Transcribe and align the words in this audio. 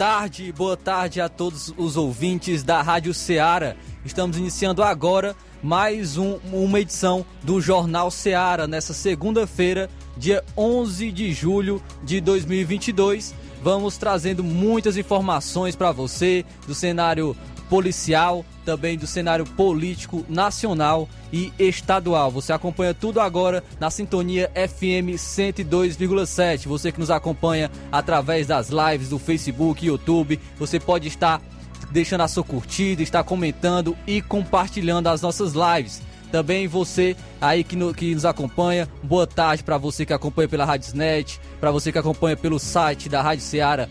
Tarde, 0.00 0.50
boa 0.50 0.78
tarde 0.78 1.20
a 1.20 1.28
todos 1.28 1.74
os 1.76 1.94
ouvintes 1.94 2.62
da 2.62 2.80
Rádio 2.80 3.12
Ceará. 3.12 3.76
Estamos 4.02 4.38
iniciando 4.38 4.82
agora 4.82 5.36
mais 5.62 6.16
um, 6.16 6.38
uma 6.50 6.80
edição 6.80 7.22
do 7.42 7.60
Jornal 7.60 8.10
Ceará 8.10 8.66
nessa 8.66 8.94
segunda-feira, 8.94 9.90
dia 10.16 10.42
11 10.56 11.12
de 11.12 11.34
julho 11.34 11.82
de 12.02 12.18
2022. 12.18 13.34
Vamos 13.62 13.98
trazendo 13.98 14.42
muitas 14.42 14.96
informações 14.96 15.76
para 15.76 15.92
você 15.92 16.46
do 16.66 16.74
cenário 16.74 17.36
policial, 17.68 18.42
também 18.70 18.96
do 18.96 19.04
cenário 19.04 19.44
político 19.44 20.24
nacional 20.28 21.08
e 21.32 21.52
estadual. 21.58 22.30
Você 22.30 22.52
acompanha 22.52 22.94
tudo 22.94 23.20
agora 23.20 23.64
na 23.80 23.90
sintonia 23.90 24.48
FM 24.54 25.18
102,7. 25.18 26.68
Você 26.68 26.92
que 26.92 27.00
nos 27.00 27.10
acompanha 27.10 27.68
através 27.90 28.46
das 28.46 28.70
lives 28.70 29.08
do 29.08 29.18
Facebook, 29.18 29.84
YouTube, 29.84 30.38
você 30.56 30.78
pode 30.78 31.08
estar 31.08 31.42
deixando 31.90 32.20
a 32.20 32.28
sua 32.28 32.44
curtida, 32.44 33.02
estar 33.02 33.24
comentando 33.24 33.96
e 34.06 34.22
compartilhando 34.22 35.08
as 35.08 35.20
nossas 35.20 35.52
lives. 35.54 36.00
Também 36.30 36.68
você 36.68 37.16
aí 37.40 37.64
que, 37.64 37.74
no, 37.74 37.92
que 37.92 38.14
nos 38.14 38.24
acompanha, 38.24 38.88
boa 39.02 39.26
tarde 39.26 39.64
para 39.64 39.78
você 39.78 40.06
que 40.06 40.12
acompanha 40.12 40.48
pela 40.48 40.64
Radiosnet, 40.64 41.40
para 41.58 41.72
você 41.72 41.90
que 41.90 41.98
acompanha 41.98 42.36
pelo 42.36 42.60
site 42.60 43.08
da 43.08 43.20
Rádio 43.20 43.42
Ceará 43.42 43.88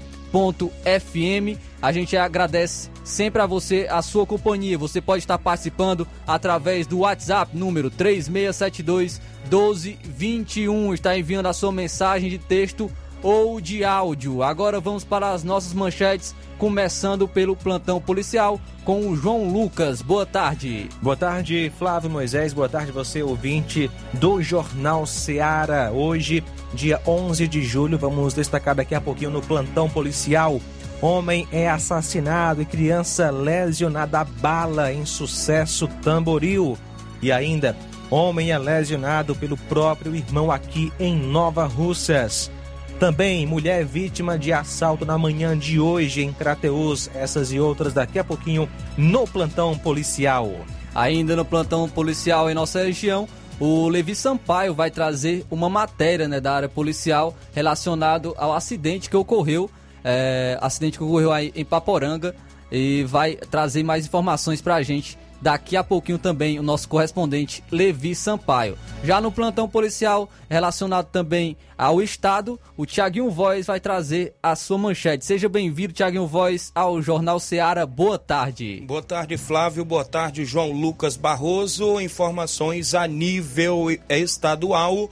FM. 0.83 1.57
A 1.81 1.91
gente 1.91 2.15
agradece 2.15 2.89
sempre 3.03 3.41
a 3.41 3.45
você 3.45 3.87
a 3.89 4.01
sua 4.01 4.25
companhia. 4.25 4.77
Você 4.77 5.01
pode 5.01 5.23
estar 5.23 5.37
participando 5.37 6.07
através 6.27 6.85
do 6.85 6.99
WhatsApp 6.99 7.55
número 7.55 7.89
3672 7.89 9.21
1221. 9.49 10.93
Está 10.93 11.17
enviando 11.17 11.47
a 11.47 11.53
sua 11.53 11.71
mensagem 11.71 12.29
de 12.29 12.37
texto 12.37 12.91
ou 13.21 13.59
de 13.59 13.83
áudio. 13.83 14.43
Agora 14.43 14.79
vamos 14.79 15.03
para 15.03 15.31
as 15.31 15.43
nossas 15.43 15.73
manchetes, 15.73 16.35
começando 16.57 17.27
pelo 17.27 17.55
plantão 17.55 17.99
policial 17.99 18.59
com 18.83 19.07
o 19.07 19.15
João 19.15 19.49
Lucas. 19.49 20.01
Boa 20.01 20.25
tarde. 20.25 20.89
Boa 21.01 21.15
tarde, 21.15 21.71
Flávio 21.77 22.09
Moisés. 22.09 22.53
Boa 22.53 22.69
tarde, 22.69 22.91
você 22.91 23.21
ouvinte 23.21 23.89
do 24.13 24.41
Jornal 24.41 25.05
Seara. 25.05 25.91
Hoje, 25.91 26.43
dia 26.73 27.01
11 27.05 27.47
de 27.47 27.63
julho, 27.63 27.97
vamos 27.97 28.33
destacar 28.33 28.75
daqui 28.75 28.95
a 28.95 29.01
pouquinho 29.01 29.31
no 29.31 29.41
plantão 29.41 29.89
policial. 29.89 30.59
Homem 31.01 31.47
é 31.51 31.69
assassinado 31.69 32.61
e 32.61 32.65
criança 32.65 33.29
lesionada 33.29 34.19
a 34.19 34.23
bala 34.25 34.91
em 34.91 35.05
sucesso 35.05 35.87
Tamboril. 36.03 36.77
E 37.21 37.31
ainda, 37.31 37.75
homem 38.09 38.51
é 38.51 38.57
lesionado 38.57 39.33
pelo 39.33 39.55
próprio 39.55 40.13
irmão 40.13 40.51
aqui 40.51 40.91
em 40.99 41.15
Nova 41.15 41.65
Russas. 41.65 42.51
Também 42.99 43.45
mulher 43.45 43.85
vítima 43.85 44.37
de 44.37 44.51
assalto 44.51 45.05
na 45.05 45.17
manhã 45.17 45.57
de 45.57 45.79
hoje 45.79 46.21
em 46.21 46.33
Crateus. 46.33 47.09
Essas 47.15 47.49
e 47.49 47.57
outras 47.57 47.93
daqui 47.93 48.19
a 48.19 48.25
pouquinho 48.25 48.67
no 48.97 49.25
plantão 49.25 49.77
policial. 49.77 50.51
Ainda 50.93 51.33
no 51.33 51.45
plantão 51.45 51.87
policial 51.87 52.51
em 52.51 52.53
nossa 52.53 52.83
região, 52.83 53.25
o 53.57 53.87
Levi 53.87 54.13
Sampaio 54.13 54.73
vai 54.73 54.91
trazer 54.91 55.45
uma 55.49 55.69
matéria 55.69 56.27
né, 56.27 56.41
da 56.41 56.53
área 56.53 56.67
policial 56.67 57.33
relacionado 57.53 58.35
ao 58.37 58.51
acidente 58.53 59.09
que 59.09 59.15
ocorreu, 59.15 59.71
é, 60.03 60.57
acidente 60.59 60.97
que 60.97 61.03
ocorreu 61.03 61.31
aí 61.31 61.53
em 61.55 61.63
Paporanga 61.63 62.35
e 62.69 63.03
vai 63.03 63.35
trazer 63.35 63.81
mais 63.81 64.05
informações 64.05 64.61
para 64.61 64.75
a 64.75 64.83
gente 64.83 65.17
Daqui 65.41 65.77
a 65.77 65.83
pouquinho 65.83 66.17
também 66.17 66.59
o 66.59 66.63
nosso 66.63 66.87
correspondente 66.89 67.63
Levi 67.71 68.13
Sampaio. 68.13 68.77
Já 69.03 69.21
no 69.21 69.31
plantão 69.31 69.69
policial 69.69 70.29
relacionado 70.49 71.05
também 71.05 71.55
ao 71.77 72.01
Estado, 72.01 72.59
o 72.75 72.85
Tiaguinho 72.85 73.29
Voz 73.29 73.67
vai 73.67 73.79
trazer 73.79 74.33
a 74.43 74.53
sua 74.55 74.77
manchete. 74.77 75.25
Seja 75.25 75.47
bem-vindo, 75.47 75.93
Tiaguinho 75.93 76.27
Voz, 76.27 76.71
ao 76.75 77.01
Jornal 77.01 77.39
Seara. 77.39 77.85
Boa 77.85 78.19
tarde. 78.19 78.83
Boa 78.85 79.01
tarde, 79.01 79.37
Flávio. 79.37 79.85
Boa 79.85 80.03
tarde, 80.03 80.43
João 80.43 80.71
Lucas 80.71 81.15
Barroso. 81.15 82.01
Informações 82.01 82.93
a 82.93 83.07
nível 83.07 83.87
estadual. 84.09 85.09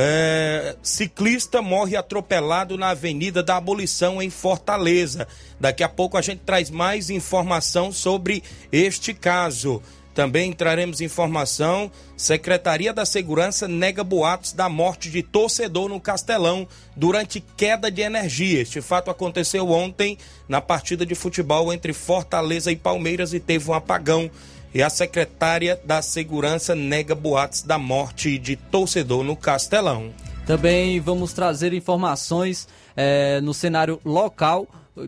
É, 0.00 0.76
ciclista 0.80 1.60
morre 1.60 1.96
atropelado 1.96 2.78
na 2.78 2.90
Avenida 2.90 3.42
da 3.42 3.56
Abolição 3.56 4.22
em 4.22 4.30
Fortaleza. 4.30 5.26
Daqui 5.58 5.82
a 5.82 5.88
pouco 5.88 6.16
a 6.16 6.22
gente 6.22 6.42
traz 6.46 6.70
mais 6.70 7.10
informação 7.10 7.90
sobre 7.90 8.44
este 8.70 9.12
caso. 9.12 9.82
Também 10.14 10.52
traremos 10.52 11.00
informação. 11.00 11.90
Secretaria 12.16 12.92
da 12.92 13.04
Segurança 13.04 13.66
nega 13.66 14.04
boatos 14.04 14.52
da 14.52 14.68
morte 14.68 15.10
de 15.10 15.20
torcedor 15.20 15.88
no 15.88 16.00
Castelão 16.00 16.68
durante 16.94 17.40
queda 17.56 17.90
de 17.90 18.00
energia. 18.00 18.62
Este 18.62 18.80
fato 18.80 19.10
aconteceu 19.10 19.68
ontem 19.68 20.16
na 20.48 20.60
partida 20.60 21.04
de 21.04 21.16
futebol 21.16 21.72
entre 21.72 21.92
Fortaleza 21.92 22.70
e 22.70 22.76
Palmeiras 22.76 23.34
e 23.34 23.40
teve 23.40 23.68
um 23.68 23.74
apagão 23.74 24.30
e 24.74 24.82
a 24.82 24.90
secretária 24.90 25.80
da 25.84 26.02
Segurança 26.02 26.74
nega 26.74 27.14
boatos 27.14 27.62
da 27.62 27.78
morte 27.78 28.38
de 28.38 28.56
torcedor 28.56 29.24
no 29.24 29.36
Castelão. 29.36 30.12
Também 30.46 30.98
vamos 31.00 31.32
trazer 31.32 31.72
informações 31.72 32.66
é, 32.96 33.40
no 33.40 33.52
cenário 33.52 34.00
local 34.04 34.66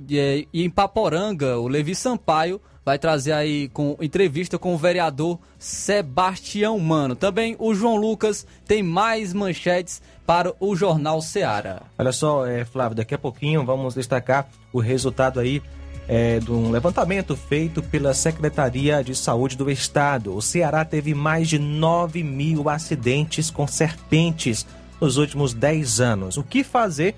e 0.09 0.47
em 0.53 0.71
Paporanga, 0.71 1.59
o 1.59 1.67
Levi 1.67 1.95
Sampaio 1.95 2.61
vai 2.85 2.99
trazer 2.99 3.33
aí 3.33 3.69
com 3.69 3.97
entrevista 4.01 4.59
com 4.59 4.75
o 4.75 4.79
vereador 4.79 5.39
Sebastião 5.59 6.79
Mano. 6.79 7.15
Também 7.15 7.57
o 7.59 7.75
João 7.75 7.97
Lucas 7.97 8.47
tem 8.67 8.83
mais 8.83 9.33
manchetes 9.33 10.01
para 10.27 10.53
o 10.61 10.77
Jornal 10.77 11.21
Seara. 11.21 11.83
Olha 11.99 12.13
só, 12.13 12.47
é, 12.47 12.65
Flávio, 12.65 12.97
daqui 12.97 13.15
a 13.15 13.19
pouquinho 13.19 13.65
vamos 13.65 13.95
destacar 13.95 14.49
o 14.73 14.81
resultado 14.81 15.41
aí 15.41 15.63
é, 16.09 16.41
de 16.41 16.51
um 16.51 16.71
levantamento 16.71 17.37
feito 17.37 17.83
pela 17.83 18.13
Secretaria 18.13 19.03
de 19.05 19.15
Saúde 19.15 19.57
do 19.57 19.71
Estado. 19.71 20.35
O 20.35 20.43
Ceará 20.43 20.85
teve 20.85 21.15
mais 21.15 21.49
de 21.49 21.59
9 21.59 22.23
mil 22.25 22.69
acidentes 22.69 23.51
com 23.51 23.67
serpentes 23.67 24.67
nos 25.01 25.17
últimos 25.17 25.55
10 25.55 26.01
anos. 26.01 26.37
O 26.37 26.43
que 26.43 26.65
fazer 26.65 27.15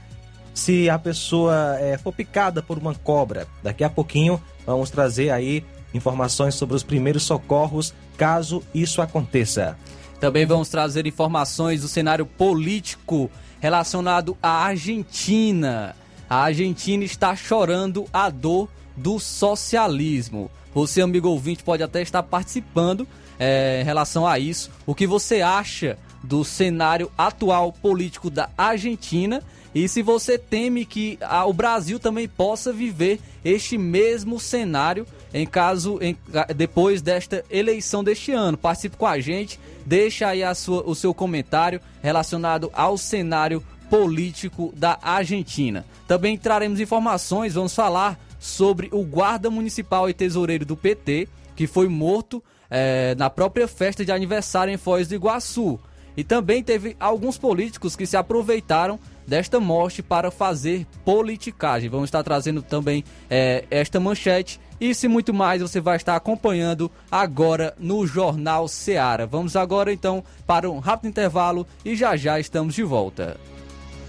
se 0.53 0.91
a 0.91 0.99
pessoa 0.99 1.79
é, 1.81 1.97
for 1.97 2.13
picada 2.13 2.63
por 2.63 2.77
uma 2.77 2.95
cobra? 2.95 3.47
Daqui 3.63 3.83
a 3.83 3.89
pouquinho 3.89 4.39
vamos 4.67 4.91
trazer 4.91 5.31
aí 5.31 5.65
informações 5.95 6.55
sobre 6.55 6.77
os 6.77 6.83
primeiros 6.83 7.23
socorros 7.23 7.95
caso 8.17 8.63
isso 8.75 9.01
aconteça. 9.03 9.77
Também 10.23 10.47
vamos 10.47 10.69
trazer 10.69 11.05
informações 11.05 11.81
do 11.81 11.89
cenário 11.89 12.25
político 12.25 13.29
relacionado 13.59 14.39
à 14.41 14.67
Argentina. 14.67 15.97
A 16.31 16.45
Argentina 16.45 17.03
está 17.03 17.35
chorando 17.35 18.07
a 18.13 18.31
dor 18.31 18.69
do 18.97 19.19
socialismo. 19.19 20.49
Você, 20.73 21.01
amigo 21.01 21.29
ouvinte, 21.29 21.65
pode 21.65 21.83
até 21.83 22.03
estar 22.03 22.23
participando 22.23 23.05
é, 23.37 23.81
em 23.81 23.85
relação 23.85 24.25
a 24.25 24.39
isso. 24.39 24.71
O 24.87 24.95
que 24.95 25.09
você 25.09 25.43
acha 25.43 25.99
do 26.23 26.45
cenário 26.45 27.11
atual 27.19 27.73
político 27.73 28.31
da 28.31 28.49
Argentina 28.57 29.43
e 29.75 29.89
se 29.89 30.03
você 30.03 30.39
teme 30.39 30.85
que 30.85 31.19
a, 31.21 31.45
o 31.47 31.53
Brasil 31.53 31.99
também 31.99 32.29
possa 32.29 32.73
viver 32.73 33.19
este 33.45 33.77
mesmo 33.77 34.39
cenário 34.39 35.05
em 35.35 35.47
caso 35.47 35.99
em, 36.01 36.17
depois 36.55 37.01
desta 37.01 37.45
eleição 37.51 38.05
deste 38.05 38.33
ano. 38.33 38.59
Participe 38.59 38.97
com 38.97 39.07
a 39.07 39.19
gente, 39.19 39.59
deixa 39.87 40.29
aí 40.29 40.43
a 40.43 40.55
sua, 40.55 40.83
o 40.85 40.95
seu 40.95 41.15
comentário 41.15 41.81
relacionado 42.03 42.71
ao 42.75 42.99
cenário 42.99 43.63
político 43.89 44.73
da 44.77 44.99
Argentina. 45.03 45.85
Também 46.07 46.37
traremos 46.39 46.81
informações, 46.81 47.55
vamos 47.55 47.75
falar 47.75 48.19
sobre 48.39 48.89
o 48.91 49.05
guarda 49.05 49.51
municipal 49.51 50.09
e 50.09 50.15
tesoureiro 50.15 50.65
do 50.65 50.77
PT, 50.77 51.29
que 51.55 51.67
foi 51.67 51.89
morto 51.89 52.43
é, 52.71 53.15
na 53.17 53.29
própria 53.29 53.69
festa 53.69 54.05
de 54.05 54.11
aniversário 54.11 54.73
em 54.73 54.79
Foz 54.79 55.07
do 55.09 55.15
Iguaçu. 55.15 55.79
E 56.17 56.25
também 56.25 56.63
teve 56.63 56.97
alguns 56.99 57.39
políticos 57.39 57.95
que 57.97 58.07
se 58.07 58.17
aproveitaram 58.17 58.99
desta 59.27 59.61
morte 59.61 60.03
para 60.03 60.31
fazer 60.31 60.87
politicagem. 61.05 61.89
Vamos 61.89 62.09
estar 62.09 62.23
trazendo 62.23 62.63
também 62.63 63.05
é, 63.31 63.65
esta 63.71 64.01
manchete. 64.01 64.61
E 64.83 64.93
se 64.97 65.07
muito 65.07 65.33
mais 65.33 65.63
você 65.63 65.81
vai 65.81 65.97
estar 65.97 66.17
acompanhando 66.17 66.91
agora 67.09 67.73
no 67.79 68.05
Jornal 68.05 68.67
Seara. 68.67 69.29
Vamos 69.29 69.55
agora 69.55 69.93
então 69.93 70.25
para 70.45 70.69
um 70.69 70.81
rápido 70.81 71.09
intervalo 71.09 71.65
e 71.85 71.95
já 71.95 72.17
já 72.17 72.41
estamos 72.41 72.75
de 72.75 72.83
volta. 72.83 73.39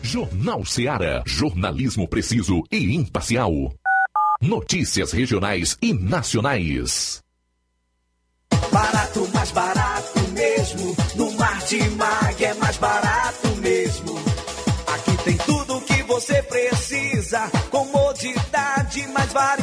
Jornal 0.01 0.65
Seara. 0.65 1.21
Jornalismo 1.27 2.07
preciso 2.07 2.63
e 2.71 2.95
imparcial. 2.95 3.51
Notícias 4.41 5.11
regionais 5.11 5.77
e 5.79 5.93
nacionais. 5.93 7.21
Barato, 8.71 9.29
mais 9.31 9.51
barato 9.51 10.19
mesmo. 10.29 10.95
No 11.15 11.31
Martimag 11.33 12.43
é 12.43 12.53
mais 12.55 12.77
barato 12.77 13.47
mesmo. 13.57 14.15
Aqui 14.87 15.23
tem 15.23 15.37
tudo 15.37 15.77
o 15.77 15.81
que 15.81 16.01
você 16.01 16.41
precisa. 16.41 17.47
Comodidade, 17.69 19.07
mais 19.09 19.31
variedade. 19.31 19.62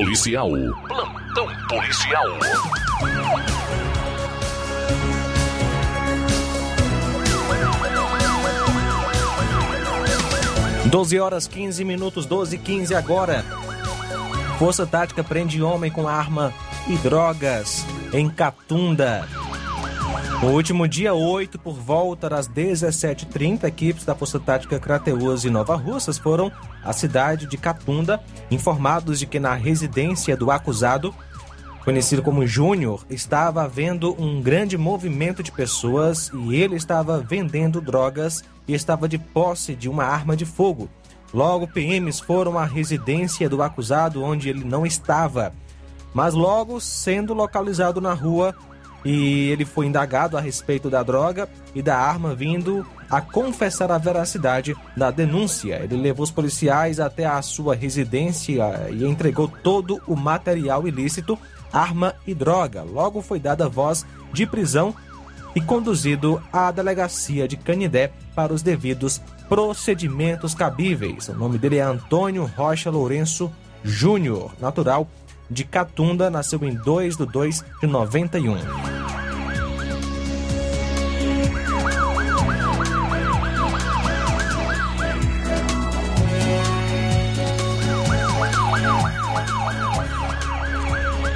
Policial. 0.00 0.48
Plantão 0.88 1.46
policial. 1.68 2.24
Doze 10.86 11.20
horas 11.20 11.46
15 11.46 11.84
minutos, 11.84 12.24
12 12.24 12.56
e 12.56 12.58
15 12.58 12.94
agora. 12.94 13.44
Força 14.58 14.86
Tática 14.86 15.22
prende 15.22 15.62
homem 15.62 15.90
com 15.90 16.08
arma 16.08 16.50
e 16.88 16.96
drogas 16.96 17.84
em 18.14 18.30
Catunda. 18.30 19.28
No 20.42 20.52
último 20.52 20.88
dia 20.88 21.12
8, 21.12 21.58
por 21.58 21.74
volta 21.74 22.26
das 22.26 22.48
17h30, 22.48 23.64
equipes 23.64 24.06
da 24.06 24.14
Força 24.14 24.40
Tática 24.40 24.80
Crateus 24.80 25.44
e 25.44 25.50
Nova 25.50 25.76
Russas 25.76 26.16
foram 26.16 26.50
à 26.82 26.94
cidade 26.94 27.44
de 27.44 27.58
Catunda, 27.58 28.18
informados 28.50 29.18
de 29.18 29.26
que 29.26 29.38
na 29.38 29.52
residência 29.52 30.34
do 30.34 30.50
acusado, 30.50 31.14
conhecido 31.84 32.22
como 32.22 32.46
Júnior, 32.46 33.04
estava 33.10 33.64
havendo 33.64 34.16
um 34.18 34.40
grande 34.40 34.78
movimento 34.78 35.42
de 35.42 35.52
pessoas 35.52 36.30
e 36.32 36.54
ele 36.54 36.74
estava 36.74 37.20
vendendo 37.20 37.78
drogas 37.78 38.42
e 38.66 38.72
estava 38.72 39.06
de 39.06 39.18
posse 39.18 39.74
de 39.74 39.90
uma 39.90 40.04
arma 40.04 40.34
de 40.34 40.46
fogo. 40.46 40.88
Logo, 41.34 41.68
PMs 41.68 42.18
foram 42.18 42.58
à 42.58 42.64
residência 42.64 43.46
do 43.46 43.62
acusado 43.62 44.24
onde 44.24 44.48
ele 44.48 44.64
não 44.64 44.86
estava, 44.86 45.52
mas 46.14 46.32
logo 46.32 46.80
sendo 46.80 47.34
localizado 47.34 48.00
na 48.00 48.14
rua 48.14 48.54
e 49.04 49.48
ele 49.50 49.64
foi 49.64 49.86
indagado 49.86 50.36
a 50.36 50.40
respeito 50.40 50.90
da 50.90 51.02
droga 51.02 51.48
e 51.74 51.82
da 51.82 51.96
arma, 51.96 52.34
vindo 52.34 52.86
a 53.08 53.20
confessar 53.20 53.90
a 53.90 53.98
veracidade 53.98 54.76
da 54.96 55.10
denúncia. 55.10 55.80
Ele 55.82 55.96
levou 55.96 56.24
os 56.24 56.30
policiais 56.30 57.00
até 57.00 57.26
a 57.26 57.40
sua 57.42 57.74
residência 57.74 58.88
e 58.90 59.04
entregou 59.04 59.48
todo 59.48 60.00
o 60.06 60.14
material 60.14 60.86
ilícito, 60.86 61.38
arma 61.72 62.14
e 62.26 62.34
droga. 62.34 62.82
Logo 62.82 63.22
foi 63.22 63.40
dada 63.40 63.68
voz 63.68 64.04
de 64.32 64.46
prisão 64.46 64.94
e 65.54 65.60
conduzido 65.60 66.40
à 66.52 66.70
delegacia 66.70 67.48
de 67.48 67.56
Canidé 67.56 68.12
para 68.34 68.52
os 68.52 68.62
devidos 68.62 69.20
procedimentos 69.48 70.54
cabíveis. 70.54 71.28
O 71.28 71.34
nome 71.34 71.58
dele 71.58 71.78
é 71.78 71.82
Antônio 71.82 72.44
Rocha 72.56 72.90
Lourenço 72.90 73.50
Júnior, 73.82 74.52
natural 74.60 75.08
de 75.50 75.64
Catunda, 75.64 76.30
nasceu 76.30 76.62
em 76.62 76.74
2 76.74 77.16
de 77.16 77.26
2 77.26 77.64
de 77.80 77.86
91. 77.86 79.00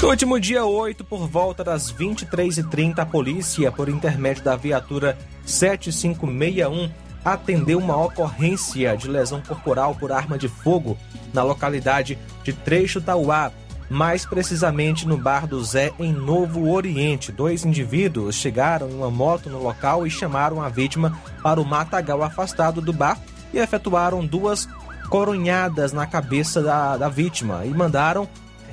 No 0.05 0.11
último 0.11 0.39
dia 0.39 0.67
8, 0.67 1.03
por 1.03 1.27
volta 1.27 1.65
das 1.65 1.91
23h30, 1.91 2.99
a 2.99 3.07
polícia, 3.07 3.73
por 3.73 3.89
intermédio 3.89 4.45
da 4.45 4.55
viatura 4.55 5.17
7561, 5.47 6.91
atendeu 7.25 7.79
uma 7.79 7.97
ocorrência 7.97 8.95
de 8.99 9.09
lesão 9.09 9.41
corporal 9.41 9.95
por 9.95 10.13
arma 10.13 10.37
de 10.37 10.47
fogo 10.47 10.99
na 11.33 11.43
localidade 11.43 12.19
de 12.43 12.53
Trecho 12.53 13.01
Tauá, 13.01 13.51
mais 13.89 14.25
precisamente 14.25 15.07
no 15.07 15.17
Bar 15.17 15.47
do 15.47 15.63
Zé, 15.63 15.93
em 15.99 16.13
Novo 16.13 16.71
Oriente. 16.71 17.31
Dois 17.31 17.65
indivíduos 17.65 18.35
chegaram 18.35 18.89
em 18.89 18.95
uma 18.95 19.11
moto 19.11 19.51
no 19.51 19.63
local 19.63 20.07
e 20.07 20.11
chamaram 20.11 20.63
a 20.63 20.69
vítima 20.69 21.19
para 21.43 21.61
o 21.61 21.65
matagal 21.65 22.23
afastado 22.23 22.81
do 22.81 22.93
bar 22.93 23.19
e 23.53 23.59
efetuaram 23.59 24.25
duas 24.25 24.69
coronhadas 25.09 25.93
na 25.93 26.07
cabeça 26.07 26.63
da, 26.63 26.97
da 26.97 27.09
vítima 27.09 27.65
e 27.65 27.71
mandaram 27.71 28.29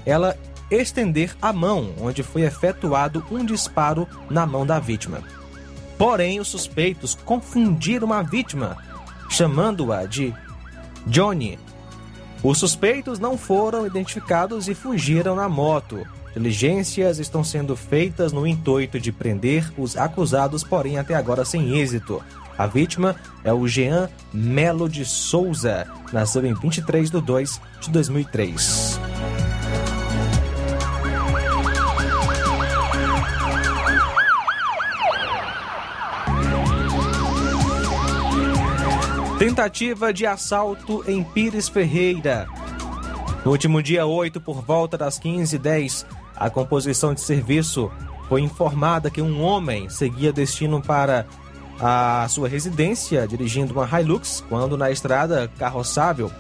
ela 0.05 0.37
estender 0.71 1.35
a 1.41 1.51
mão, 1.51 1.93
onde 1.99 2.23
foi 2.23 2.43
efetuado 2.43 3.23
um 3.29 3.45
disparo 3.45 4.07
na 4.29 4.45
mão 4.45 4.65
da 4.65 4.79
vítima. 4.79 5.19
Porém, 5.97 6.39
os 6.39 6.47
suspeitos 6.47 7.13
confundiram 7.13 8.11
a 8.11 8.23
vítima, 8.23 8.77
chamando-a 9.29 10.05
de 10.05 10.33
Johnny. 11.05 11.59
Os 12.43 12.57
suspeitos 12.57 13.19
não 13.19 13.37
foram 13.37 13.85
identificados 13.85 14.67
e 14.67 14.73
fugiram 14.73 15.35
na 15.35 15.47
moto. 15.47 16.05
Diligências 16.33 17.19
estão 17.19 17.43
sendo 17.43 17.75
feitas 17.75 18.31
no 18.31 18.47
intuito 18.47 18.99
de 18.99 19.11
prender 19.11 19.71
os 19.77 19.95
acusados, 19.95 20.63
porém 20.63 20.97
até 20.97 21.13
agora 21.13 21.45
sem 21.45 21.77
êxito. 21.77 22.21
A 22.57 22.65
vítima 22.65 23.15
é 23.43 23.53
o 23.53 23.67
Jean 23.67 24.09
Melo 24.33 24.89
de 24.89 25.05
Souza, 25.05 25.87
nasceu 26.11 26.45
em 26.45 26.53
23 26.53 27.11
de 27.11 27.21
2 27.21 27.61
de 27.81 27.91
2003. 27.91 28.99
Tentativa 39.41 40.13
de 40.13 40.23
assalto 40.23 41.03
em 41.07 41.23
Pires 41.23 41.67
Ferreira. 41.67 42.47
No 43.43 43.49
último 43.49 43.81
dia 43.81 44.05
8, 44.05 44.39
por 44.39 44.61
volta 44.61 44.95
das 44.99 45.19
15h10, 45.19 46.05
a 46.35 46.47
composição 46.47 47.11
de 47.11 47.21
serviço 47.21 47.91
foi 48.29 48.41
informada 48.41 49.09
que 49.09 49.19
um 49.19 49.41
homem 49.41 49.89
seguia 49.89 50.31
destino 50.31 50.79
para 50.79 51.25
a 51.79 52.27
sua 52.29 52.47
residência 52.47 53.27
dirigindo 53.27 53.73
uma 53.73 53.89
Hilux, 53.89 54.43
quando 54.47 54.77
na 54.77 54.91
estrada 54.91 55.51
carroçável 55.57 56.31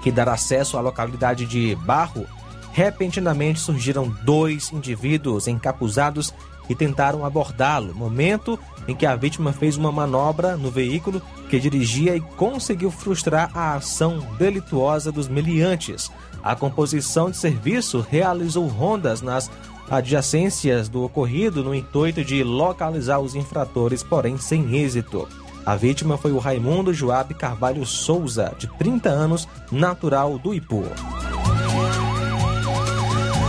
que 0.00 0.12
dará 0.12 0.34
acesso 0.34 0.78
à 0.78 0.80
localidade 0.80 1.44
de 1.44 1.74
Barro, 1.74 2.24
repentinamente 2.72 3.58
surgiram 3.58 4.08
dois 4.22 4.70
indivíduos 4.70 5.48
encapuzados 5.48 6.32
e 6.68 6.74
tentaram 6.76 7.24
abordá-lo, 7.24 7.92
momento 7.92 8.56
em 8.86 8.94
que 8.94 9.06
a 9.06 9.16
vítima 9.16 9.52
fez 9.52 9.76
uma 9.76 9.92
manobra 9.92 10.56
no 10.56 10.70
veículo 10.70 11.22
que 11.48 11.60
dirigia 11.60 12.16
e 12.16 12.20
conseguiu 12.20 12.90
frustrar 12.90 13.50
a 13.54 13.74
ação 13.74 14.18
delituosa 14.38 15.12
dos 15.12 15.28
meliantes. 15.28 16.10
A 16.42 16.56
composição 16.56 17.30
de 17.30 17.36
serviço 17.36 18.04
realizou 18.08 18.66
rondas 18.66 19.22
nas 19.22 19.50
adjacências 19.88 20.88
do 20.88 21.04
ocorrido 21.04 21.62
no 21.62 21.74
intuito 21.74 22.24
de 22.24 22.42
localizar 22.42 23.20
os 23.20 23.34
infratores, 23.34 24.02
porém 24.02 24.38
sem 24.38 24.74
êxito. 24.76 25.28
A 25.64 25.76
vítima 25.76 26.18
foi 26.18 26.32
o 26.32 26.38
Raimundo 26.38 26.92
Joab 26.92 27.32
Carvalho 27.34 27.86
Souza, 27.86 28.52
de 28.58 28.66
30 28.66 29.08
anos, 29.08 29.48
natural 29.70 30.38
do 30.38 30.52
Ipu. 30.52 30.84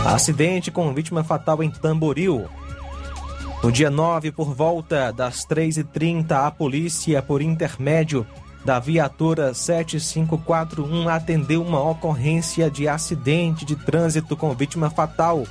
Acidente 0.06 0.70
com 0.70 0.92
vítima 0.94 1.24
fatal 1.24 1.62
em 1.62 1.70
Tamboril. 1.70 2.46
No 3.64 3.72
dia 3.72 3.88
9, 3.88 4.30
por 4.30 4.52
volta 4.52 5.10
das 5.10 5.46
3h30, 5.46 6.32
a 6.32 6.50
polícia, 6.50 7.22
por 7.22 7.40
intermédio 7.40 8.26
da 8.62 8.78
viatura 8.78 9.54
7541, 9.54 11.08
atendeu 11.08 11.62
uma 11.62 11.80
ocorrência 11.80 12.70
de 12.70 12.86
acidente 12.86 13.64
de 13.64 13.74
trânsito 13.74 14.36
com 14.36 14.54
vítima 14.54 14.90
fatal. 14.90 15.44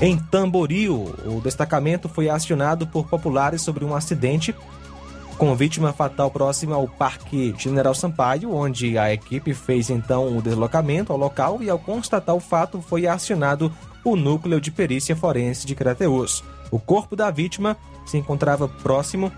Em 0.00 0.18
Tamboril, 0.18 1.14
o 1.24 1.40
destacamento 1.40 2.08
foi 2.08 2.28
acionado 2.28 2.88
por 2.88 3.06
populares 3.06 3.62
sobre 3.62 3.84
um 3.84 3.94
acidente 3.94 4.52
com 5.38 5.54
vítima 5.54 5.92
fatal 5.92 6.28
próxima 6.28 6.74
ao 6.74 6.88
Parque 6.88 7.54
General 7.56 7.94
Sampaio, 7.94 8.52
onde 8.52 8.98
a 8.98 9.14
equipe 9.14 9.54
fez 9.54 9.90
então 9.90 10.36
o 10.36 10.42
deslocamento 10.42 11.12
ao 11.12 11.18
local 11.18 11.62
e, 11.62 11.70
ao 11.70 11.78
constatar 11.78 12.34
o 12.34 12.40
fato, 12.40 12.82
foi 12.82 13.06
acionado 13.06 13.72
o 14.04 14.16
núcleo 14.16 14.60
de 14.60 14.70
perícia 14.70 15.16
forense 15.16 15.66
de 15.66 15.74
Crateus. 15.74 16.42
O 16.70 16.78
corpo 16.78 17.14
da 17.14 17.30
vítima 17.30 17.76
se 18.04 18.18
encontrava 18.18 18.66
próximo 18.68 19.30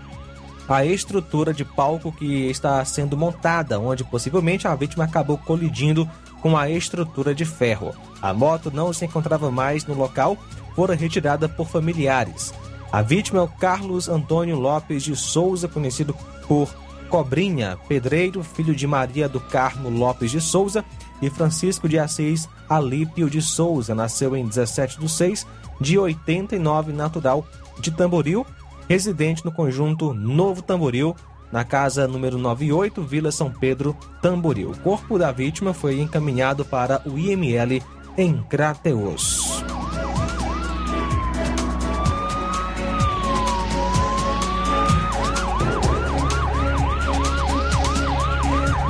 à 0.67 0.85
estrutura 0.85 1.53
de 1.53 1.63
palco 1.63 2.11
que 2.11 2.49
está 2.49 2.83
sendo 2.83 3.15
montada, 3.15 3.79
onde 3.79 4.03
possivelmente 4.03 4.67
a 4.67 4.75
vítima 4.75 5.03
acabou 5.03 5.37
colidindo 5.37 6.09
com 6.41 6.57
a 6.57 6.69
estrutura 6.69 7.35
de 7.35 7.45
ferro. 7.45 7.93
A 8.21 8.33
moto 8.33 8.71
não 8.71 8.91
se 8.93 9.05
encontrava 9.05 9.51
mais 9.51 9.85
no 9.85 9.93
local, 9.93 10.37
fora 10.75 10.95
retirada 10.95 11.47
por 11.47 11.67
familiares. 11.67 12.53
A 12.91 13.01
vítima 13.01 13.39
é 13.39 13.41
o 13.43 13.47
Carlos 13.47 14.07
Antônio 14.07 14.57
Lopes 14.57 15.03
de 15.03 15.15
Souza, 15.15 15.67
conhecido 15.67 16.15
por 16.47 16.73
Cobrinha, 17.09 17.77
pedreiro, 17.87 18.43
filho 18.43 18.75
de 18.75 18.87
Maria 18.87 19.29
do 19.29 19.39
Carmo 19.39 19.89
Lopes 19.89 20.31
de 20.31 20.41
Souza 20.41 20.83
e 21.21 21.29
Francisco 21.29 21.87
de 21.87 21.99
Assis 21.99 22.47
Alípio 22.69 23.29
de 23.29 23.41
Souza. 23.41 23.95
Nasceu 23.95 24.35
em 24.35 24.45
17 24.45 24.99
de 24.99 25.09
6 25.09 25.47
de 25.79 25.97
89, 25.97 26.93
natural 26.93 27.45
de 27.79 27.91
Tamboril, 27.91 28.45
residente 28.87 29.43
no 29.43 29.51
conjunto 29.51 30.13
Novo 30.13 30.61
Tamboril, 30.61 31.15
na 31.51 31.63
casa 31.63 32.07
número 32.07 32.37
98, 32.37 33.01
Vila 33.03 33.31
São 33.31 33.51
Pedro, 33.51 33.95
Tamboril. 34.21 34.71
O 34.71 34.77
corpo 34.79 35.17
da 35.17 35.31
vítima 35.31 35.73
foi 35.73 35.99
encaminhado 35.99 36.65
para 36.65 37.01
o 37.05 37.17
IML 37.17 37.81
em 38.17 38.41
Crateus. 38.43 39.63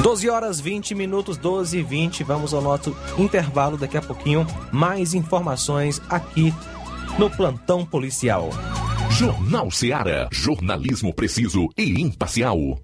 12 0.05 0.29
horas 0.29 0.59
20 0.59 0.93
minutos, 0.93 1.35
12 1.35 1.79
e 1.79 1.81
20. 1.81 2.23
Vamos 2.23 2.53
ao 2.53 2.61
nosso 2.61 2.95
intervalo 3.17 3.75
daqui 3.75 3.97
a 3.97 4.01
pouquinho. 4.03 4.45
Mais 4.71 5.15
informações 5.15 5.99
aqui 6.07 6.53
no 7.17 7.27
Plantão 7.27 7.83
Policial. 7.83 8.51
Jornal 9.09 9.71
Seara. 9.71 10.29
Jornalismo 10.31 11.11
preciso 11.11 11.69
e 11.75 11.99
imparcial. 11.99 12.79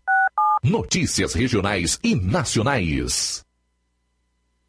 Notícias 0.64 1.36
regionais 1.36 2.00
e 2.04 2.16
nacionais. 2.16 3.46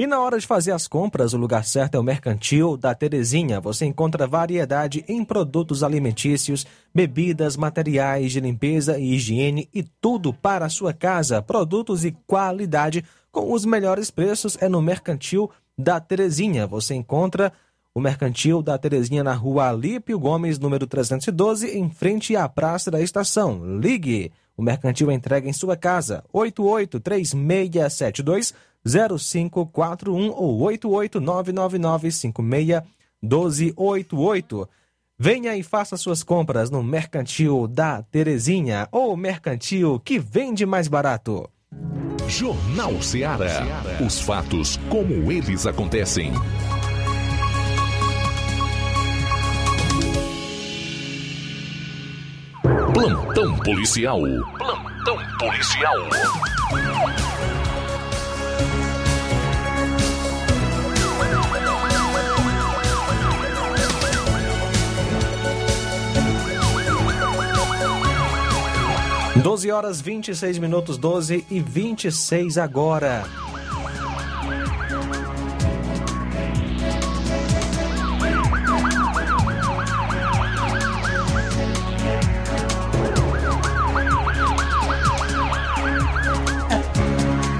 E 0.00 0.06
na 0.06 0.18
hora 0.18 0.38
de 0.38 0.46
fazer 0.46 0.72
as 0.72 0.88
compras, 0.88 1.34
o 1.34 1.36
lugar 1.36 1.62
certo 1.62 1.96
é 1.96 1.98
o 1.98 2.02
Mercantil 2.02 2.74
da 2.74 2.94
Terezinha. 2.94 3.60
Você 3.60 3.84
encontra 3.84 4.26
variedade 4.26 5.04
em 5.06 5.22
produtos 5.22 5.82
alimentícios, 5.82 6.66
bebidas, 6.94 7.54
materiais 7.54 8.32
de 8.32 8.40
limpeza 8.40 8.98
e 8.98 9.12
higiene 9.12 9.68
e 9.74 9.82
tudo 9.82 10.32
para 10.32 10.64
a 10.64 10.70
sua 10.70 10.94
casa. 10.94 11.42
Produtos 11.42 12.02
e 12.02 12.16
qualidade 12.26 13.04
com 13.30 13.52
os 13.52 13.66
melhores 13.66 14.10
preços 14.10 14.56
é 14.58 14.70
no 14.70 14.80
Mercantil 14.80 15.50
da 15.76 16.00
Terezinha. 16.00 16.66
Você 16.66 16.94
encontra 16.94 17.52
o 17.94 18.00
Mercantil 18.00 18.62
da 18.62 18.78
Terezinha 18.78 19.22
na 19.22 19.34
rua 19.34 19.68
Alípio 19.68 20.18
Gomes, 20.18 20.58
número 20.58 20.86
312, 20.86 21.76
em 21.76 21.90
frente 21.90 22.34
à 22.34 22.48
Praça 22.48 22.90
da 22.90 23.02
Estação. 23.02 23.78
Ligue! 23.78 24.32
O 24.56 24.62
Mercantil 24.62 25.10
entrega 25.10 25.48
em 25.48 25.52
sua 25.52 25.76
casa. 25.76 26.22
883672 26.32 28.54
0541 28.86 30.30
ou 30.30 30.60
88999561288. 33.22 34.68
Venha 35.18 35.54
e 35.54 35.62
faça 35.62 35.98
suas 35.98 36.22
compras 36.22 36.70
no 36.70 36.82
Mercantil 36.82 37.68
da 37.68 38.02
Terezinha, 38.02 38.88
ou 38.90 39.14
Mercantil 39.16 40.00
que 40.00 40.18
vende 40.18 40.64
mais 40.64 40.88
barato. 40.88 41.46
Jornal 42.26 43.02
Ceará. 43.02 43.66
Os 44.04 44.20
fatos 44.20 44.78
como 44.88 45.30
eles 45.30 45.66
acontecem. 45.66 46.32
Plantão 52.94 53.56
policial. 53.58 54.20
Plantão 54.56 55.18
policial. 55.38 55.96
12 69.42 69.70
horas 69.70 70.00
26 70.02 70.58
minutos, 70.58 70.98
12 70.98 71.46
e 71.50 71.60
26 71.60 72.58
agora. 72.58 73.24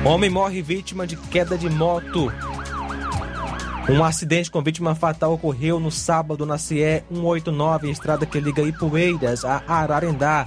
Homem 0.04 0.28
morre 0.28 0.60
vítima 0.60 1.06
de 1.06 1.16
queda 1.16 1.56
de 1.56 1.70
moto. 1.70 2.30
Um 3.88 4.04
acidente 4.04 4.50
com 4.50 4.62
vítima 4.62 4.94
fatal 4.94 5.32
ocorreu 5.32 5.80
no 5.80 5.90
sábado 5.90 6.44
na 6.44 6.58
CE 6.58 7.02
189, 7.10 7.90
estrada 7.90 8.26
que 8.26 8.38
liga 8.38 8.62
Ipueiras 8.62 9.44
a 9.44 9.62
Ararendá, 9.66 10.46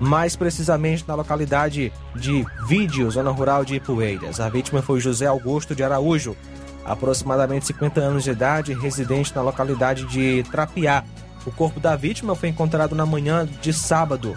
mais 0.00 0.34
precisamente 0.34 1.04
na 1.06 1.14
localidade 1.14 1.92
de 2.16 2.44
Vídeo, 2.66 3.10
zona 3.10 3.30
rural 3.30 3.64
de 3.64 3.76
Ipueiras. 3.76 4.40
A 4.40 4.48
vítima 4.48 4.82
foi 4.82 4.98
José 4.98 5.26
Augusto 5.26 5.74
de 5.74 5.84
Araújo, 5.84 6.36
aproximadamente 6.84 7.66
50 7.66 8.00
anos 8.00 8.24
de 8.24 8.30
idade, 8.30 8.72
residente 8.72 9.34
na 9.36 9.42
localidade 9.42 10.06
de 10.06 10.42
Trapiá. 10.50 11.04
O 11.46 11.52
corpo 11.52 11.78
da 11.78 11.94
vítima 11.94 12.34
foi 12.34 12.48
encontrado 12.48 12.94
na 12.94 13.06
manhã 13.06 13.46
de 13.60 13.72
sábado 13.72 14.36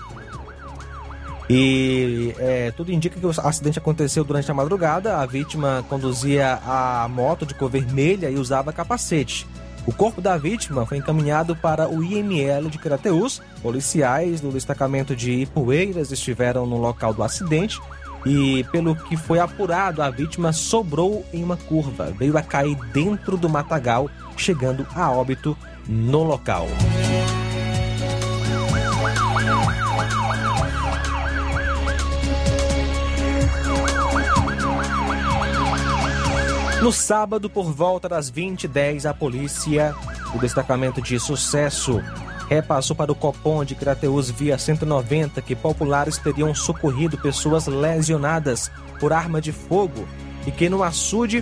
e 1.49 2.33
é, 2.39 2.71
tudo 2.71 2.91
indica 2.91 3.19
que 3.19 3.25
o 3.25 3.29
acidente 3.29 3.77
aconteceu 3.77 4.23
durante 4.23 4.49
a 4.49 4.53
madrugada. 4.53 5.17
A 5.17 5.25
vítima 5.25 5.85
conduzia 5.89 6.59
a 6.65 7.07
moto 7.09 7.45
de 7.45 7.53
cor 7.53 7.69
vermelha 7.69 8.29
e 8.29 8.35
usava 8.35 8.71
capacete. 8.71 9.47
O 9.85 9.91
corpo 9.93 10.21
da 10.21 10.37
vítima 10.37 10.85
foi 10.85 10.97
encaminhado 10.97 11.55
para 11.55 11.89
o 11.89 12.03
IML 12.03 12.69
de 12.69 12.77
Crateus. 12.77 13.41
Policiais 13.61 14.39
do 14.39 14.49
destacamento 14.49 15.15
de 15.15 15.31
Ipueiras 15.31 16.11
estiveram 16.11 16.65
no 16.65 16.77
local 16.77 17.13
do 17.13 17.21
acidente 17.21 17.81
e, 18.25 18.63
pelo 18.71 18.95
que 18.95 19.17
foi 19.17 19.39
apurado, 19.39 20.01
a 20.01 20.09
vítima 20.09 20.53
sobrou 20.53 21.25
em 21.33 21.43
uma 21.43 21.57
curva, 21.57 22.13
veio 22.17 22.37
a 22.37 22.41
cair 22.41 22.77
dentro 22.93 23.35
do 23.35 23.49
matagal, 23.49 24.09
chegando 24.37 24.87
a 24.95 25.11
óbito 25.11 25.57
no 25.87 26.23
local. 26.23 26.67
No 36.83 36.91
sábado, 36.91 37.49
por 37.49 37.71
volta 37.71 38.09
das 38.09 38.29
20h10, 38.29 39.09
a 39.09 39.13
polícia, 39.13 39.95
o 40.35 40.37
destacamento 40.37 41.01
de 41.01 41.17
sucesso, 41.17 42.03
repassou 42.49 42.93
para 42.93 43.09
o 43.09 43.15
Copom 43.15 43.63
de 43.63 43.73
Crateus 43.73 44.29
via 44.29 44.57
190 44.57 45.41
que 45.41 45.55
populares 45.55 46.17
teriam 46.17 46.53
socorrido 46.53 47.17
pessoas 47.17 47.67
lesionadas 47.67 48.69
por 48.99 49.13
arma 49.13 49.39
de 49.39 49.53
fogo 49.53 50.05
e 50.45 50.51
que 50.51 50.67
no 50.67 50.83
açude, 50.83 51.41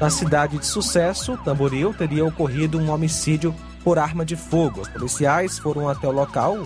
na 0.00 0.10
cidade 0.10 0.56
de 0.58 0.66
Sucesso, 0.66 1.36
Tamboril, 1.38 1.92
teria 1.92 2.24
ocorrido 2.24 2.78
um 2.78 2.92
homicídio 2.92 3.52
por 3.82 3.98
arma 3.98 4.24
de 4.24 4.36
fogo. 4.36 4.82
Os 4.82 4.88
policiais 4.88 5.58
foram 5.58 5.88
até 5.88 6.06
o 6.06 6.12
local. 6.12 6.56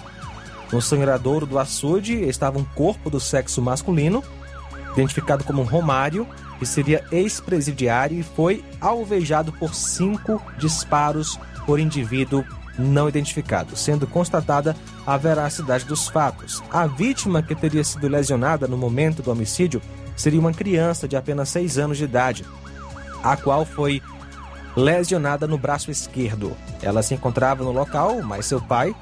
No 0.71 0.83
sangradouro 0.83 1.47
do 1.47 1.59
açude 1.59 2.23
estava 2.25 2.59
um 2.59 2.65
corpo 2.65 3.09
do 3.09 3.19
sexo 3.19 3.63
masculino, 3.63 4.23
identificado 4.95 5.45
como 5.45 5.63
Romário, 5.63 6.29
que 6.63 6.67
seria 6.67 7.05
ex-presidiário 7.11 8.21
e 8.21 8.23
foi 8.23 8.65
alvejado 8.81 9.53
por 9.53 9.75
cinco 9.75 10.41
disparos 10.57 11.37
por 11.67 11.81
indivíduo 11.81 12.45
não 12.79 13.09
identificado, 13.09 13.75
sendo 13.75 14.07
constatada 14.07 14.77
a 15.05 15.17
veracidade 15.17 15.85
dos 15.85 16.07
fatos. 16.07 16.63
A 16.71 16.87
vítima 16.87 17.43
que 17.43 17.57
teria 17.57 17.83
sido 17.83 18.07
lesionada 18.07 18.69
no 18.69 18.77
momento 18.77 19.25
do 19.25 19.33
homicídio 19.33 19.83
seria 20.15 20.39
uma 20.39 20.53
criança 20.53 21.09
de 21.09 21.17
apenas 21.17 21.49
seis 21.49 21.79
anos 21.79 21.99
de 21.99 22.05
idade, 22.05 22.45
a 23.25 23.37
qual 23.37 23.65
foi 23.65 24.01
lesionada 24.77 25.49
no 25.49 25.59
braço 25.59 25.91
esquerdo. 25.91 26.57
Ela 26.81 27.03
se 27.03 27.13
encontrava 27.13 27.65
no 27.65 27.73
local, 27.73 28.23
mas 28.23 28.47
seu 28.47 28.61
pai, 28.61 28.95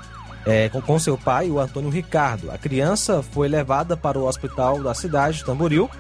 é, 0.47 0.71
com, 0.71 0.81
com 0.81 0.99
seu 0.99 1.19
pai, 1.19 1.51
o 1.51 1.61
Antônio 1.61 1.91
Ricardo. 1.91 2.51
A 2.51 2.57
criança 2.57 3.23
foi 3.23 3.49
levada 3.49 3.99
para 3.99 4.19
o 4.19 4.25
hospital 4.25 4.83
da 4.83 4.95
cidade 4.95 5.37
de 5.37 5.45
Tamboril 5.45 5.91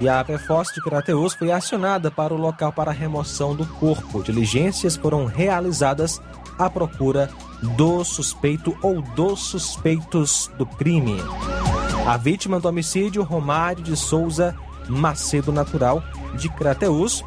e 0.00 0.08
a 0.08 0.24
PFOS 0.24 0.72
de 0.74 0.80
Crateus 0.80 1.34
foi 1.34 1.52
acionada 1.52 2.10
para 2.10 2.32
o 2.32 2.36
local 2.36 2.72
para 2.72 2.90
remoção 2.90 3.54
do 3.54 3.66
corpo. 3.66 4.22
Diligências 4.22 4.96
foram 4.96 5.26
realizadas 5.26 6.20
à 6.58 6.70
procura 6.70 7.28
do 7.76 8.02
suspeito 8.02 8.76
ou 8.82 9.02
dos 9.02 9.40
suspeitos 9.40 10.50
do 10.56 10.64
crime. 10.64 11.18
A 12.06 12.16
vítima 12.16 12.58
do 12.58 12.68
homicídio, 12.68 13.22
Romário 13.22 13.82
de 13.82 13.94
Souza 13.94 14.56
Macedo 14.88 15.52
Natural, 15.52 16.02
de 16.34 16.48
Crateus, 16.48 17.22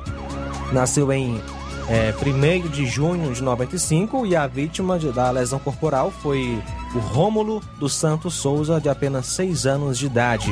nasceu 0.71 1.12
em 1.12 1.39
é, 1.88 2.13
1 2.13 2.69
de 2.69 2.86
junho 2.86 3.33
de 3.33 3.43
95 3.43 4.25
e 4.25 4.36
a 4.36 4.47
vítima 4.47 4.97
de, 4.97 5.12
da 5.12 5.29
lesão 5.29 5.59
corporal 5.59 6.12
foi 6.12 6.62
o 6.95 6.99
Rômulo 6.99 7.62
dos 7.77 7.93
Santos 7.93 8.33
Souza, 8.33 8.81
de 8.81 8.89
apenas 8.89 9.27
6 9.27 9.65
anos 9.65 9.97
de 9.97 10.05
idade. 10.05 10.51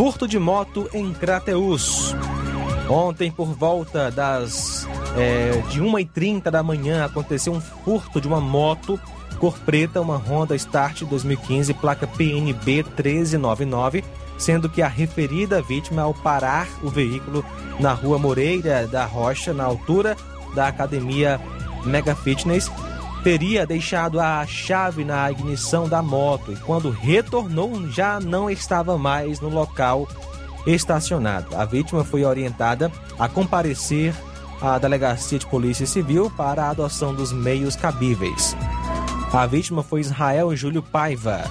Furto 0.00 0.26
de 0.26 0.38
moto 0.38 0.88
em 0.94 1.12
Crateus. 1.12 2.16
Ontem, 2.88 3.30
por 3.30 3.48
volta 3.48 4.10
das 4.10 4.88
é, 5.14 5.62
de 5.68 5.82
1h30 5.82 6.44
da 6.44 6.62
manhã, 6.62 7.04
aconteceu 7.04 7.52
um 7.52 7.60
furto 7.60 8.18
de 8.18 8.26
uma 8.26 8.40
moto 8.40 8.98
cor 9.38 9.58
preta, 9.58 10.00
uma 10.00 10.16
Honda 10.16 10.56
Start 10.56 11.02
2015, 11.02 11.74
placa 11.74 12.06
PNB 12.06 12.76
1399, 12.76 14.02
sendo 14.38 14.70
que 14.70 14.80
a 14.80 14.88
referida 14.88 15.60
vítima, 15.60 16.00
ao 16.00 16.14
parar 16.14 16.66
o 16.82 16.88
veículo 16.88 17.44
na 17.78 17.92
rua 17.92 18.18
Moreira 18.18 18.86
da 18.86 19.04
Rocha, 19.04 19.52
na 19.52 19.64
altura 19.64 20.16
da 20.54 20.66
academia 20.66 21.38
Mega 21.84 22.14
Fitness, 22.14 22.72
teria 23.22 23.66
deixado 23.66 24.18
a 24.18 24.46
chave 24.46 25.04
na 25.04 25.30
ignição 25.30 25.88
da 25.88 26.02
moto 26.02 26.52
e 26.52 26.56
quando 26.56 26.90
retornou 26.90 27.88
já 27.88 28.18
não 28.18 28.50
estava 28.50 28.96
mais 28.96 29.40
no 29.40 29.48
local 29.48 30.08
estacionado. 30.66 31.56
A 31.56 31.64
vítima 31.64 32.04
foi 32.04 32.24
orientada 32.24 32.90
a 33.18 33.28
comparecer 33.28 34.14
à 34.60 34.78
delegacia 34.78 35.38
de 35.38 35.46
polícia 35.46 35.86
civil 35.86 36.30
para 36.36 36.64
a 36.64 36.70
adoção 36.70 37.14
dos 37.14 37.32
meios 37.32 37.76
cabíveis. 37.76 38.56
A 39.32 39.46
vítima 39.46 39.82
foi 39.82 40.00
Israel 40.00 40.54
Júlio 40.56 40.82
Paiva. 40.82 41.44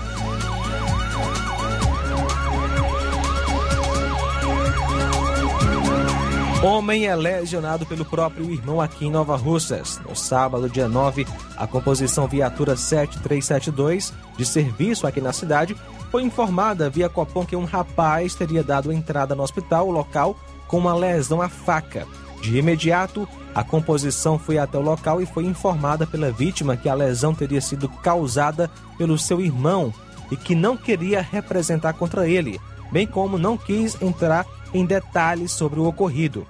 Homem 6.62 7.08
é 7.08 7.16
lesionado 7.16 7.86
pelo 7.86 8.04
próprio 8.04 8.52
irmão 8.52 8.82
aqui 8.82 9.06
em 9.06 9.12
Nova 9.12 9.38
Russas. 9.38 9.98
No 10.06 10.14
sábado, 10.14 10.70
dia 10.70 10.90
9, 10.90 11.26
a 11.56 11.66
composição 11.66 12.28
Viatura 12.28 12.76
7372, 12.76 14.14
de 14.36 14.46
serviço 14.46 15.08
aqui 15.08 15.22
na 15.22 15.32
cidade, 15.32 15.74
foi 16.12 16.22
informada 16.22 16.90
via 16.90 17.08
Copom 17.08 17.46
que 17.46 17.56
um 17.56 17.64
rapaz 17.64 18.36
teria 18.36 18.62
dado 18.62 18.92
entrada 18.92 19.34
no 19.34 19.42
hospital 19.42 19.90
local 19.90 20.36
com 20.68 20.78
uma 20.78 20.94
lesão 20.94 21.42
à 21.42 21.48
faca. 21.48 22.06
De 22.42 22.58
imediato, 22.58 23.26
a 23.56 23.64
composição 23.64 24.38
foi 24.38 24.58
até 24.58 24.78
o 24.78 24.82
local 24.82 25.22
e 25.22 25.26
foi 25.26 25.46
informada 25.46 26.06
pela 26.06 26.30
vítima 26.30 26.76
que 26.76 26.90
a 26.90 26.94
lesão 26.94 27.34
teria 27.34 27.62
sido 27.62 27.88
causada 27.88 28.70
pelo 28.98 29.18
seu 29.18 29.40
irmão 29.40 29.94
e 30.30 30.36
que 30.36 30.56
não 30.56 30.76
queria 30.76 31.22
representar 31.22 31.94
contra 31.94 32.28
ele, 32.28 32.60
bem 32.92 33.08
como 33.08 33.38
não 33.38 33.58
quis 33.58 34.00
entrar 34.02 34.46
em 34.74 34.86
detalhes 34.86 35.52
sobre 35.52 35.80
o 35.80 35.86
ocorrido. 35.86 36.48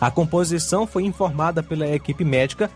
A 0.00 0.10
composição 0.10 0.86
foi 0.86 1.04
informada 1.04 1.62
pela 1.62 1.86
equipe 1.86 2.24
médica 2.24 2.70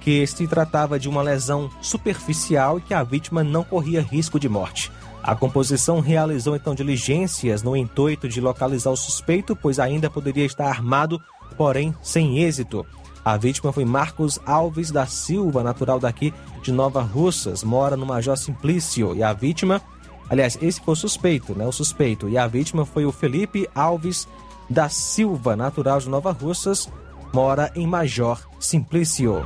que 0.00 0.26
se 0.26 0.46
tratava 0.46 0.98
de 0.98 1.08
uma 1.08 1.22
lesão 1.22 1.70
superficial 1.82 2.78
e 2.78 2.80
que 2.80 2.94
a 2.94 3.02
vítima 3.02 3.42
não 3.42 3.64
corria 3.64 4.00
risco 4.00 4.38
de 4.38 4.48
morte. 4.48 4.90
A 5.22 5.34
composição 5.34 6.00
realizou 6.00 6.54
então 6.54 6.74
diligências 6.74 7.62
no 7.62 7.76
intuito 7.76 8.28
de 8.28 8.40
localizar 8.40 8.90
o 8.90 8.96
suspeito, 8.96 9.56
pois 9.56 9.78
ainda 9.78 10.08
poderia 10.08 10.46
estar 10.46 10.68
armado, 10.68 11.20
porém 11.56 11.94
sem 12.00 12.38
êxito. 12.38 12.86
A 13.24 13.36
vítima 13.36 13.72
foi 13.72 13.84
Marcos 13.84 14.38
Alves 14.46 14.90
da 14.90 15.04
Silva, 15.04 15.62
natural 15.62 15.98
daqui 15.98 16.32
de 16.62 16.72
Nova 16.72 17.02
Russas, 17.02 17.62
mora 17.62 17.96
no 17.96 18.06
Major 18.06 18.38
Simplício, 18.38 19.14
e 19.14 19.22
a 19.22 19.32
vítima 19.32 19.82
Aliás, 20.30 20.58
esse 20.60 20.80
foi 20.80 20.92
o 20.92 20.96
suspeito, 20.96 21.54
né? 21.54 21.66
O 21.66 21.72
suspeito. 21.72 22.28
E 22.28 22.36
a 22.36 22.46
vítima 22.46 22.84
foi 22.84 23.04
o 23.04 23.12
Felipe 23.12 23.68
Alves 23.74 24.28
da 24.68 24.88
Silva, 24.88 25.56
natural 25.56 25.98
de 25.98 26.08
Nova 26.08 26.30
Russas, 26.30 26.90
mora 27.32 27.70
em 27.74 27.86
Major 27.86 28.38
Simplício. 28.60 29.42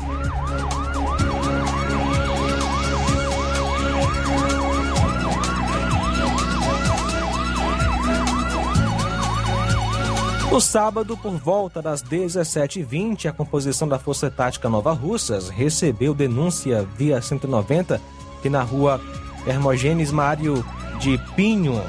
No 10.50 10.60
sábado, 10.60 11.16
por 11.16 11.32
volta 11.38 11.80
das 11.80 12.02
17h20, 12.02 13.24
a 13.24 13.32
composição 13.32 13.88
da 13.88 13.98
Força 13.98 14.30
Tática 14.30 14.68
Nova 14.68 14.92
Russas 14.92 15.48
recebeu 15.48 16.12
denúncia 16.12 16.86
via 16.94 17.22
190 17.22 17.98
que 18.42 18.50
na 18.50 18.62
rua 18.62 19.00
Hermogênes 19.46 20.12
Mário 20.12 20.64
de 21.00 21.18
Pinho, 21.34 21.82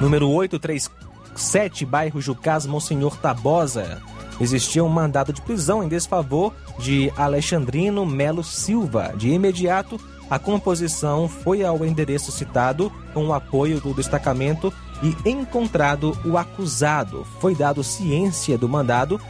número 0.00 0.28
837, 0.30 1.84
bairro 1.84 2.20
Jucás, 2.20 2.66
Monsenhor 2.66 3.16
Tabosa. 3.16 4.00
Existia 4.40 4.84
um 4.84 4.88
mandado 4.88 5.32
de 5.32 5.40
prisão 5.40 5.82
em 5.82 5.88
desfavor 5.88 6.52
de 6.78 7.12
Alexandrino 7.16 8.04
Melo 8.04 8.44
Silva. 8.44 9.14
De 9.16 9.30
imediato, 9.30 9.98
a 10.28 10.38
composição 10.38 11.28
foi 11.28 11.64
ao 11.64 11.84
endereço 11.84 12.32
citado 12.32 12.92
com 13.14 13.26
o 13.26 13.32
apoio 13.32 13.80
do 13.80 13.94
destacamento 13.94 14.72
e 15.02 15.28
encontrado 15.28 16.16
o 16.24 16.36
acusado. 16.36 17.24
Foi 17.40 17.54
dado 17.54 17.84
ciência 17.84 18.58
do 18.58 18.68
mandado 18.68 19.20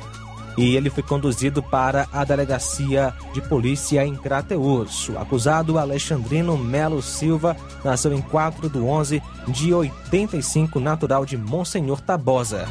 e 0.57 0.75
ele 0.77 0.91
foi 0.91 1.03
conduzido 1.03 1.63
para 1.63 2.09
a 2.13 2.25
delegacia 2.25 3.13
de 3.33 3.41
polícia 3.43 4.05
em 4.05 4.17
Crateus. 4.17 5.09
O 5.09 5.19
acusado 5.19 5.79
Alexandrino 5.79 6.57
Melo 6.57 7.03
Silva 7.03 7.57
nasceu 7.85 8.13
em 8.13 8.23
4 8.23 8.71
de 8.71 8.79
11 8.79 9.23
de 9.49 9.75
85, 9.75 10.81
natural 10.81 11.27
de 11.27 11.37
Monsenhor 11.37 12.01
Tabosa. 12.01 12.67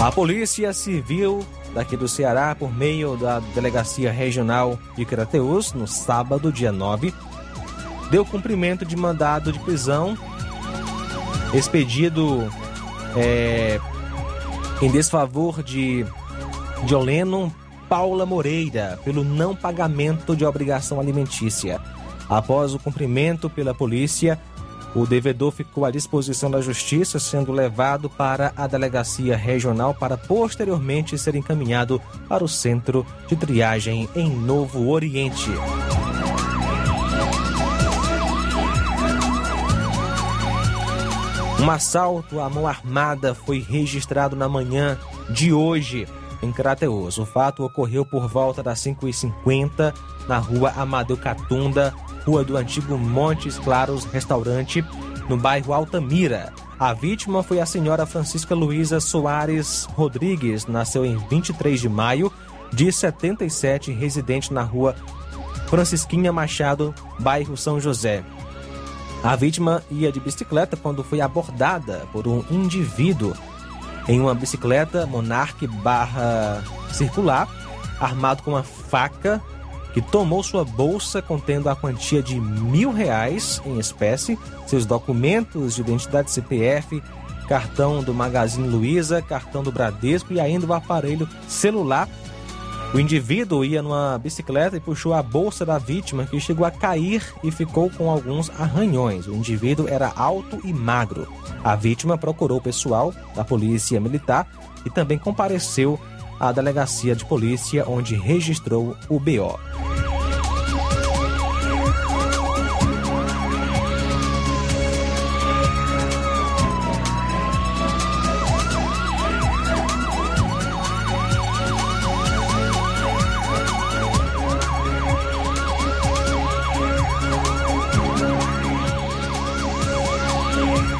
A 0.00 0.12
Polícia 0.12 0.72
Civil 0.72 1.44
daqui 1.74 1.96
do 1.96 2.06
Ceará, 2.06 2.54
por 2.54 2.72
meio 2.72 3.16
da 3.16 3.40
Delegacia 3.40 4.12
Regional 4.12 4.78
de 4.96 5.04
Crateus, 5.04 5.72
no 5.72 5.88
sábado, 5.88 6.52
dia 6.52 6.70
9, 6.70 7.12
deu 8.10 8.24
cumprimento 8.24 8.84
de 8.84 8.96
mandado 8.96 9.52
de 9.52 9.58
prisão 9.58 10.16
expedido 11.52 12.48
é, 13.16 13.78
em 14.82 14.90
desfavor 14.90 15.62
de 15.62 16.04
Dioleno 16.86 17.54
Paula 17.88 18.26
Moreira 18.26 18.98
pelo 19.04 19.24
não 19.24 19.54
pagamento 19.54 20.34
de 20.34 20.44
obrigação 20.44 21.00
alimentícia. 21.00 21.80
Após 22.28 22.74
o 22.74 22.78
cumprimento 22.78 23.50
pela 23.50 23.74
polícia, 23.74 24.40
o 24.94 25.06
devedor 25.06 25.50
ficou 25.50 25.84
à 25.84 25.90
disposição 25.90 26.50
da 26.50 26.60
Justiça, 26.60 27.18
sendo 27.18 27.52
levado 27.52 28.08
para 28.08 28.52
a 28.56 28.66
delegacia 28.66 29.36
regional 29.36 29.92
para 29.92 30.16
posteriormente 30.16 31.18
ser 31.18 31.34
encaminhado 31.34 32.00
para 32.28 32.44
o 32.44 32.48
centro 32.48 33.04
de 33.26 33.34
triagem 33.34 34.08
em 34.14 34.30
Novo 34.30 34.88
Oriente. 34.88 35.50
Um 41.64 41.70
assalto 41.70 42.40
à 42.40 42.50
mão 42.50 42.66
armada 42.66 43.34
foi 43.34 43.58
registrado 43.58 44.36
na 44.36 44.46
manhã 44.46 44.98
de 45.30 45.50
hoje 45.50 46.06
em 46.42 46.52
Crateus. 46.52 47.16
O 47.16 47.24
fato 47.24 47.64
ocorreu 47.64 48.04
por 48.04 48.28
volta 48.28 48.62
das 48.62 48.80
5h50 48.80 49.94
na 50.28 50.36
rua 50.36 50.74
Amadeu 50.76 51.16
Catunda, 51.16 51.94
rua 52.26 52.44
do 52.44 52.58
antigo 52.58 52.98
Montes 52.98 53.58
Claros 53.58 54.04
Restaurante, 54.04 54.84
no 55.26 55.38
bairro 55.38 55.72
Altamira. 55.72 56.52
A 56.78 56.92
vítima 56.92 57.42
foi 57.42 57.60
a 57.60 57.66
senhora 57.66 58.04
Francisca 58.04 58.54
Luísa 58.54 59.00
Soares 59.00 59.88
Rodrigues, 59.94 60.66
nasceu 60.66 61.02
em 61.02 61.16
23 61.16 61.80
de 61.80 61.88
maio 61.88 62.30
de 62.74 62.92
77, 62.92 63.90
residente 63.90 64.52
na 64.52 64.62
rua 64.62 64.94
Francisquinha 65.68 66.30
Machado, 66.30 66.94
bairro 67.18 67.56
São 67.56 67.80
José. 67.80 68.22
A 69.24 69.34
vítima 69.36 69.82
ia 69.90 70.12
de 70.12 70.20
bicicleta 70.20 70.76
quando 70.76 71.02
foi 71.02 71.22
abordada 71.22 72.06
por 72.12 72.28
um 72.28 72.44
indivíduo 72.50 73.32
em 74.06 74.20
uma 74.20 74.34
bicicleta 74.34 75.06
Monarch 75.06 75.66
barra 75.66 76.62
circular, 76.92 77.48
armado 77.98 78.42
com 78.42 78.50
uma 78.50 78.62
faca, 78.62 79.40
que 79.94 80.02
tomou 80.02 80.42
sua 80.42 80.62
bolsa 80.62 81.22
contendo 81.22 81.70
a 81.70 81.74
quantia 81.74 82.22
de 82.22 82.38
mil 82.38 82.92
reais 82.92 83.62
em 83.64 83.78
espécie, 83.78 84.38
seus 84.66 84.84
documentos 84.84 85.74
de 85.74 85.80
identidade 85.80 86.30
CPF, 86.30 87.02
cartão 87.48 88.02
do 88.02 88.12
Magazine 88.12 88.68
Luiza, 88.68 89.22
cartão 89.22 89.62
do 89.62 89.72
Bradesco 89.72 90.34
e 90.34 90.40
ainda 90.40 90.66
o 90.66 90.74
aparelho 90.74 91.26
celular 91.48 92.10
o 92.94 93.00
indivíduo 93.00 93.64
ia 93.64 93.82
numa 93.82 94.16
bicicleta 94.18 94.76
e 94.76 94.80
puxou 94.80 95.12
a 95.12 95.20
bolsa 95.20 95.66
da 95.66 95.78
vítima, 95.78 96.26
que 96.26 96.38
chegou 96.38 96.64
a 96.64 96.70
cair 96.70 97.24
e 97.42 97.50
ficou 97.50 97.90
com 97.90 98.08
alguns 98.08 98.48
arranhões. 98.50 99.26
O 99.26 99.34
indivíduo 99.34 99.88
era 99.88 100.12
alto 100.14 100.60
e 100.64 100.72
magro. 100.72 101.26
A 101.64 101.74
vítima 101.74 102.16
procurou 102.16 102.58
o 102.58 102.62
pessoal 102.62 103.12
da 103.34 103.42
polícia 103.42 104.00
militar 104.00 104.46
e 104.86 104.90
também 104.90 105.18
compareceu 105.18 105.98
à 106.38 106.52
delegacia 106.52 107.16
de 107.16 107.24
polícia, 107.24 107.84
onde 107.88 108.14
registrou 108.14 108.96
o 109.08 109.18
BO. 109.18 109.58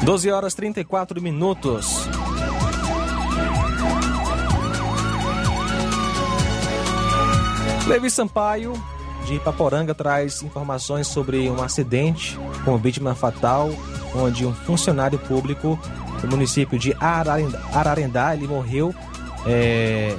Doze 0.05 0.29
horas 0.29 0.53
trinta 0.53 0.79
e 0.79 0.83
quatro 0.83 1.19
minutos. 1.19 2.07
Levi 7.87 8.11
Sampaio, 8.11 8.73
de 9.25 9.33
Ipaporanga, 9.33 9.95
traz 9.95 10.43
informações 10.43 11.07
sobre 11.07 11.49
um 11.49 11.59
acidente 11.59 12.37
com 12.63 12.77
vítima 12.77 13.15
fatal, 13.15 13.71
onde 14.15 14.45
um 14.45 14.53
funcionário 14.53 15.17
público 15.17 15.79
do 16.21 16.27
município 16.27 16.77
de 16.77 16.95
Ararendá, 16.99 17.59
Ararendá 17.73 18.35
ele 18.35 18.47
morreu 18.47 18.93
é, 19.47 20.15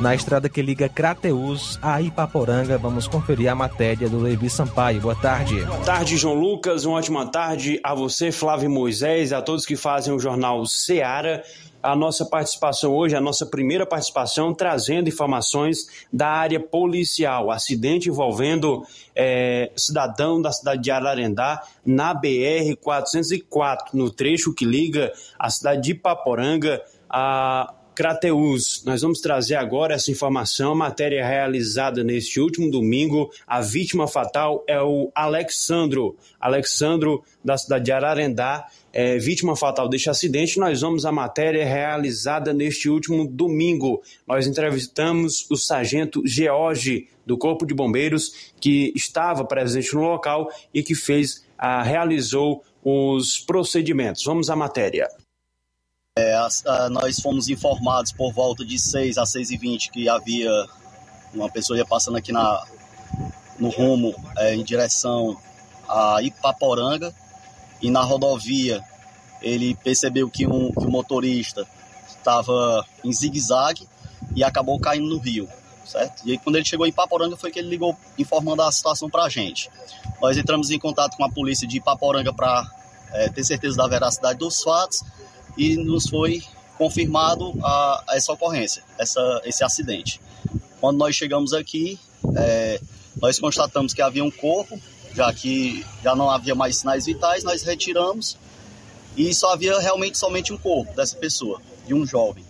na 0.00 0.14
estrada 0.14 0.48
que 0.48 0.62
liga 0.62 0.88
Crateus 0.88 1.78
a 1.82 2.00
Ipaporanga. 2.00 2.78
Vamos 2.78 3.06
conferir 3.06 3.50
a 3.50 3.54
matéria 3.54 4.08
do 4.08 4.18
Levi 4.18 4.48
Sampaio. 4.48 5.00
Boa 5.00 5.14
tarde. 5.14 5.60
Boa 5.60 5.78
tarde, 5.80 6.16
João 6.16 6.34
Lucas. 6.34 6.86
Uma 6.86 6.96
ótima 6.96 7.26
tarde 7.26 7.78
a 7.84 7.94
você, 7.94 8.32
Flávio 8.32 8.70
Moisés, 8.70 9.32
a 9.32 9.42
todos 9.42 9.66
que 9.66 9.76
fazem 9.76 10.14
o 10.14 10.18
jornal 10.18 10.64
Seara 10.64 11.42
a 11.82 11.96
nossa 11.96 12.26
participação 12.26 12.94
hoje, 12.94 13.16
a 13.16 13.20
nossa 13.20 13.46
primeira 13.46 13.86
participação, 13.86 14.52
trazendo 14.52 15.08
informações 15.08 15.86
da 16.12 16.28
área 16.28 16.60
policial. 16.60 17.50
Acidente 17.50 18.08
envolvendo 18.08 18.82
é, 19.16 19.70
cidadão 19.74 20.42
da 20.42 20.52
cidade 20.52 20.82
de 20.82 20.90
Ararendá 20.90 21.62
na 21.84 22.14
BR-404, 22.14 23.94
no 23.94 24.10
trecho 24.10 24.54
que 24.54 24.64
liga 24.64 25.12
a 25.38 25.48
cidade 25.48 25.82
de 25.82 25.94
Paporanga 25.94 26.82
a 27.08 27.74
Crateus. 28.00 28.82
Nós 28.86 29.02
vamos 29.02 29.20
trazer 29.20 29.56
agora 29.56 29.92
essa 29.92 30.10
informação, 30.10 30.74
matéria 30.74 31.22
realizada 31.22 32.02
neste 32.02 32.40
último 32.40 32.70
domingo. 32.70 33.30
A 33.46 33.60
vítima 33.60 34.08
fatal 34.08 34.64
é 34.66 34.80
o 34.80 35.12
Alexandro. 35.14 36.16
Alexandro, 36.40 37.22
da 37.44 37.58
cidade 37.58 37.84
de 37.84 37.92
Ararendá, 37.92 38.66
é, 38.90 39.18
vítima 39.18 39.54
fatal 39.54 39.86
deste 39.86 40.08
acidente. 40.08 40.58
Nós 40.58 40.80
vamos 40.80 41.04
à 41.04 41.12
matéria 41.12 41.62
realizada 41.62 42.54
neste 42.54 42.88
último 42.88 43.28
domingo. 43.28 44.00
Nós 44.26 44.46
entrevistamos 44.46 45.46
o 45.50 45.56
sargento 45.58 46.22
George, 46.24 47.06
do 47.26 47.36
Corpo 47.36 47.66
de 47.66 47.74
Bombeiros, 47.74 48.32
que 48.58 48.94
estava 48.96 49.44
presente 49.44 49.94
no 49.94 50.00
local 50.00 50.48
e 50.72 50.82
que 50.82 50.94
fez, 50.94 51.44
a, 51.58 51.82
realizou 51.82 52.64
os 52.82 53.38
procedimentos. 53.38 54.24
Vamos 54.24 54.48
à 54.48 54.56
matéria. 54.56 55.06
É, 56.18 56.34
a, 56.34 56.48
a, 56.66 56.90
nós 56.90 57.20
fomos 57.20 57.48
informados 57.48 58.10
por 58.10 58.32
volta 58.32 58.64
de 58.64 58.76
6 58.80 59.16
a 59.16 59.24
6 59.24 59.52
e 59.52 59.56
20 59.56 59.90
que 59.92 60.08
havia 60.08 60.50
uma 61.32 61.48
pessoa 61.48 61.78
ia 61.78 61.84
passando 61.84 62.16
aqui 62.16 62.32
na, 62.32 62.66
no 63.60 63.68
rumo 63.68 64.12
é, 64.36 64.56
em 64.56 64.64
direção 64.64 65.40
a 65.88 66.20
Ipaporanga 66.20 67.14
e 67.80 67.92
na 67.92 68.02
rodovia 68.02 68.82
ele 69.40 69.76
percebeu 69.76 70.28
que 70.28 70.48
um, 70.48 70.72
que 70.72 70.84
um 70.84 70.90
motorista 70.90 71.64
estava 72.08 72.84
em 73.04 73.12
zigue-zague 73.12 73.88
e 74.34 74.42
acabou 74.42 74.80
caindo 74.80 75.08
no 75.08 75.18
rio, 75.18 75.48
certo? 75.84 76.22
E 76.26 76.32
aí 76.32 76.38
quando 76.38 76.56
ele 76.56 76.64
chegou 76.64 76.86
em 76.86 76.90
Ipaporanga 76.90 77.36
foi 77.36 77.52
que 77.52 77.60
ele 77.60 77.68
ligou 77.68 77.96
informando 78.18 78.62
a 78.62 78.72
situação 78.72 79.08
para 79.08 79.22
a 79.22 79.28
gente. 79.28 79.70
Nós 80.20 80.36
entramos 80.36 80.72
em 80.72 80.78
contato 80.78 81.16
com 81.16 81.24
a 81.24 81.30
polícia 81.30 81.68
de 81.68 81.76
Ipaporanga 81.76 82.32
para 82.32 82.68
é, 83.12 83.28
ter 83.28 83.44
certeza 83.44 83.76
da 83.76 83.86
veracidade 83.86 84.40
dos 84.40 84.60
fatos 84.60 85.04
e 85.60 85.76
nos 85.76 86.08
foi 86.08 86.42
confirmado 86.78 87.54
a, 87.62 88.04
a 88.08 88.16
essa 88.16 88.32
ocorrência, 88.32 88.82
essa, 88.98 89.42
esse 89.44 89.62
acidente. 89.62 90.18
Quando 90.80 90.96
nós 90.96 91.14
chegamos 91.14 91.52
aqui, 91.52 92.00
é, 92.34 92.80
nós 93.20 93.38
constatamos 93.38 93.92
que 93.92 94.00
havia 94.00 94.24
um 94.24 94.30
corpo, 94.30 94.80
já 95.14 95.30
que 95.34 95.84
já 96.02 96.16
não 96.16 96.30
havia 96.30 96.54
mais 96.54 96.78
sinais 96.78 97.04
vitais, 97.04 97.44
nós 97.44 97.62
retiramos 97.62 98.38
e 99.14 99.34
só 99.34 99.52
havia 99.52 99.78
realmente 99.78 100.16
somente 100.16 100.50
um 100.50 100.56
corpo 100.56 100.94
dessa 100.94 101.14
pessoa, 101.16 101.60
de 101.86 101.92
um 101.92 102.06
jovem. 102.06 102.42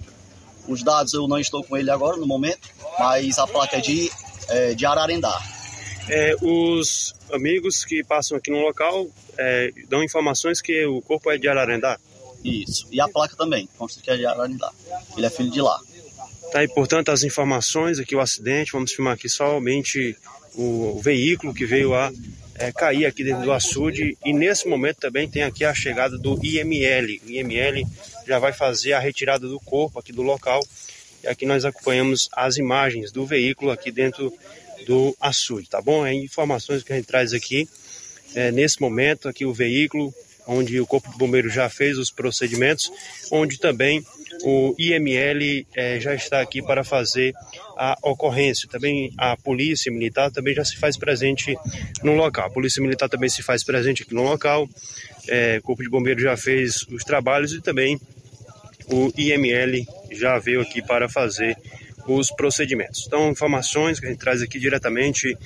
Os 0.68 0.84
dados 0.84 1.12
eu 1.12 1.26
não 1.26 1.40
estou 1.40 1.64
com 1.64 1.76
ele 1.76 1.90
agora 1.90 2.16
no 2.16 2.28
momento, 2.28 2.68
mas 2.96 3.40
a 3.40 3.46
placa 3.48 3.78
é 3.78 3.80
de 3.80 4.08
é, 4.48 4.74
de 4.74 4.86
Ararendá. 4.86 5.36
É, 6.08 6.36
os 6.40 7.12
amigos 7.32 7.84
que 7.84 8.04
passam 8.04 8.36
aqui 8.36 8.52
no 8.52 8.60
local 8.60 9.08
é, 9.36 9.70
dão 9.88 10.04
informações 10.04 10.60
que 10.60 10.86
o 10.86 11.02
corpo 11.02 11.28
é 11.28 11.38
de 11.38 11.48
Ararendá? 11.48 11.98
Isso. 12.44 12.86
E 12.90 13.00
a 13.00 13.08
placa 13.08 13.36
também, 13.36 13.68
consta 13.76 14.00
que 14.00 14.10
é 14.10 14.16
de 14.16 14.26
Ararendá. 14.26 14.72
Ele 15.16 15.26
é 15.26 15.30
filho 15.30 15.50
de 15.50 15.60
lá. 15.60 15.80
Tá, 16.52 16.64
e 16.64 16.68
portanto 16.68 17.10
as 17.10 17.22
informações 17.22 17.98
aqui, 17.98 18.16
o 18.16 18.20
acidente, 18.20 18.72
vamos 18.72 18.92
filmar 18.92 19.14
aqui 19.14 19.28
somente 19.28 20.16
o, 20.54 20.96
o 20.96 21.00
veículo 21.00 21.54
que 21.54 21.64
veio 21.64 21.94
a 21.94 22.12
é, 22.56 22.72
cair 22.72 23.06
aqui 23.06 23.22
dentro 23.22 23.44
do 23.44 23.52
açude 23.52 24.18
e 24.24 24.32
nesse 24.32 24.68
momento 24.68 24.98
também 24.98 25.28
tem 25.28 25.42
aqui 25.42 25.64
a 25.64 25.72
chegada 25.72 26.18
do 26.18 26.38
IML. 26.44 27.20
O 27.24 27.30
IML 27.30 27.86
já 28.26 28.38
vai 28.38 28.52
fazer 28.52 28.92
a 28.92 28.98
retirada 28.98 29.46
do 29.46 29.60
corpo 29.60 29.98
aqui 29.98 30.12
do 30.12 30.22
local 30.22 30.60
e 31.22 31.28
aqui 31.28 31.46
nós 31.46 31.64
acompanhamos 31.64 32.28
as 32.32 32.56
imagens 32.56 33.12
do 33.12 33.24
veículo 33.24 33.70
aqui 33.70 33.90
dentro 33.92 34.32
do 34.86 35.16
açude, 35.20 35.68
tá 35.68 35.80
bom? 35.80 36.04
É 36.04 36.12
informações 36.12 36.82
que 36.82 36.92
a 36.92 36.96
gente 36.96 37.06
traz 37.06 37.32
aqui 37.32 37.68
é, 38.34 38.50
nesse 38.50 38.80
momento 38.80 39.28
aqui 39.28 39.44
o 39.44 39.52
veículo 39.52 40.12
onde 40.50 40.80
o 40.80 40.86
corpo 40.86 41.10
de 41.10 41.16
bombeiro 41.16 41.48
já 41.48 41.68
fez 41.68 41.96
os 41.96 42.10
procedimentos, 42.10 42.90
onde 43.30 43.58
também 43.58 44.04
o 44.42 44.74
IML 44.78 45.66
é, 45.74 46.00
já 46.00 46.14
está 46.14 46.40
aqui 46.40 46.60
para 46.60 46.82
fazer 46.82 47.32
a 47.76 47.96
ocorrência. 48.02 48.68
Também 48.68 49.12
a 49.16 49.36
polícia 49.36 49.92
militar 49.92 50.30
também 50.30 50.54
já 50.54 50.64
se 50.64 50.76
faz 50.76 50.96
presente 50.96 51.56
no 52.02 52.14
local. 52.14 52.46
A 52.46 52.50
polícia 52.50 52.82
militar 52.82 53.08
também 53.08 53.28
se 53.28 53.42
faz 53.42 53.62
presente 53.62 54.02
aqui 54.02 54.14
no 54.14 54.22
local. 54.22 54.68
É, 55.28 55.58
o 55.58 55.62
corpo 55.62 55.82
de 55.82 55.88
bombeiro 55.88 56.20
já 56.20 56.36
fez 56.36 56.82
os 56.90 57.04
trabalhos 57.04 57.52
e 57.52 57.60
também 57.60 58.00
o 58.88 59.12
IML 59.16 59.86
já 60.10 60.38
veio 60.38 60.60
aqui 60.60 60.82
para 60.82 61.08
fazer 61.08 61.56
os 62.16 62.30
procedimentos. 62.30 63.04
Então, 63.06 63.30
informações 63.30 64.00
que 64.00 64.06
a 64.06 64.08
gente 64.08 64.18
traz 64.18 64.42
aqui 64.42 64.58
diretamente 64.58 65.36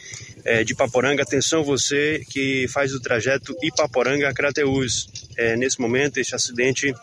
é, 0.45 0.63
de 0.63 0.75
Paporanga. 0.75 1.23
Atenção 1.23 1.65
você 1.65 2.25
que 2.31 2.67
faz 2.69 2.93
o 2.95 3.01
trajeto 3.01 3.57
Ipaporanga 3.63 4.29
a 4.29 4.35
Crateús. 4.35 5.09
É, 5.37 5.57
nesse 5.57 5.81
momento, 5.81 6.19
esse 6.19 6.35
acidente, 6.35 6.95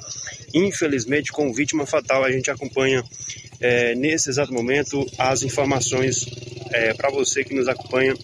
infelizmente, 0.54 1.32
com 1.32 1.52
vítima 1.54 1.86
fatal, 1.86 2.24
a 2.24 2.32
gente 2.32 2.50
acompanha 2.50 3.04
é, 3.60 3.94
nesse 3.96 4.30
exato 4.30 4.54
momento 4.54 5.06
as 5.18 5.44
informações 5.44 6.26
é, 6.72 6.94
para 6.94 7.10
você 7.10 7.44
que 7.44 7.54
nos 7.54 7.68
acompanha 7.68 8.16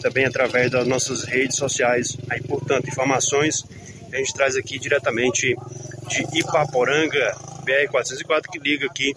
também 0.00 0.24
através 0.24 0.70
das 0.70 0.86
nossas 0.86 1.22
redes 1.22 1.56
sociais. 1.56 2.16
Aí, 2.28 2.40
portanto, 2.42 2.88
informações 2.88 3.64
a 4.12 4.16
gente 4.16 4.34
traz 4.34 4.56
aqui 4.56 4.78
diretamente 4.78 5.56
de 6.08 6.38
Ipaporanga, 6.40 7.34
BR-404, 7.64 8.42
que 8.50 8.58
liga 8.58 8.86
aqui 8.86 9.14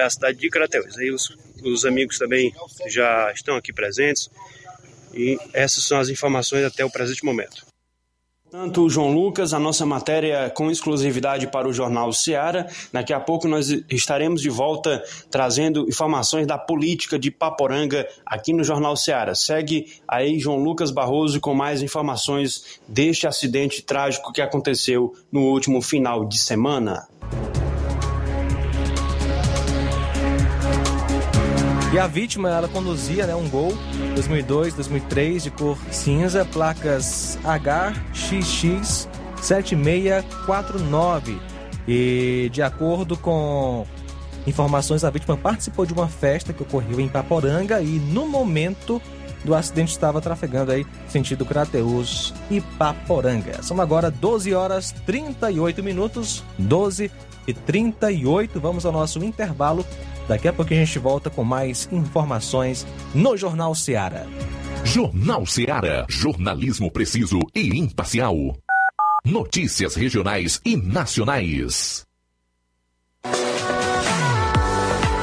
a 0.00 0.10
cidade 0.10 0.38
de 0.38 0.48
Crateús. 0.48 0.98
Aí 0.98 1.10
os, 1.10 1.36
os 1.62 1.84
amigos 1.84 2.18
também 2.18 2.52
já 2.86 3.32
estão 3.32 3.56
aqui 3.56 3.72
presentes 3.72 4.30
e 5.14 5.38
essas 5.52 5.84
são 5.84 5.98
as 5.98 6.08
informações 6.08 6.64
até 6.64 6.84
o 6.84 6.90
presente 6.90 7.24
momento. 7.24 7.72
Tanto 8.52 8.86
João 8.86 9.10
Lucas, 9.10 9.54
a 9.54 9.58
nossa 9.58 9.86
matéria 9.86 10.50
com 10.50 10.70
exclusividade 10.70 11.46
para 11.46 11.66
o 11.66 11.72
jornal 11.72 12.12
Seara. 12.12 12.66
Daqui 12.92 13.14
a 13.14 13.18
pouco 13.18 13.48
nós 13.48 13.70
estaremos 13.88 14.42
de 14.42 14.50
volta 14.50 15.02
trazendo 15.30 15.88
informações 15.88 16.46
da 16.46 16.58
política 16.58 17.18
de 17.18 17.30
Paporanga 17.30 18.06
aqui 18.26 18.52
no 18.52 18.62
jornal 18.62 18.94
Seara. 18.94 19.34
Segue 19.34 19.86
aí 20.06 20.38
João 20.38 20.58
Lucas 20.58 20.90
Barroso 20.90 21.40
com 21.40 21.54
mais 21.54 21.80
informações 21.80 22.78
deste 22.86 23.26
acidente 23.26 23.80
trágico 23.80 24.34
que 24.34 24.42
aconteceu 24.42 25.14
no 25.32 25.44
último 25.44 25.80
final 25.80 26.26
de 26.28 26.38
semana. 26.38 27.08
E 31.92 31.98
a 31.98 32.06
vítima, 32.06 32.48
ela 32.48 32.68
conduzia 32.68 33.26
né, 33.26 33.34
um 33.34 33.46
Gol 33.50 33.76
2002, 34.14 34.72
2003 34.72 35.42
de 35.42 35.50
cor 35.50 35.76
cinza, 35.90 36.42
placas 36.42 37.38
HXX 37.44 39.06
7649. 39.42 41.38
E 41.86 42.48
de 42.50 42.62
acordo 42.62 43.14
com 43.14 43.86
informações, 44.46 45.04
a 45.04 45.10
vítima 45.10 45.36
participou 45.36 45.84
de 45.84 45.92
uma 45.92 46.08
festa 46.08 46.54
que 46.54 46.62
ocorreu 46.62 46.98
em 46.98 47.08
Paporanga 47.08 47.82
e 47.82 47.98
no 47.98 48.26
momento 48.26 49.02
do 49.44 49.54
acidente 49.54 49.92
estava 49.92 50.18
trafegando 50.18 50.72
aí 50.72 50.86
sentido 51.08 51.44
Crateus 51.44 52.32
e 52.50 52.62
Paporanga. 52.62 53.62
São 53.62 53.78
agora 53.82 54.10
12 54.10 54.54
horas 54.54 54.92
38 55.04 55.82
minutos, 55.82 56.42
12 56.58 57.10
e 57.46 57.52
38. 57.52 58.58
Vamos 58.60 58.86
ao 58.86 58.92
nosso 58.92 59.22
intervalo 59.22 59.84
Daqui 60.28 60.48
a 60.48 60.52
pouco 60.52 60.72
a 60.72 60.76
gente 60.76 60.98
volta 60.98 61.30
com 61.30 61.44
mais 61.44 61.88
informações 61.92 62.86
no 63.14 63.36
Jornal 63.36 63.74
Seara. 63.74 64.26
Jornal 64.84 65.46
Seara. 65.46 66.06
Jornalismo 66.08 66.90
preciso 66.90 67.38
e 67.54 67.78
imparcial. 67.78 68.36
Notícias 69.24 69.94
regionais 69.94 70.60
e 70.64 70.76
nacionais. 70.76 72.04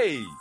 Hey! 0.00 0.39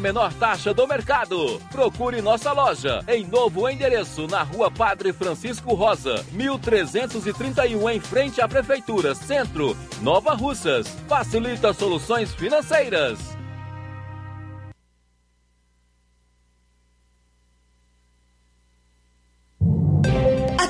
menor 0.00 0.32
taxa 0.34 0.72
do 0.72 0.86
mercado. 0.86 1.60
Procure 1.70 2.20
nossa 2.20 2.52
loja 2.52 3.04
em 3.08 3.26
novo 3.26 3.68
endereço 3.68 4.26
na 4.26 4.42
Rua 4.42 4.70
Padre 4.70 5.12
Francisco 5.12 5.74
Rosa, 5.74 6.24
1331 6.32 7.90
em 7.90 8.00
frente 8.00 8.40
à 8.40 8.48
Prefeitura, 8.48 9.14
Centro, 9.14 9.76
Nova 10.00 10.34
Russas. 10.34 10.86
Facilita 11.08 11.72
soluções 11.72 12.34
financeiras. 12.34 13.36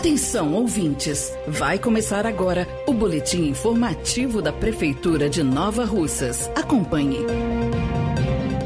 Atenção, 0.07 0.55
ouvintes! 0.55 1.33
Vai 1.49 1.79
começar 1.79 2.27
agora 2.27 2.67
o 2.87 2.93
boletim 2.93 3.49
informativo 3.49 4.41
da 4.41 4.53
Prefeitura 4.53 5.29
de 5.29 5.43
Nova 5.43 5.85
Russas. 5.85 6.49
Acompanhe. 6.55 7.19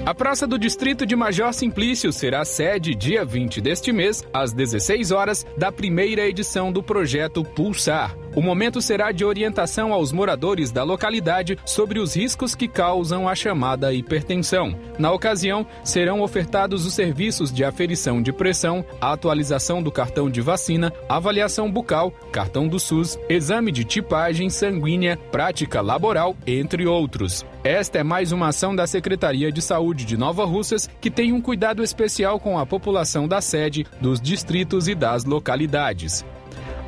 A 0.06 0.14
Praça 0.14 0.46
do 0.46 0.58
Distrito 0.58 1.04
de 1.04 1.14
Major 1.14 1.52
Simplício 1.52 2.10
será 2.10 2.42
sede 2.42 2.94
dia 2.94 3.22
20 3.22 3.60
deste 3.60 3.92
mês, 3.92 4.24
às 4.32 4.50
16 4.50 5.10
horas, 5.10 5.46
da 5.58 5.70
primeira 5.70 6.26
edição 6.26 6.72
do 6.72 6.82
projeto 6.82 7.44
Pulsar. 7.44 8.16
O 8.34 8.40
momento 8.40 8.80
será 8.80 9.10
de 9.10 9.24
orientação 9.24 9.92
aos 9.92 10.12
moradores 10.12 10.70
da 10.70 10.84
localidade 10.84 11.58
sobre 11.64 11.98
os 11.98 12.14
riscos 12.14 12.54
que 12.54 12.68
causam 12.68 13.28
a 13.28 13.34
chamada 13.34 13.92
hipertensão. 13.92 14.78
Na 14.98 15.10
ocasião, 15.12 15.66
serão 15.82 16.20
ofertados 16.20 16.86
os 16.86 16.94
serviços 16.94 17.52
de 17.52 17.64
aferição 17.64 18.22
de 18.22 18.32
pressão, 18.32 18.84
atualização 19.00 19.82
do 19.82 19.90
cartão 19.90 20.30
de 20.30 20.40
vacina, 20.40 20.92
avaliação 21.08 21.70
bucal, 21.70 22.12
cartão 22.30 22.68
do 22.68 22.78
SUS, 22.78 23.18
exame 23.28 23.72
de 23.72 23.84
tipagem 23.84 24.48
sanguínea, 24.48 25.16
prática 25.32 25.80
laboral, 25.80 26.36
entre 26.46 26.86
outros. 26.86 27.44
Esta 27.64 27.98
é 27.98 28.02
mais 28.04 28.30
uma 28.30 28.48
ação 28.48 28.74
da 28.74 28.86
Secretaria 28.86 29.50
de 29.50 29.60
Saúde 29.60 30.04
de 30.04 30.16
Nova 30.16 30.44
Russas 30.44 30.88
que 31.00 31.10
tem 31.10 31.32
um 31.32 31.40
cuidado 31.40 31.82
especial 31.82 32.38
com 32.38 32.58
a 32.58 32.64
população 32.64 33.26
da 33.26 33.40
sede, 33.40 33.84
dos 34.00 34.20
distritos 34.20 34.86
e 34.86 34.94
das 34.94 35.24
localidades. 35.24 36.24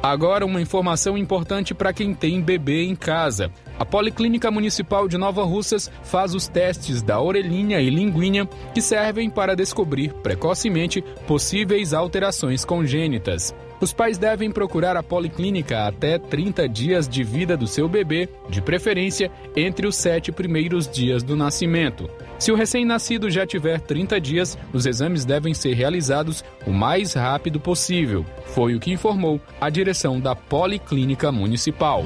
Agora, 0.03 0.45
uma 0.45 0.61
informação 0.61 1.17
importante 1.17 1.73
para 1.73 1.93
quem 1.93 2.13
tem 2.13 2.43
bebê 2.43 2.83
em 2.83 2.97
casa. 2.97 3.53
A 3.79 3.85
Policlínica 3.85 4.51
Municipal 4.51 5.07
de 5.07 5.17
Nova 5.17 5.45
Russas 5.45 5.89
faz 6.03 6.35
os 6.35 6.49
testes 6.49 7.03
da 7.03 7.21
orelhinha 7.21 7.81
e 7.81 7.89
linguinha 7.89 8.45
que 8.75 8.83
servem 8.83 9.31
para 9.31 9.55
descobrir 9.55 10.13
precocemente 10.15 11.01
possíveis 11.25 11.95
alterações 11.95 12.65
congênitas. 12.65 13.55
Os 13.83 13.93
pais 13.93 14.17
devem 14.17 14.49
procurar 14.49 14.97
a 14.97 15.03
policlínica 15.03 15.89
até 15.89 16.17
30 16.17 16.69
dias 16.69 17.09
de 17.09 17.25
vida 17.25 17.57
do 17.57 17.67
seu 17.67 17.89
bebê, 17.89 18.29
de 18.49 18.63
preferência 18.63 19.29
entre 19.57 19.89
os 19.89 19.97
sete 19.97 20.31
primeiros 20.31 20.87
dias 20.87 21.25
do 21.25 21.35
nascimento. 21.35 22.09
Se 22.39 22.53
o 22.53 22.55
recém-nascido 22.55 23.29
já 23.29 23.45
tiver 23.45 23.81
30 23.81 24.21
dias, 24.21 24.57
os 24.73 24.87
exames 24.87 25.25
devem 25.25 25.53
ser 25.53 25.75
realizados 25.75 26.45
o 26.65 26.71
mais 26.71 27.15
rápido 27.15 27.59
possível. 27.59 28.25
Foi 28.55 28.77
o 28.77 28.79
que 28.79 28.93
informou 28.93 29.41
a 29.61 29.69
direção 29.69 30.21
da 30.21 30.37
Policlínica 30.37 31.33
Municipal. 31.33 32.05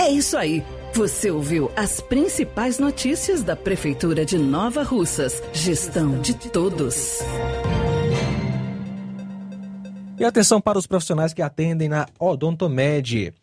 É 0.00 0.08
isso 0.10 0.34
aí. 0.38 0.64
Você 0.94 1.30
ouviu 1.30 1.70
as 1.76 2.00
principais 2.00 2.78
notícias 2.78 3.42
da 3.42 3.54
Prefeitura 3.54 4.24
de 4.24 4.38
Nova 4.38 4.82
Russas. 4.82 5.42
Gestão 5.52 6.22
de 6.22 6.32
todos. 6.48 7.18
E 10.22 10.24
atenção 10.24 10.60
para 10.60 10.78
os 10.78 10.86
profissionais 10.86 11.34
que 11.34 11.42
atendem 11.42 11.88
na 11.88 12.06
Odontomed. 12.16 13.34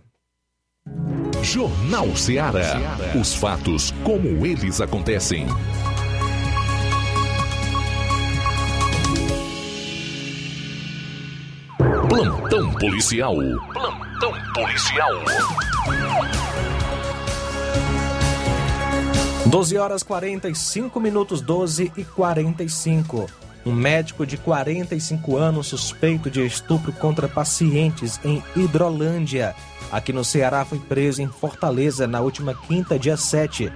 Jornal 1.42 2.14
Ceará. 2.16 2.98
Os 3.18 3.34
fatos 3.34 3.90
como 4.02 4.44
eles 4.44 4.78
acontecem. 4.80 5.46
Plantão 12.08 12.72
policial. 12.72 13.36
Plantão 13.36 13.95
policial. 14.56 15.12
12 19.44 19.76
horas 19.76 20.02
45 20.02 20.98
minutos, 20.98 21.42
12 21.42 21.92
e 21.94 22.02
45. 22.02 23.26
Um 23.66 23.74
médico 23.74 24.24
de 24.24 24.38
45 24.38 25.36
anos 25.36 25.66
suspeito 25.66 26.30
de 26.30 26.46
estupro 26.46 26.90
contra 26.90 27.28
pacientes 27.28 28.18
em 28.24 28.42
Hidrolândia, 28.56 29.54
aqui 29.92 30.10
no 30.10 30.24
Ceará, 30.24 30.64
foi 30.64 30.78
preso 30.78 31.20
em 31.20 31.28
Fortaleza 31.28 32.06
na 32.06 32.20
última 32.20 32.54
quinta, 32.54 32.98
dia 32.98 33.16
7. 33.18 33.70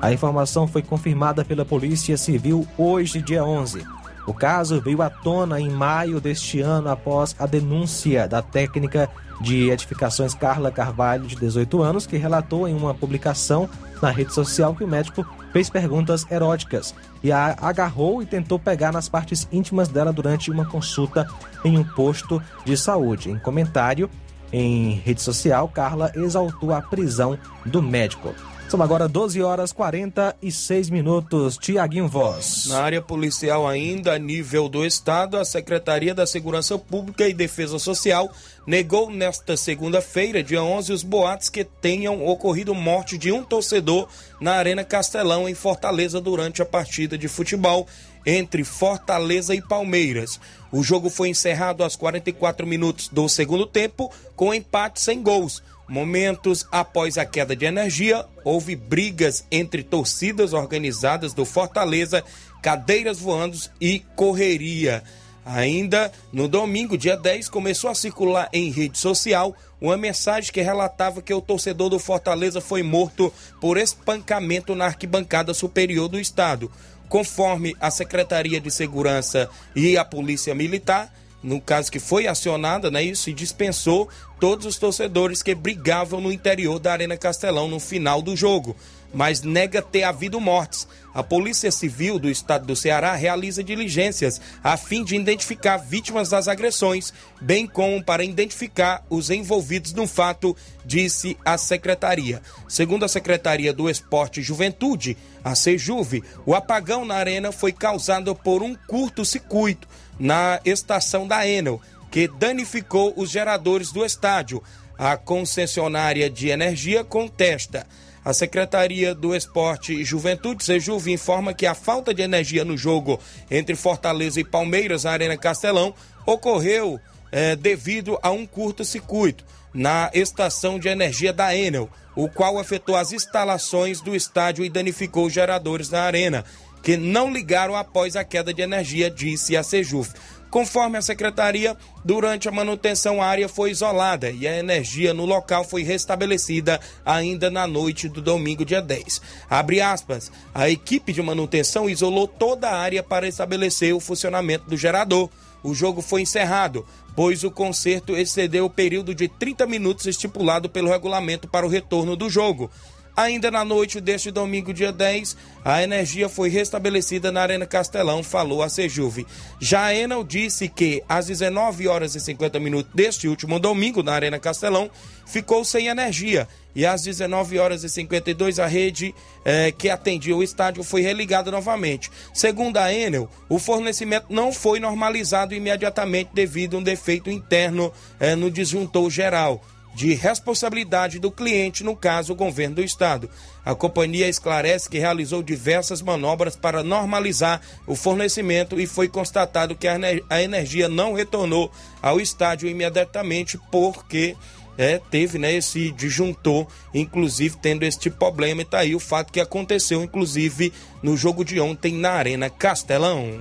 A 0.00 0.12
informação 0.12 0.68
foi 0.68 0.82
confirmada 0.82 1.44
pela 1.44 1.64
Polícia 1.64 2.16
Civil 2.16 2.68
hoje, 2.78 3.20
dia 3.20 3.44
11. 3.44 3.84
O 4.28 4.32
caso 4.32 4.80
veio 4.80 5.02
à 5.02 5.10
tona 5.10 5.60
em 5.60 5.70
maio 5.70 6.20
deste 6.20 6.60
ano 6.60 6.88
após 6.88 7.34
a 7.36 7.46
denúncia 7.46 8.28
da 8.28 8.40
técnica 8.40 9.10
de 9.40 9.70
edificações 9.70 10.34
Carla 10.34 10.70
Carvalho, 10.70 11.26
de 11.26 11.36
18 11.36 11.82
anos, 11.82 12.06
que 12.06 12.16
relatou 12.16 12.68
em 12.68 12.74
uma 12.74 12.94
publicação 12.94 13.68
na 14.00 14.10
rede 14.10 14.32
social 14.32 14.74
que 14.74 14.84
o 14.84 14.88
médico 14.88 15.26
fez 15.52 15.68
perguntas 15.68 16.26
eróticas 16.30 16.94
e 17.22 17.32
a 17.32 17.56
agarrou 17.60 18.22
e 18.22 18.26
tentou 18.26 18.58
pegar 18.58 18.92
nas 18.92 19.08
partes 19.08 19.48
íntimas 19.50 19.88
dela 19.88 20.12
durante 20.12 20.50
uma 20.50 20.64
consulta 20.64 21.26
em 21.64 21.76
um 21.76 21.84
posto 21.84 22.42
de 22.64 22.76
saúde. 22.76 23.30
Em 23.30 23.38
comentário 23.38 24.08
em 24.52 24.94
rede 25.04 25.22
social, 25.22 25.68
Carla 25.68 26.10
exaltou 26.14 26.72
a 26.72 26.82
prisão 26.82 27.38
do 27.64 27.82
médico. 27.82 28.34
São 28.70 28.80
agora 28.80 29.08
12 29.08 29.42
horas 29.42 29.72
46 29.72 30.90
minutos. 30.90 31.58
Tiaguinho 31.58 32.06
Voz. 32.06 32.66
Na 32.68 32.80
área 32.80 33.02
policial, 33.02 33.66
ainda 33.66 34.16
nível 34.16 34.68
do 34.68 34.86
Estado, 34.86 35.36
a 35.36 35.44
Secretaria 35.44 36.14
da 36.14 36.24
Segurança 36.24 36.78
Pública 36.78 37.26
e 37.26 37.34
Defesa 37.34 37.80
Social 37.80 38.30
negou 38.64 39.10
nesta 39.10 39.56
segunda-feira, 39.56 40.40
dia 40.40 40.62
11, 40.62 40.92
os 40.92 41.02
boatos 41.02 41.48
que 41.48 41.64
tenham 41.64 42.24
ocorrido 42.24 42.72
morte 42.72 43.18
de 43.18 43.32
um 43.32 43.42
torcedor 43.42 44.06
na 44.40 44.52
Arena 44.52 44.84
Castelão, 44.84 45.48
em 45.48 45.54
Fortaleza, 45.54 46.20
durante 46.20 46.62
a 46.62 46.64
partida 46.64 47.18
de 47.18 47.26
futebol 47.26 47.88
entre 48.24 48.62
Fortaleza 48.62 49.52
e 49.52 49.60
Palmeiras. 49.60 50.38
O 50.70 50.84
jogo 50.84 51.10
foi 51.10 51.28
encerrado 51.28 51.82
aos 51.82 51.96
44 51.96 52.64
minutos 52.66 53.08
do 53.08 53.28
segundo 53.28 53.66
tempo, 53.66 54.12
com 54.36 54.54
empate 54.54 55.00
sem 55.00 55.20
gols. 55.20 55.60
Momentos 55.90 56.64
após 56.70 57.18
a 57.18 57.24
queda 57.24 57.56
de 57.56 57.64
energia, 57.64 58.24
houve 58.44 58.76
brigas 58.76 59.44
entre 59.50 59.82
torcidas 59.82 60.52
organizadas 60.52 61.34
do 61.34 61.44
Fortaleza, 61.44 62.22
cadeiras 62.62 63.18
voando 63.18 63.58
e 63.80 63.98
correria. 64.14 65.02
Ainda 65.44 66.12
no 66.32 66.46
domingo, 66.46 66.96
dia 66.96 67.16
10, 67.16 67.48
começou 67.48 67.90
a 67.90 67.94
circular 67.96 68.48
em 68.52 68.70
rede 68.70 68.98
social 68.98 69.52
uma 69.80 69.96
mensagem 69.96 70.52
que 70.52 70.60
relatava 70.60 71.20
que 71.20 71.34
o 71.34 71.40
torcedor 71.40 71.90
do 71.90 71.98
Fortaleza 71.98 72.60
foi 72.60 72.84
morto 72.84 73.34
por 73.60 73.76
espancamento 73.76 74.76
na 74.76 74.84
arquibancada 74.84 75.52
superior 75.52 76.06
do 76.06 76.20
estado. 76.20 76.70
Conforme 77.08 77.74
a 77.80 77.90
Secretaria 77.90 78.60
de 78.60 78.70
Segurança 78.70 79.50
e 79.74 79.98
a 79.98 80.04
Polícia 80.04 80.54
Militar, 80.54 81.12
no 81.42 81.60
caso 81.60 81.90
que 81.90 81.98
foi 81.98 82.26
acionada, 82.26 82.90
né, 82.90 83.02
isso, 83.02 83.30
e 83.30 83.34
dispensou 83.34 84.08
todos 84.38 84.66
os 84.66 84.76
torcedores 84.78 85.42
que 85.42 85.54
brigavam 85.54 86.20
no 86.20 86.32
interior 86.32 86.78
da 86.78 86.92
Arena 86.92 87.16
Castelão 87.16 87.68
no 87.68 87.80
final 87.80 88.22
do 88.22 88.36
jogo, 88.36 88.76
mas 89.12 89.42
nega 89.42 89.82
ter 89.82 90.02
havido 90.02 90.40
mortes. 90.40 90.86
A 91.12 91.22
Polícia 91.22 91.72
Civil 91.72 92.18
do 92.18 92.30
Estado 92.30 92.64
do 92.64 92.76
Ceará 92.76 93.14
realiza 93.16 93.64
diligências 93.64 94.40
a 94.62 94.76
fim 94.76 95.02
de 95.02 95.16
identificar 95.16 95.76
vítimas 95.76 96.28
das 96.28 96.46
agressões, 96.46 97.12
bem 97.40 97.66
como 97.66 98.02
para 98.02 98.22
identificar 98.22 99.04
os 99.10 99.28
envolvidos 99.28 99.92
no 99.92 100.06
fato, 100.06 100.56
disse 100.84 101.36
a 101.44 101.58
secretaria. 101.58 102.40
Segundo 102.68 103.04
a 103.04 103.08
Secretaria 103.08 103.72
do 103.72 103.90
Esporte 103.90 104.40
e 104.40 104.42
Juventude, 104.42 105.16
a 105.42 105.54
Sejuve, 105.54 106.22
o 106.46 106.54
apagão 106.54 107.04
na 107.04 107.16
arena 107.16 107.50
foi 107.50 107.72
causado 107.72 108.34
por 108.34 108.62
um 108.62 108.74
curto-circuito 108.74 109.88
na 110.20 110.60
estação 110.64 111.26
da 111.26 111.46
Enel, 111.48 111.80
que 112.10 112.28
danificou 112.28 113.14
os 113.16 113.30
geradores 113.30 113.90
do 113.90 114.04
estádio. 114.04 114.62
A 114.98 115.16
concessionária 115.16 116.28
de 116.28 116.50
energia 116.50 117.02
contesta. 117.02 117.86
A 118.22 118.34
Secretaria 118.34 119.14
do 119.14 119.34
Esporte 119.34 119.94
e 119.94 120.04
Juventude, 120.04 120.62
Sejuve, 120.62 121.10
informa 121.10 121.54
que 121.54 121.64
a 121.64 121.74
falta 121.74 122.12
de 122.12 122.20
energia 122.20 122.66
no 122.66 122.76
jogo 122.76 123.18
entre 123.50 123.74
Fortaleza 123.74 124.38
e 124.38 124.44
Palmeiras, 124.44 125.04
na 125.04 125.12
Arena 125.12 125.38
Castelão, 125.38 125.94
ocorreu 126.26 127.00
eh, 127.32 127.56
devido 127.56 128.18
a 128.22 128.30
um 128.30 128.46
curto-circuito 128.46 129.42
na 129.72 130.10
estação 130.12 130.78
de 130.78 130.88
energia 130.88 131.32
da 131.32 131.56
Enel, 131.56 131.88
o 132.14 132.28
qual 132.28 132.58
afetou 132.58 132.96
as 132.96 133.12
instalações 133.12 134.00
do 134.00 134.14
estádio 134.14 134.64
e 134.64 134.68
danificou 134.68 135.26
os 135.26 135.32
geradores 135.32 135.88
na 135.88 136.02
arena, 136.02 136.44
que 136.82 136.96
não 136.96 137.32
ligaram 137.32 137.76
após 137.76 138.16
a 138.16 138.24
queda 138.24 138.52
de 138.52 138.62
energia, 138.62 139.10
disse 139.10 139.56
a 139.56 139.62
Sejuf. 139.62 140.12
Conforme 140.50 140.98
a 140.98 141.02
secretaria, 141.02 141.76
durante 142.04 142.48
a 142.48 142.52
manutenção 142.52 143.22
a 143.22 143.26
área 143.26 143.48
foi 143.48 143.70
isolada 143.70 144.30
e 144.30 144.48
a 144.48 144.58
energia 144.58 145.14
no 145.14 145.24
local 145.24 145.62
foi 145.62 145.84
restabelecida 145.84 146.80
ainda 147.06 147.48
na 147.48 147.68
noite 147.68 148.08
do 148.08 148.20
domingo, 148.20 148.64
dia 148.64 148.82
10. 148.82 149.22
Abre 149.48 149.80
aspas, 149.80 150.32
a 150.52 150.68
equipe 150.68 151.12
de 151.12 151.22
manutenção 151.22 151.88
isolou 151.88 152.26
toda 152.26 152.68
a 152.68 152.76
área 152.76 153.00
para 153.00 153.28
estabelecer 153.28 153.94
o 153.94 154.00
funcionamento 154.00 154.68
do 154.68 154.76
gerador. 154.76 155.30
O 155.62 155.72
jogo 155.72 156.02
foi 156.02 156.22
encerrado, 156.22 156.84
pois 157.14 157.44
o 157.44 157.50
concerto 157.50 158.16
excedeu 158.16 158.64
o 158.64 158.70
período 158.70 159.14
de 159.14 159.28
30 159.28 159.66
minutos 159.68 160.06
estipulado 160.06 160.68
pelo 160.68 160.90
regulamento 160.90 161.46
para 161.46 161.66
o 161.66 161.68
retorno 161.68 162.16
do 162.16 162.28
jogo. 162.28 162.68
Ainda 163.16 163.50
na 163.50 163.64
noite 163.64 164.00
deste 164.00 164.30
domingo, 164.30 164.72
dia 164.72 164.92
10, 164.92 165.36
a 165.64 165.82
energia 165.82 166.28
foi 166.28 166.48
restabelecida 166.48 167.30
na 167.30 167.42
Arena 167.42 167.66
Castelão, 167.66 168.22
falou 168.22 168.62
a 168.62 168.68
Sejuve. 168.68 169.26
Já 169.60 169.84
a 169.86 169.94
Enel 169.94 170.24
disse 170.24 170.68
que 170.68 171.02
às 171.08 171.26
19 171.26 171.88
horas 171.88 172.14
e 172.14 172.20
50 172.20 172.58
minutos 172.60 172.92
deste 172.94 173.28
último 173.28 173.58
domingo, 173.58 174.02
na 174.02 174.12
Arena 174.12 174.38
Castelão, 174.38 174.90
ficou 175.26 175.64
sem 175.64 175.88
energia 175.88 176.48
e 176.74 176.86
às 176.86 177.02
19 177.02 177.58
horas 177.58 177.84
e 177.84 177.88
52 177.88 178.58
a 178.58 178.66
rede 178.66 179.14
eh, 179.44 179.72
que 179.72 179.88
atendia 179.88 180.36
o 180.36 180.42
estádio 180.42 180.82
foi 180.82 181.00
religada 181.02 181.50
novamente. 181.50 182.10
Segundo 182.32 182.76
a 182.76 182.92
Enel, 182.92 183.28
o 183.48 183.58
fornecimento 183.58 184.26
não 184.30 184.52
foi 184.52 184.80
normalizado 184.80 185.54
imediatamente 185.54 186.30
devido 186.32 186.76
a 186.76 186.80
um 186.80 186.82
defeito 186.82 187.30
interno 187.30 187.92
eh, 188.18 188.34
no 188.34 188.50
disjuntor 188.50 189.10
geral 189.10 189.62
de 189.94 190.14
responsabilidade 190.14 191.18
do 191.18 191.30
cliente, 191.30 191.84
no 191.84 191.96
caso, 191.96 192.32
o 192.32 192.36
governo 192.36 192.76
do 192.76 192.82
estado. 192.82 193.28
A 193.64 193.74
companhia 193.74 194.28
esclarece 194.28 194.88
que 194.88 194.98
realizou 194.98 195.42
diversas 195.42 196.00
manobras 196.00 196.56
para 196.56 196.82
normalizar 196.82 197.60
o 197.86 197.94
fornecimento 197.94 198.80
e 198.80 198.86
foi 198.86 199.08
constatado 199.08 199.74
que 199.74 199.88
a 199.88 200.42
energia 200.42 200.88
não 200.88 201.12
retornou 201.12 201.70
ao 202.00 202.20
estádio 202.20 202.68
imediatamente 202.68 203.58
porque 203.70 204.36
é, 204.78 204.98
teve 205.10 205.38
né, 205.38 205.52
esse 205.52 205.90
disjuntor, 205.90 206.66
inclusive 206.94 207.58
tendo 207.60 207.82
este 207.82 208.08
problema. 208.08 208.62
E 208.62 208.64
tá 208.64 208.78
aí 208.78 208.94
o 208.94 209.00
fato 209.00 209.32
que 209.32 209.40
aconteceu, 209.40 210.02
inclusive, 210.02 210.72
no 211.02 211.16
jogo 211.16 211.44
de 211.44 211.60
ontem 211.60 211.92
na 211.92 212.12
Arena 212.12 212.48
Castelão. 212.48 213.40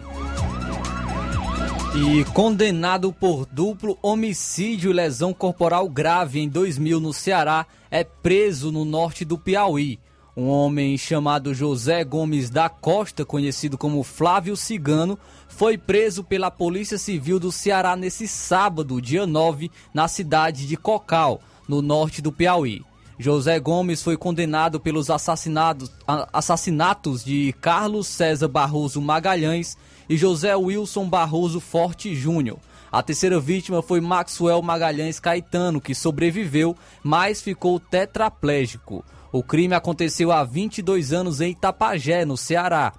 E 1.95 2.23
condenado 2.33 3.11
por 3.11 3.47
duplo 3.47 3.97
homicídio 4.01 4.91
e 4.91 4.93
lesão 4.93 5.33
corporal 5.33 5.89
grave 5.89 6.39
em 6.39 6.47
2000 6.47 6.99
no 6.99 7.11
Ceará, 7.11 7.65
é 7.89 8.03
preso 8.03 8.71
no 8.71 8.85
norte 8.85 9.25
do 9.25 9.39
Piauí. 9.39 9.99
Um 10.37 10.47
homem 10.47 10.97
chamado 10.97 11.53
José 11.53 12.03
Gomes 12.03 12.49
da 12.49 12.69
Costa, 12.69 13.25
conhecido 13.25 13.77
como 13.77 14.03
Flávio 14.03 14.55
Cigano, 14.55 15.17
foi 15.47 15.77
preso 15.77 16.23
pela 16.23 16.51
Polícia 16.51 16.97
Civil 16.97 17.39
do 17.39 17.51
Ceará 17.51 17.95
nesse 17.95 18.27
sábado, 18.27 19.01
dia 19.01 19.25
9, 19.25 19.71
na 19.91 20.07
cidade 20.07 20.67
de 20.67 20.77
Cocal, 20.77 21.41
no 21.67 21.81
norte 21.81 22.21
do 22.21 22.31
Piauí. 22.31 22.83
José 23.17 23.59
Gomes 23.59 24.01
foi 24.01 24.15
condenado 24.15 24.79
pelos 24.79 25.09
assassinatos, 25.09 25.91
assassinatos 26.31 27.25
de 27.25 27.53
Carlos 27.59 28.07
César 28.07 28.47
Barroso 28.47 29.01
Magalhães 29.01 29.75
e 30.09 30.17
José 30.17 30.55
Wilson 30.55 31.07
Barroso 31.07 31.59
Forte 31.59 32.15
Júnior. 32.15 32.57
A 32.91 33.03
terceira 33.03 33.39
vítima 33.39 33.83
foi 33.83 34.01
Maxwell 34.01 34.61
Magalhães 34.63 35.19
Caetano, 35.19 35.79
que 35.79 35.93
sobreviveu, 35.93 36.75
mas 37.03 37.39
ficou 37.41 37.79
tetraplégico. 37.79 39.05
O 39.31 39.43
crime 39.43 39.75
aconteceu 39.75 40.31
há 40.31 40.43
22 40.43 41.13
anos 41.13 41.39
em 41.39 41.51
Itapajé, 41.51 42.25
no 42.25 42.35
Ceará. 42.35 42.93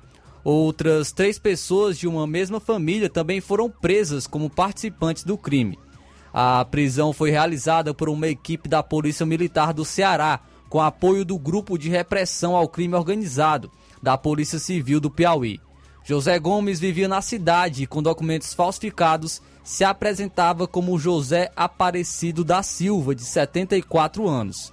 Outras 0.44 1.10
três 1.10 1.38
pessoas 1.38 1.98
de 1.98 2.06
uma 2.06 2.24
mesma 2.26 2.60
família 2.60 3.10
também 3.10 3.40
foram 3.40 3.68
presas 3.68 4.28
como 4.28 4.48
participantes 4.48 5.24
do 5.24 5.36
crime. 5.36 5.76
A 6.32 6.64
prisão 6.64 7.12
foi 7.12 7.30
realizada 7.32 7.92
por 7.92 8.08
uma 8.08 8.28
equipe 8.28 8.68
da 8.68 8.84
Polícia 8.84 9.26
Militar 9.26 9.74
do 9.74 9.84
Ceará, 9.84 10.38
com 10.68 10.80
apoio 10.80 11.24
do 11.24 11.36
Grupo 11.36 11.76
de 11.76 11.88
Repressão 11.88 12.54
ao 12.54 12.68
Crime 12.68 12.94
Organizado, 12.94 13.68
da 14.00 14.16
Polícia 14.16 14.60
Civil 14.60 15.00
do 15.00 15.10
Piauí. 15.10 15.60
José 16.10 16.40
Gomes 16.40 16.80
vivia 16.80 17.06
na 17.06 17.22
cidade 17.22 17.84
e, 17.84 17.86
com 17.86 18.02
documentos 18.02 18.52
falsificados, 18.52 19.40
se 19.62 19.84
apresentava 19.84 20.66
como 20.66 20.98
José 20.98 21.52
Aparecido 21.54 22.42
da 22.42 22.64
Silva, 22.64 23.14
de 23.14 23.22
74 23.22 24.26
anos. 24.26 24.72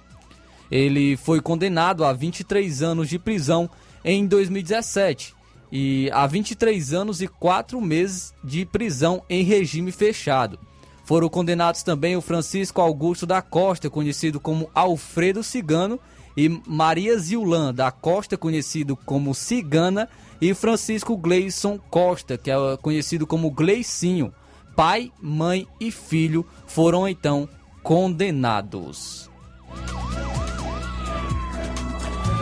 Ele 0.68 1.16
foi 1.16 1.40
condenado 1.40 2.04
a 2.04 2.12
23 2.12 2.82
anos 2.82 3.08
de 3.08 3.20
prisão 3.20 3.70
em 4.04 4.26
2017 4.26 5.32
e 5.70 6.10
a 6.12 6.26
23 6.26 6.92
anos 6.92 7.22
e 7.22 7.28
4 7.28 7.80
meses 7.80 8.34
de 8.42 8.66
prisão 8.66 9.22
em 9.30 9.44
regime 9.44 9.92
fechado. 9.92 10.58
Foram 11.04 11.28
condenados 11.28 11.84
também 11.84 12.16
o 12.16 12.20
Francisco 12.20 12.80
Augusto 12.80 13.24
da 13.24 13.40
Costa, 13.40 13.88
conhecido 13.88 14.40
como 14.40 14.68
Alfredo 14.74 15.44
Cigano, 15.44 16.00
e 16.38 16.48
Maria 16.66 17.18
Zillan 17.18 17.74
da 17.74 17.90
Costa, 17.90 18.36
conhecido 18.36 18.96
como 18.96 19.34
Cigana, 19.34 20.08
e 20.40 20.54
Francisco 20.54 21.16
Gleison 21.16 21.78
Costa, 21.90 22.38
que 22.38 22.50
é 22.50 22.56
conhecido 22.80 23.26
como 23.26 23.50
Gleicinho. 23.50 24.32
Pai, 24.76 25.10
mãe 25.20 25.66
e 25.80 25.90
filho 25.90 26.46
foram 26.66 27.08
então 27.08 27.48
condenados. 27.82 29.28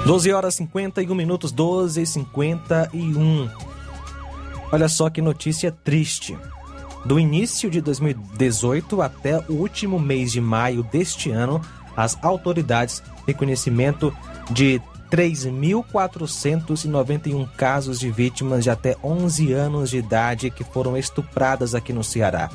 12 0.07 0.33
horas 0.33 0.55
51 0.55 1.15
minutos, 1.15 1.51
12 1.51 2.03
e 2.03 2.07
51. 2.07 3.51
Olha 4.71 4.89
só 4.89 5.09
que 5.09 5.23
notícia 5.23 5.73
triste. 5.73 6.37
Do 7.05 7.19
início 7.19 7.71
de 7.71 7.81
2018 7.81 9.01
até 9.01 9.39
o 9.49 9.55
último 9.55 9.99
mês 9.99 10.33
de 10.33 10.41
maio 10.41 10.83
deste 10.83 11.31
ano, 11.31 11.61
as 11.97 12.19
autoridades 12.23 13.03
têm 13.25 13.35
conhecimento 13.35 14.15
de 14.51 14.81
3.491 15.11 17.49
casos 17.57 17.99
de 18.01 18.11
vítimas 18.11 18.65
de 18.65 18.71
até 18.71 18.97
11 19.03 19.53
anos 19.53 19.91
de 19.91 19.99
idade 19.99 20.51
que 20.51 20.65
foram 20.65 20.97
estupradas 20.97 21.75
aqui 21.75 21.93
no 21.93 22.05
Ceará. 22.05 22.49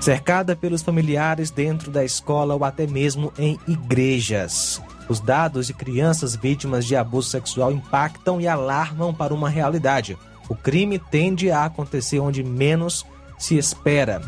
Cercada 0.00 0.54
pelos 0.54 0.82
familiares 0.82 1.50
dentro 1.50 1.90
da 1.90 2.04
escola 2.04 2.54
ou 2.54 2.62
até 2.64 2.86
mesmo 2.86 3.32
em 3.38 3.58
igrejas. 3.66 4.82
Os 5.08 5.20
dados 5.20 5.68
de 5.68 5.74
crianças 5.74 6.36
vítimas 6.36 6.84
de 6.84 6.96
abuso 6.96 7.30
sexual 7.30 7.72
impactam 7.72 8.40
e 8.40 8.48
alarmam 8.48 9.14
para 9.14 9.34
uma 9.34 9.48
realidade. 9.48 10.18
O 10.48 10.54
crime 10.54 10.98
tende 10.98 11.50
a 11.50 11.64
acontecer 11.64 12.20
onde 12.20 12.42
menos 12.42 13.06
se 13.38 13.56
espera. 13.56 14.20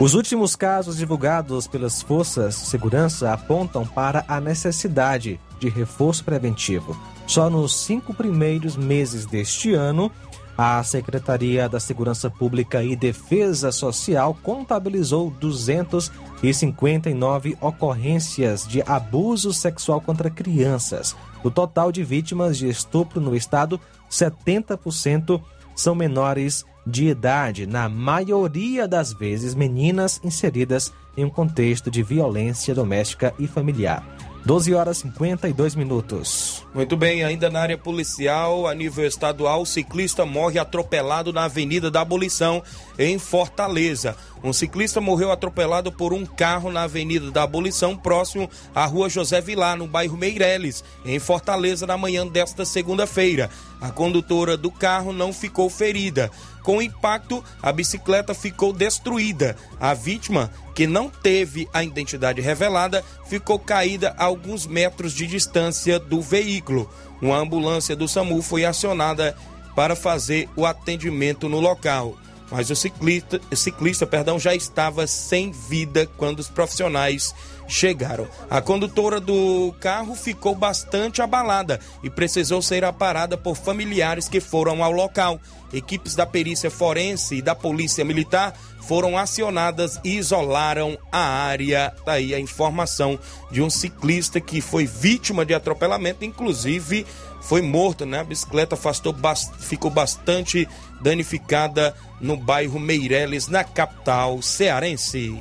Os 0.00 0.14
últimos 0.14 0.54
casos 0.54 0.96
divulgados 0.96 1.66
pelas 1.66 2.00
forças 2.00 2.54
de 2.54 2.66
segurança 2.66 3.32
apontam 3.32 3.84
para 3.84 4.24
a 4.28 4.40
necessidade 4.40 5.40
de 5.58 5.68
reforço 5.68 6.24
preventivo. 6.24 6.96
Só 7.26 7.50
nos 7.50 7.74
cinco 7.74 8.14
primeiros 8.14 8.76
meses 8.76 9.26
deste 9.26 9.74
ano, 9.74 10.08
a 10.56 10.80
Secretaria 10.84 11.68
da 11.68 11.80
Segurança 11.80 12.30
Pública 12.30 12.80
e 12.80 12.94
Defesa 12.94 13.72
Social 13.72 14.38
contabilizou 14.40 15.32
259 15.32 17.58
ocorrências 17.60 18.68
de 18.68 18.80
abuso 18.82 19.52
sexual 19.52 20.00
contra 20.00 20.30
crianças. 20.30 21.16
Do 21.42 21.50
total 21.50 21.90
de 21.90 22.04
vítimas 22.04 22.56
de 22.56 22.68
estupro 22.68 23.20
no 23.20 23.34
estado, 23.34 23.80
70% 24.08 25.42
são 25.74 25.96
menores 25.96 26.64
de 26.88 27.08
idade, 27.08 27.66
na 27.66 27.88
maioria 27.88 28.88
das 28.88 29.12
vezes 29.12 29.54
meninas 29.54 30.20
inseridas 30.24 30.92
em 31.16 31.24
um 31.24 31.30
contexto 31.30 31.90
de 31.90 32.02
violência 32.02 32.74
doméstica 32.74 33.34
e 33.38 33.46
familiar. 33.46 34.04
12 34.44 34.72
horas 34.72 34.98
e 34.98 35.00
52 35.02 35.74
minutos. 35.74 36.64
Muito 36.72 36.96
bem, 36.96 37.22
ainda 37.22 37.50
na 37.50 37.60
área 37.60 37.76
policial, 37.76 38.66
a 38.66 38.74
nível 38.74 39.06
estadual, 39.06 39.66
ciclista 39.66 40.24
morre 40.24 40.58
atropelado 40.58 41.32
na 41.32 41.44
Avenida 41.44 41.90
da 41.90 42.00
Abolição, 42.00 42.62
em 42.98 43.18
Fortaleza. 43.18 44.16
Um 44.42 44.52
ciclista 44.52 45.00
morreu 45.00 45.30
atropelado 45.30 45.92
por 45.92 46.14
um 46.14 46.24
carro 46.24 46.70
na 46.70 46.84
Avenida 46.84 47.30
da 47.30 47.42
Abolição, 47.42 47.96
próximo 47.96 48.48
à 48.74 48.86
Rua 48.86 49.10
José 49.10 49.40
Vilar, 49.40 49.76
no 49.76 49.86
bairro 49.86 50.16
Meireles, 50.16 50.82
em 51.04 51.18
Fortaleza, 51.18 51.86
na 51.86 51.98
manhã 51.98 52.26
desta 52.26 52.64
segunda-feira. 52.64 53.50
A 53.80 53.90
condutora 53.90 54.56
do 54.56 54.70
carro 54.70 55.12
não 55.12 55.32
ficou 55.32 55.68
ferida. 55.68 56.30
Com 56.68 56.76
o 56.76 56.82
impacto, 56.82 57.42
a 57.62 57.72
bicicleta 57.72 58.34
ficou 58.34 58.74
destruída. 58.74 59.56
A 59.80 59.94
vítima, 59.94 60.52
que 60.74 60.86
não 60.86 61.08
teve 61.08 61.66
a 61.72 61.82
identidade 61.82 62.42
revelada, 62.42 63.02
ficou 63.26 63.58
caída 63.58 64.14
a 64.18 64.24
alguns 64.24 64.66
metros 64.66 65.14
de 65.14 65.26
distância 65.26 65.98
do 65.98 66.20
veículo. 66.20 66.86
Uma 67.22 67.38
ambulância 67.38 67.96
do 67.96 68.06
SAMU 68.06 68.42
foi 68.42 68.66
acionada 68.66 69.34
para 69.74 69.96
fazer 69.96 70.46
o 70.54 70.66
atendimento 70.66 71.48
no 71.48 71.58
local 71.58 72.18
mas 72.50 72.70
o 72.70 72.76
ciclista, 72.76 73.40
ciclista 73.54 74.06
perdão, 74.06 74.38
já 74.38 74.54
estava 74.54 75.06
sem 75.06 75.50
vida 75.50 76.08
quando 76.16 76.38
os 76.38 76.48
profissionais 76.48 77.34
chegaram. 77.68 78.26
A 78.50 78.60
condutora 78.60 79.20
do 79.20 79.74
carro 79.78 80.14
ficou 80.14 80.54
bastante 80.54 81.22
abalada 81.22 81.78
e 82.02 82.10
precisou 82.10 82.62
ser 82.62 82.84
aparada 82.84 83.36
por 83.36 83.56
familiares 83.56 84.28
que 84.28 84.40
foram 84.40 84.82
ao 84.82 84.90
local. 84.90 85.38
Equipes 85.72 86.14
da 86.14 86.24
perícia 86.24 86.70
forense 86.70 87.36
e 87.36 87.42
da 87.42 87.54
polícia 87.54 88.02
militar 88.04 88.58
foram 88.80 89.18
acionadas 89.18 90.00
e 90.02 90.16
isolaram 90.16 90.96
a 91.12 91.18
área. 91.18 91.94
Daí 92.06 92.34
a 92.34 92.40
informação 92.40 93.18
de 93.50 93.60
um 93.60 93.68
ciclista 93.68 94.40
que 94.40 94.62
foi 94.62 94.86
vítima 94.86 95.44
de 95.44 95.52
atropelamento, 95.52 96.24
inclusive 96.24 97.06
foi 97.42 97.60
morto, 97.60 98.06
né? 98.06 98.20
A 98.20 98.24
bicicleta 98.24 98.74
afastou, 98.74 99.14
ficou 99.58 99.90
bastante 99.90 100.66
danificada 101.02 101.94
no 102.18 102.36
bairro 102.36 102.80
Meireles, 102.80 103.46
na 103.46 103.62
capital 103.62 104.40
cearense. 104.40 105.38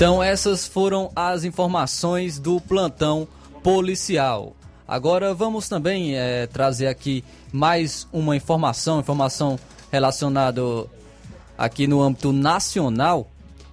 Então, 0.00 0.22
essas 0.22 0.66
foram 0.66 1.12
as 1.14 1.44
informações 1.44 2.38
do 2.38 2.58
plantão 2.58 3.28
policial. 3.62 4.56
Agora 4.88 5.34
vamos 5.34 5.68
também 5.68 6.16
é, 6.16 6.46
trazer 6.46 6.86
aqui 6.86 7.22
mais 7.52 8.08
uma 8.10 8.34
informação, 8.34 8.98
informação 8.98 9.58
relacionada 9.92 10.62
aqui 11.58 11.86
no 11.86 12.00
âmbito 12.00 12.32
nacional. 12.32 13.30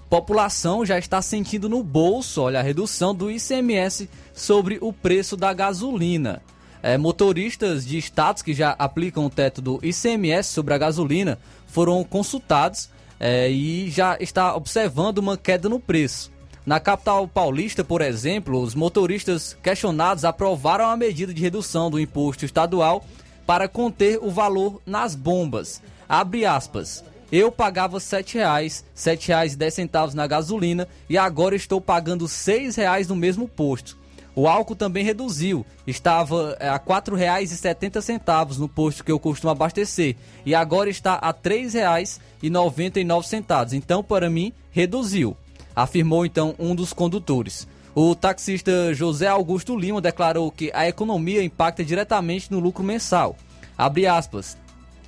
População 0.09 0.85
já 0.85 0.99
está 0.99 1.21
sentindo 1.21 1.69
no 1.69 1.81
bolso, 1.81 2.41
olha, 2.41 2.59
a 2.59 2.61
redução 2.61 3.15
do 3.15 3.31
ICMS 3.31 4.09
sobre 4.33 4.79
o 4.81 4.91
preço 4.91 5.37
da 5.37 5.53
gasolina. 5.53 6.41
É, 6.83 6.97
motoristas 6.97 7.85
de 7.85 7.97
estados 7.97 8.41
que 8.41 8.53
já 8.53 8.71
aplicam 8.77 9.25
o 9.25 9.29
teto 9.29 9.61
do 9.61 9.79
ICMS 9.81 10.49
sobre 10.49 10.73
a 10.73 10.77
gasolina 10.77 11.39
foram 11.67 12.03
consultados 12.03 12.89
é, 13.19 13.49
e 13.49 13.89
já 13.89 14.17
está 14.19 14.55
observando 14.55 15.17
uma 15.17 15.37
queda 15.37 15.67
no 15.67 15.79
preço. 15.79 16.31
Na 16.65 16.79
capital 16.79 17.27
paulista, 17.27 17.83
por 17.83 18.01
exemplo, 18.01 18.59
os 18.59 18.75
motoristas 18.75 19.57
questionados 19.63 20.25
aprovaram 20.25 20.89
a 20.89 20.97
medida 20.97 21.33
de 21.33 21.41
redução 21.41 21.89
do 21.89 21.99
imposto 21.99 22.43
estadual 22.43 23.05
para 23.45 23.69
conter 23.69 24.19
o 24.21 24.29
valor 24.29 24.81
nas 24.85 25.15
bombas. 25.15 25.81
Abre 26.09 26.45
aspas. 26.45 27.03
Eu 27.31 27.51
pagava 27.51 27.97
R$ 27.97 28.03
7,00, 28.03 28.83
R$ 28.95 29.17
7,10 29.17 30.13
na 30.13 30.27
gasolina 30.27 30.87
e 31.09 31.17
agora 31.17 31.55
estou 31.55 31.79
pagando 31.79 32.25
R$ 32.25 32.31
6,00 32.31 33.07
no 33.07 33.15
mesmo 33.15 33.47
posto. 33.47 33.97
O 34.35 34.47
álcool 34.47 34.75
também 34.75 35.03
reduziu, 35.03 35.65
estava 35.87 36.55
eh, 36.59 36.69
a 36.69 36.73
R$ 36.73 36.79
4,70 36.79 38.57
no 38.57 38.69
posto 38.69 39.03
que 39.03 39.11
eu 39.11 39.19
costumo 39.19 39.49
abastecer 39.49 40.15
e 40.45 40.53
agora 40.53 40.89
está 40.89 41.15
a 41.15 41.31
R$ 41.31 42.05
3,99. 42.41 43.73
Então, 43.73 44.03
para 44.03 44.29
mim, 44.29 44.53
reduziu, 44.71 45.35
afirmou 45.75 46.25
então 46.25 46.55
um 46.57 46.75
dos 46.75 46.93
condutores. 46.93 47.67
O 47.95 48.13
taxista 48.13 48.93
José 48.93 49.27
Augusto 49.27 49.75
Lima 49.75 49.99
declarou 49.99 50.51
que 50.51 50.71
a 50.73 50.87
economia 50.87 51.43
impacta 51.43 51.83
diretamente 51.83 52.51
no 52.51 52.59
lucro 52.59 52.83
mensal. 52.83 53.35
Aspas. 53.75 54.57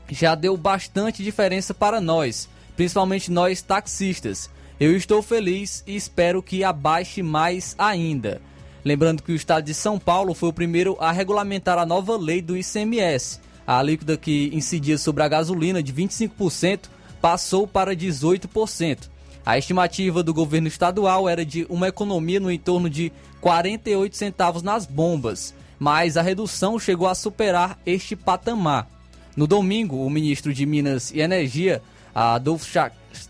Já 0.09 0.33
deu 0.33 0.57
bastante 0.57 1.23
diferença 1.23 1.71
para 1.71 2.01
nós, 2.01 2.49
principalmente 2.75 3.31
nós 3.31 3.61
taxistas. 3.61 4.49
Eu 4.79 4.95
estou 4.95 5.21
feliz 5.21 5.83
e 5.85 5.95
espero 5.95 6.41
que 6.41 6.63
abaixe 6.63 7.21
mais 7.21 7.75
ainda. 7.77 8.41
Lembrando 8.83 9.21
que 9.21 9.31
o 9.31 9.35
estado 9.35 9.65
de 9.65 9.73
São 9.73 9.99
Paulo 9.99 10.33
foi 10.33 10.49
o 10.49 10.53
primeiro 10.53 10.97
a 10.99 11.11
regulamentar 11.11 11.77
a 11.77 11.85
nova 11.85 12.17
lei 12.17 12.41
do 12.41 12.57
ICMS. 12.57 13.39
A 13.67 13.77
alíquota 13.77 14.17
que 14.17 14.49
incidia 14.53 14.97
sobre 14.97 15.21
a 15.21 15.27
gasolina 15.27 15.83
de 15.83 15.93
25% 15.93 16.89
passou 17.21 17.67
para 17.67 17.95
18%. 17.95 19.09
A 19.45 19.57
estimativa 19.57 20.21
do 20.21 20.33
governo 20.33 20.67
estadual 20.67 21.27
era 21.27 21.45
de 21.45 21.65
uma 21.69 21.87
economia 21.87 22.39
no 22.39 22.51
entorno 22.51 22.89
de 22.89 23.11
48 23.41 24.15
centavos 24.15 24.61
nas 24.61 24.85
bombas, 24.85 25.53
mas 25.79 26.17
a 26.17 26.21
redução 26.21 26.77
chegou 26.77 27.07
a 27.07 27.15
superar 27.15 27.79
este 27.85 28.15
patamar. 28.15 28.87
No 29.35 29.47
domingo, 29.47 30.05
o 30.05 30.09
ministro 30.09 30.53
de 30.53 30.65
Minas 30.65 31.11
e 31.11 31.19
Energia, 31.19 31.81
Adolfo 32.13 32.67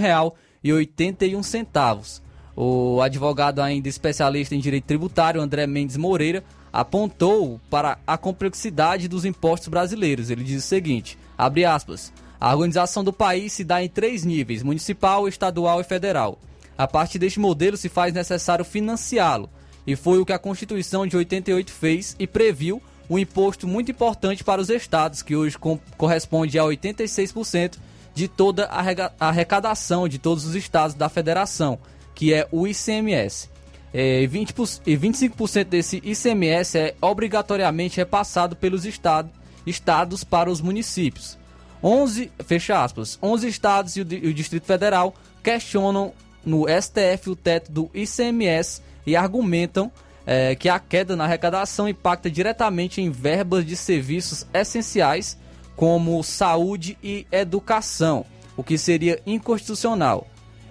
1,81. 0.64 2.20
O 2.57 3.01
advogado 3.01 3.62
ainda 3.62 3.88
especialista 3.88 4.57
em 4.57 4.59
direito 4.59 4.86
tributário, 4.86 5.41
André 5.41 5.68
Mendes 5.68 5.97
Moreira, 5.97 6.43
apontou 6.72 7.61
para 7.70 7.97
a 8.05 8.18
complexidade 8.18 9.07
dos 9.07 9.24
impostos 9.24 9.68
brasileiros. 9.68 10.28
Ele 10.28 10.43
diz 10.43 10.64
o 10.64 10.66
seguinte, 10.66 11.16
abre 11.38 11.64
aspas, 11.64 12.12
A 12.41 12.53
organização 12.53 13.05
do 13.05 13.12
país 13.12 13.53
se 13.53 13.62
dá 13.62 13.84
em 13.84 13.88
três 13.88 14.24
níveis: 14.24 14.64
municipal, 14.64 15.28
estadual 15.28 15.80
e 15.80 15.84
federal. 15.84 16.41
A 16.76 16.88
partir 16.88 17.20
deste 17.20 17.38
modelo 17.38 17.76
se 17.76 17.88
faz 17.88 18.12
necessário 18.12 18.64
financiá-lo, 18.64 19.49
e 19.87 19.97
foi 19.97 20.18
o 20.18 20.26
que 20.26 20.33
a 20.33 20.39
Constituição 20.39 21.07
de 21.07 21.16
88 21.16 21.72
fez 21.72 22.16
e 22.18 22.26
previu 22.26 22.83
um 23.09 23.18
imposto 23.18 23.66
muito 23.66 23.91
importante 23.91 24.45
para 24.45 24.61
os 24.61 24.70
estados, 24.70 25.20
que 25.22 25.35
hoje 25.35 25.57
corresponde 25.97 26.59
a 26.59 26.62
86% 26.62 27.76
de 28.14 28.28
toda 28.28 28.66
a 28.66 29.28
arrecadação 29.28 30.07
de 30.07 30.18
todos 30.18 30.45
os 30.45 30.55
estados 30.55 30.95
da 30.95 31.09
federação, 31.09 31.78
que 32.14 32.33
é 32.33 32.47
o 32.53 32.66
ICMS. 32.66 33.49
É, 33.93 34.24
20, 34.26 34.51
e 34.87 34.97
25% 34.97 35.64
desse 35.64 35.97
ICMS 36.05 36.78
é 36.78 36.95
obrigatoriamente 37.01 37.97
repassado 37.97 38.55
pelos 38.55 38.85
estado, 38.85 39.28
estados 39.66 40.22
para 40.22 40.49
os 40.49 40.61
municípios. 40.61 41.37
11, 41.83 42.31
fecha 42.47 42.85
aspas, 42.85 43.18
11 43.20 43.49
estados 43.49 43.97
e 43.97 44.03
o, 44.03 44.07
e 44.12 44.28
o 44.28 44.35
Distrito 44.35 44.66
Federal 44.66 45.14
questionam 45.43 46.12
no 46.45 46.66
STF 46.68 47.31
o 47.31 47.37
teto 47.37 47.72
do 47.72 47.91
ICMS 47.93 48.83
e 49.07 49.16
argumentam 49.16 49.90
é, 50.26 50.55
que 50.55 50.68
a 50.68 50.78
queda 50.78 51.16
na 51.16 51.24
arrecadação 51.24 51.88
impacta 51.88 52.30
diretamente 52.30 53.01
em 53.01 53.11
verbas 53.11 53.64
de 53.64 53.76
serviços 53.76 54.46
essenciais 54.53 55.38
como 55.74 56.22
saúde 56.22 56.98
e 57.03 57.26
educação, 57.32 58.24
o 58.57 58.62
que 58.62 58.76
seria 58.76 59.20
inconstitucional. 59.26 60.26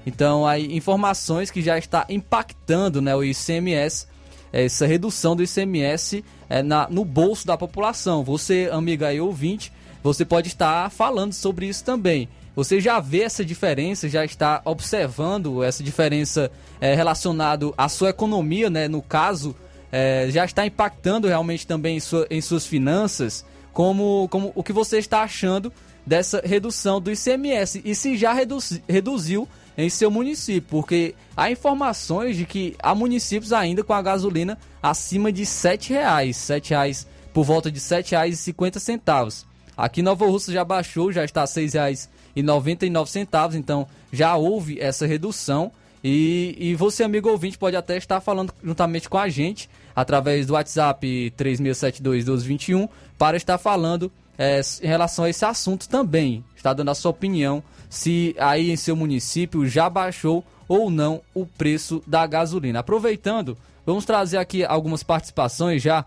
Então, 0.06 0.46
aí 0.46 0.76
informações 0.76 1.52
que 1.52 1.62
já 1.62 1.78
está 1.78 2.06
impactando 2.10 3.02
né, 3.02 3.16
o 3.16 3.24
ICMS, 3.24 4.08
essa 4.52 4.86
redução 4.86 5.36
do 5.36 5.44
ICMS 5.44 6.24
é, 6.50 6.64
na, 6.64 6.88
no 6.90 7.04
bolso 7.06 7.46
da 7.46 7.58
população. 7.58 8.24
Você, 8.24 8.70
amiga 8.72 9.14
e 9.14 9.20
ouvinte, 9.20 9.72
você 10.02 10.24
pode 10.24 10.48
estar 10.48 10.90
falando 10.90 11.34
sobre 11.34 11.68
isso 11.68 11.84
também. 11.84 12.30
Você 12.56 12.80
já 12.80 13.00
vê 13.00 13.22
essa 13.22 13.46
diferença, 13.46 14.10
já 14.10 14.26
está 14.26 14.62
observando 14.66 15.64
essa 15.64 15.84
diferença 15.84 16.52
é, 16.82 16.94
relacionado 16.96 17.74
à 17.78 17.88
sua 17.88 18.10
economia, 18.10 18.70
né? 18.70 18.88
No 18.88 19.02
caso, 19.02 19.56
é, 19.92 20.28
já 20.30 20.46
está 20.46 20.66
impactando 20.66 21.28
realmente 21.28 21.66
também 21.66 21.98
em, 21.98 22.00
sua, 22.00 22.28
em 22.30 22.42
suas 22.42 22.66
finanças, 22.66 23.46
como, 23.72 24.28
como 24.30 24.52
o 24.56 24.64
que 24.64 24.74
você 24.74 24.98
está 24.98 25.22
achando 25.22 25.72
dessa 26.06 26.42
redução 26.44 27.00
do 27.00 27.12
ICMS 27.12 27.82
e 27.86 27.94
se 27.94 28.18
já 28.18 28.34
reduz, 28.34 28.82
reduziu 28.90 29.48
em 29.78 29.90
seu 29.90 30.10
município, 30.12 30.68
porque 30.70 31.16
há 31.38 31.50
informações 31.52 32.36
de 32.36 32.46
que 32.46 32.76
há 32.82 32.94
municípios 32.94 33.54
ainda 33.54 33.84
com 33.84 33.94
a 33.94 34.02
gasolina 34.02 34.58
acima 34.82 35.32
de 35.32 35.44
R$ 35.44 35.48
7,00, 35.48 36.26
R$ 36.26 36.32
7,00 36.32 37.06
por 37.34 37.44
volta 37.44 37.72
de 37.72 37.80
R$ 37.80 38.02
7,50. 38.02 39.46
Aqui 39.78 40.02
Nova 40.02 40.26
Russa 40.26 40.52
já 40.52 40.66
baixou, 40.66 41.12
já 41.12 41.24
está 41.24 41.46
R$ 41.46 42.10
6,99, 42.36 43.56
então 43.56 43.88
já 44.12 44.36
houve 44.36 44.80
essa 44.80 45.06
redução. 45.06 45.72
E, 46.04 46.56
e 46.58 46.76
você, 46.76 47.04
amigo 47.04 47.30
ouvinte, 47.30 47.58
pode 47.58 47.76
até 47.76 47.98
estar 47.98 48.22
falando 48.22 48.54
juntamente 48.64 49.10
com 49.10 49.18
a 49.18 49.28
gente 49.28 49.70
através 49.96 50.46
do 50.46 50.54
WhatsApp 50.54 51.34
36721221 51.38 52.88
para 53.18 53.36
estar 53.36 53.58
falando 53.58 54.10
é, 54.38 54.62
em 54.82 54.88
relação 54.88 55.26
a 55.26 55.30
esse 55.30 55.44
assunto 55.44 55.90
também. 55.90 56.44
Está 56.56 56.74
dando 56.74 56.90
a 56.90 56.96
sua 56.96 57.12
opinião 57.12 57.62
se 57.90 58.36
aí 58.40 58.72
em 58.72 58.78
seu 58.78 58.96
município 58.96 59.68
já 59.68 59.90
baixou 59.90 60.46
ou 60.68 60.90
não 60.90 61.22
o 61.34 61.46
preço 61.46 62.02
da 62.08 62.26
gasolina. 62.26 62.80
Aproveitando, 62.80 63.58
vamos 63.86 64.06
trazer 64.06 64.38
aqui 64.38 64.64
algumas 64.64 65.04
participações 65.04 65.82
já, 65.82 66.06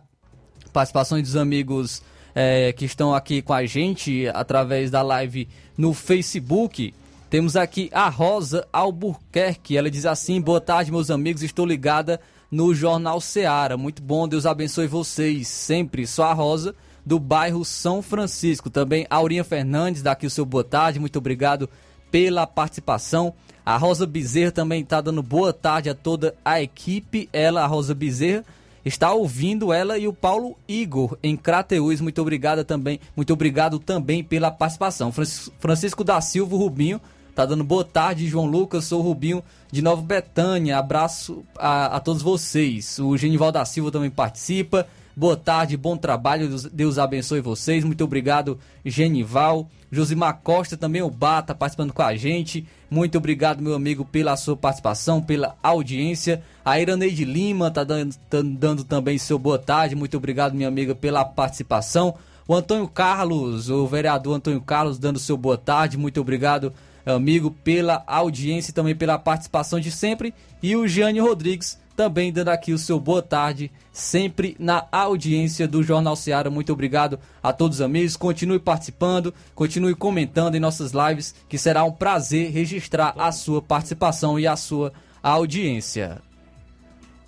participações 0.72 1.24
dos 1.24 1.36
amigos 1.36 2.00
é, 2.34 2.72
que 2.72 2.84
estão 2.84 3.14
aqui 3.14 3.42
com 3.42 3.52
a 3.52 3.66
gente 3.66 4.26
através 4.32 4.90
da 4.90 5.02
live 5.02 5.48
no 5.76 5.94
Facebook. 5.94 6.94
Temos 7.30 7.56
aqui 7.56 7.88
a 7.92 8.08
Rosa 8.08 8.66
Albuquerque. 8.72 9.76
Ela 9.76 9.90
diz 9.90 10.06
assim: 10.06 10.40
Boa 10.40 10.60
tarde, 10.60 10.92
meus 10.92 11.10
amigos. 11.10 11.42
Estou 11.42 11.64
ligada 11.64 12.20
no 12.50 12.74
Jornal 12.74 13.20
Seara. 13.20 13.76
Muito 13.76 14.02
bom, 14.02 14.28
Deus 14.28 14.44
abençoe 14.44 14.86
vocês. 14.86 15.48
Sempre. 15.48 16.06
Só 16.06 16.24
a 16.24 16.32
Rosa, 16.34 16.74
do 17.04 17.18
bairro 17.18 17.64
São 17.64 18.02
Francisco. 18.02 18.68
Também 18.68 19.06
Aurinha 19.08 19.44
Fernandes, 19.44 20.02
daqui 20.02 20.26
o 20.26 20.30
seu 20.30 20.44
boa 20.44 20.62
tarde. 20.62 21.00
Muito 21.00 21.18
obrigado 21.18 21.68
pela 22.10 22.46
participação. 22.46 23.32
A 23.64 23.76
Rosa 23.76 24.06
Bezerra 24.06 24.50
também 24.50 24.82
está 24.82 25.00
dando 25.00 25.22
boa 25.22 25.52
tarde 25.52 25.88
a 25.88 25.94
toda 25.94 26.34
a 26.44 26.60
equipe. 26.60 27.28
Ela, 27.32 27.62
a 27.62 27.66
Rosa 27.66 27.94
Bezerra 27.94 28.44
está 28.84 29.12
ouvindo 29.12 29.72
ela 29.72 29.98
e 29.98 30.08
o 30.08 30.12
Paulo 30.12 30.56
Igor 30.66 31.16
em 31.22 31.36
Crateús. 31.36 32.00
Muito 32.00 32.20
obrigada 32.20 32.64
também, 32.64 33.00
muito 33.16 33.32
obrigado 33.32 33.78
também 33.78 34.22
pela 34.22 34.50
participação. 34.50 35.12
Francisco 35.58 36.02
da 36.04 36.20
Silva 36.20 36.56
Rubinho 36.56 37.00
tá 37.34 37.46
dando 37.46 37.64
boa 37.64 37.84
tarde, 37.84 38.28
João 38.28 38.46
Lucas, 38.46 38.84
sou 38.84 39.00
o 39.00 39.02
Rubinho 39.02 39.42
de 39.70 39.80
Nova 39.80 40.02
Betânia. 40.02 40.78
Abraço 40.78 41.42
a, 41.56 41.96
a 41.96 42.00
todos 42.00 42.22
vocês. 42.22 42.98
O 42.98 43.16
Genival 43.16 43.50
da 43.50 43.64
Silva 43.64 43.90
também 43.90 44.10
participa. 44.10 44.86
Boa 45.14 45.36
tarde, 45.36 45.76
bom 45.76 45.94
trabalho, 45.94 46.48
Deus 46.72 46.98
abençoe 46.98 47.40
vocês. 47.40 47.84
Muito 47.84 48.02
obrigado, 48.02 48.58
Genival. 48.82 49.68
Josimar 49.90 50.40
Costa 50.42 50.74
também, 50.74 51.02
o 51.02 51.10
Bata, 51.10 51.54
participando 51.54 51.92
com 51.92 52.00
a 52.00 52.16
gente. 52.16 52.66
Muito 52.90 53.18
obrigado, 53.18 53.62
meu 53.62 53.74
amigo, 53.74 54.06
pela 54.06 54.34
sua 54.38 54.56
participação, 54.56 55.20
pela 55.20 55.54
audiência. 55.62 56.42
A 56.64 56.80
Iraneide 56.80 57.26
Lima 57.26 57.70
tá 57.70 57.84
dando, 57.84 58.14
tá 58.30 58.38
dando 58.42 58.84
também 58.84 59.18
seu 59.18 59.38
boa 59.38 59.58
tarde. 59.58 59.94
Muito 59.94 60.16
obrigado, 60.16 60.54
minha 60.54 60.68
amiga, 60.68 60.94
pela 60.94 61.26
participação. 61.26 62.14
O 62.48 62.54
Antônio 62.54 62.88
Carlos, 62.88 63.68
o 63.68 63.86
vereador 63.86 64.36
Antônio 64.36 64.62
Carlos, 64.62 64.98
dando 64.98 65.18
seu 65.18 65.36
boa 65.36 65.58
tarde. 65.58 65.98
Muito 65.98 66.22
obrigado, 66.22 66.72
amigo, 67.04 67.50
pela 67.50 68.02
audiência 68.06 68.70
e 68.70 68.74
também 68.74 68.96
pela 68.96 69.18
participação 69.18 69.78
de 69.78 69.90
sempre. 69.90 70.32
E 70.62 70.74
o 70.74 70.88
Gianni 70.88 71.20
Rodrigues 71.20 71.81
também 71.96 72.32
dando 72.32 72.48
aqui 72.48 72.72
o 72.72 72.78
seu 72.78 72.98
boa 72.98 73.22
tarde, 73.22 73.70
sempre 73.92 74.56
na 74.58 74.86
audiência 74.90 75.68
do 75.68 75.82
Jornal 75.82 76.16
Seara. 76.16 76.50
Muito 76.50 76.72
obrigado 76.72 77.18
a 77.42 77.52
todos 77.52 77.78
os 77.78 77.82
amigos. 77.82 78.16
Continue 78.16 78.58
participando, 78.58 79.32
continue 79.54 79.94
comentando 79.94 80.54
em 80.54 80.60
nossas 80.60 80.92
lives, 80.92 81.34
que 81.48 81.58
será 81.58 81.84
um 81.84 81.92
prazer 81.92 82.50
registrar 82.50 83.14
a 83.16 83.30
sua 83.32 83.60
participação 83.60 84.38
e 84.38 84.46
a 84.46 84.56
sua 84.56 84.92
audiência. 85.22 86.20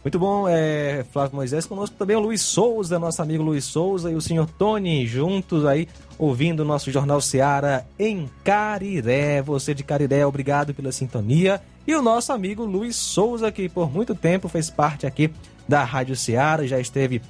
Muito 0.05 0.19
bom, 0.19 0.47
é, 0.47 1.03
Flávio 1.13 1.37
Moisés, 1.37 1.65
conosco 1.65 1.97
também 1.97 2.15
o 2.15 2.21
Luiz 2.21 2.43
Souza, 2.43 2.99
nosso 2.99 3.23
amigo 3.23 3.43
Luiz 3.43 3.65
Souza 3.65 4.11
e 4.11 4.15
o 4.15 4.21
senhor 4.21 4.47
Tony, 4.47 5.07
juntos 5.07 5.65
aí, 5.65 5.89
ouvindo 6.19 6.61
o 6.61 6.65
nosso 6.65 6.91
Jornal 6.93 7.23
Seara 7.23 7.87
em 7.99 8.29
Cariré. 8.45 9.41
Você 9.41 9.73
de 9.73 9.83
Cariré, 9.83 10.27
obrigado 10.27 10.75
pela 10.75 10.93
sintonia. 10.93 11.59
E 11.87 11.95
o 11.95 12.01
nosso 12.01 12.33
amigo 12.33 12.65
Luiz 12.65 12.97
Souza, 12.97 13.53
que 13.53 13.69
por 13.69 13.91
muito 13.91 14.15
tempo 14.15 14.49
fez 14.49 14.71
parte 14.71 15.07
aqui 15.07 15.31
da 15.69 15.85
Rádio 15.85 16.17
Ceará, 16.17 16.67
já 16.67 16.81
esteve 16.81 17.21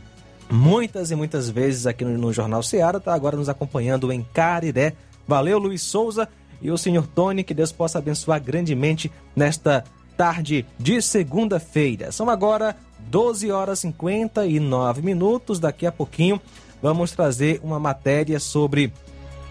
muitas 0.51 1.11
e 1.11 1.17
muitas 1.17 1.51
vezes 1.51 1.87
aqui 1.87 2.05
no, 2.05 2.33
Jornal 2.33 2.63
Ceará, 2.63 2.99
está 2.99 3.13
agora 3.15 3.37
nos 3.37 3.49
acompanhando 3.49 4.13
em 4.13 4.23
Cariré. 4.33 4.95
Valeu, 5.27 5.59
Luiz 5.59 5.83
Souza 5.83 6.29
e 6.63 6.71
o 6.71 6.79
senhor 6.79 7.07
Tony, 7.07 7.43
que 7.43 7.55
Deus 7.55 7.73
possa 7.73 7.99
abençoar 7.99 8.41
grandemente 8.41 9.11
nesta 9.35 9.83
tarde 10.17 10.65
de 10.79 11.03
segunda-feira. 11.03 12.13
São 12.13 12.31
agora 12.31 12.77
12 13.11 13.51
horas 13.51 13.81
e 13.81 13.83
59 13.83 15.03
minutos. 15.03 15.59
Daqui 15.59 15.85
a 15.85 15.93
pouquinho 15.93 16.41
vamos 16.81 17.11
trazer 17.11 17.61
uma 17.63 17.81
matéria 17.81 18.39
sobre 18.39 18.93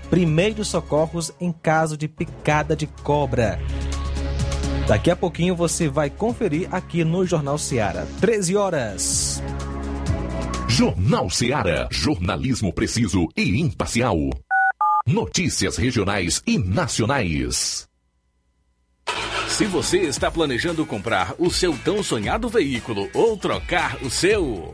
primeiros 0.10 0.70
socorros 0.70 1.32
em 1.42 1.52
caso 1.52 1.98
de 1.98 2.08
picada 2.08 2.76
de 2.76 2.88
cobra. 2.88 3.60
Daqui 4.88 5.10
a 5.10 5.16
pouquinho 5.16 5.56
você 5.56 5.88
vai 5.88 6.10
conferir 6.10 6.68
aqui 6.74 7.06
no 7.06 7.26
Jornal 7.26 7.58
Seara. 7.58 8.06
13 8.20 8.58
horas. 8.58 9.42
Jornal 10.68 11.30
Seara. 11.30 11.88
Jornalismo 11.90 12.74
preciso 12.74 13.30
e 13.38 13.62
imparcial. 13.62 14.18
Notícias 15.08 15.78
regionais 15.78 16.44
e 16.46 16.58
nacionais. 16.58 17.88
Se 19.48 19.66
você 19.66 20.00
está 20.00 20.30
planejando 20.30 20.86
comprar 20.86 21.36
o 21.38 21.50
seu 21.50 21.78
tão 21.78 22.04
sonhado 22.04 22.50
veículo 22.50 23.10
ou 23.14 23.38
trocar 23.38 23.98
o 24.04 24.10
seu. 24.10 24.74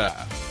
Yeah. 0.01 0.50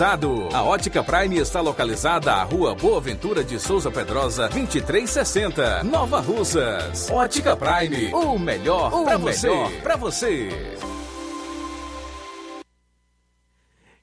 A 0.00 0.62
Ótica 0.62 1.02
Prime 1.02 1.38
está 1.38 1.60
localizada 1.60 2.32
à 2.32 2.44
Rua 2.44 2.72
Boa 2.72 3.00
Ventura 3.00 3.42
de 3.42 3.58
Souza 3.58 3.90
Pedrosa, 3.90 4.48
2360, 4.48 5.82
Nova 5.82 6.20
Russas. 6.20 7.10
Ótica 7.10 7.56
Prime, 7.56 8.14
o 8.14 8.38
melhor 8.38 8.92
para 9.02 9.16
você. 9.16 9.50
Pra 9.82 9.96
você. 9.96 10.50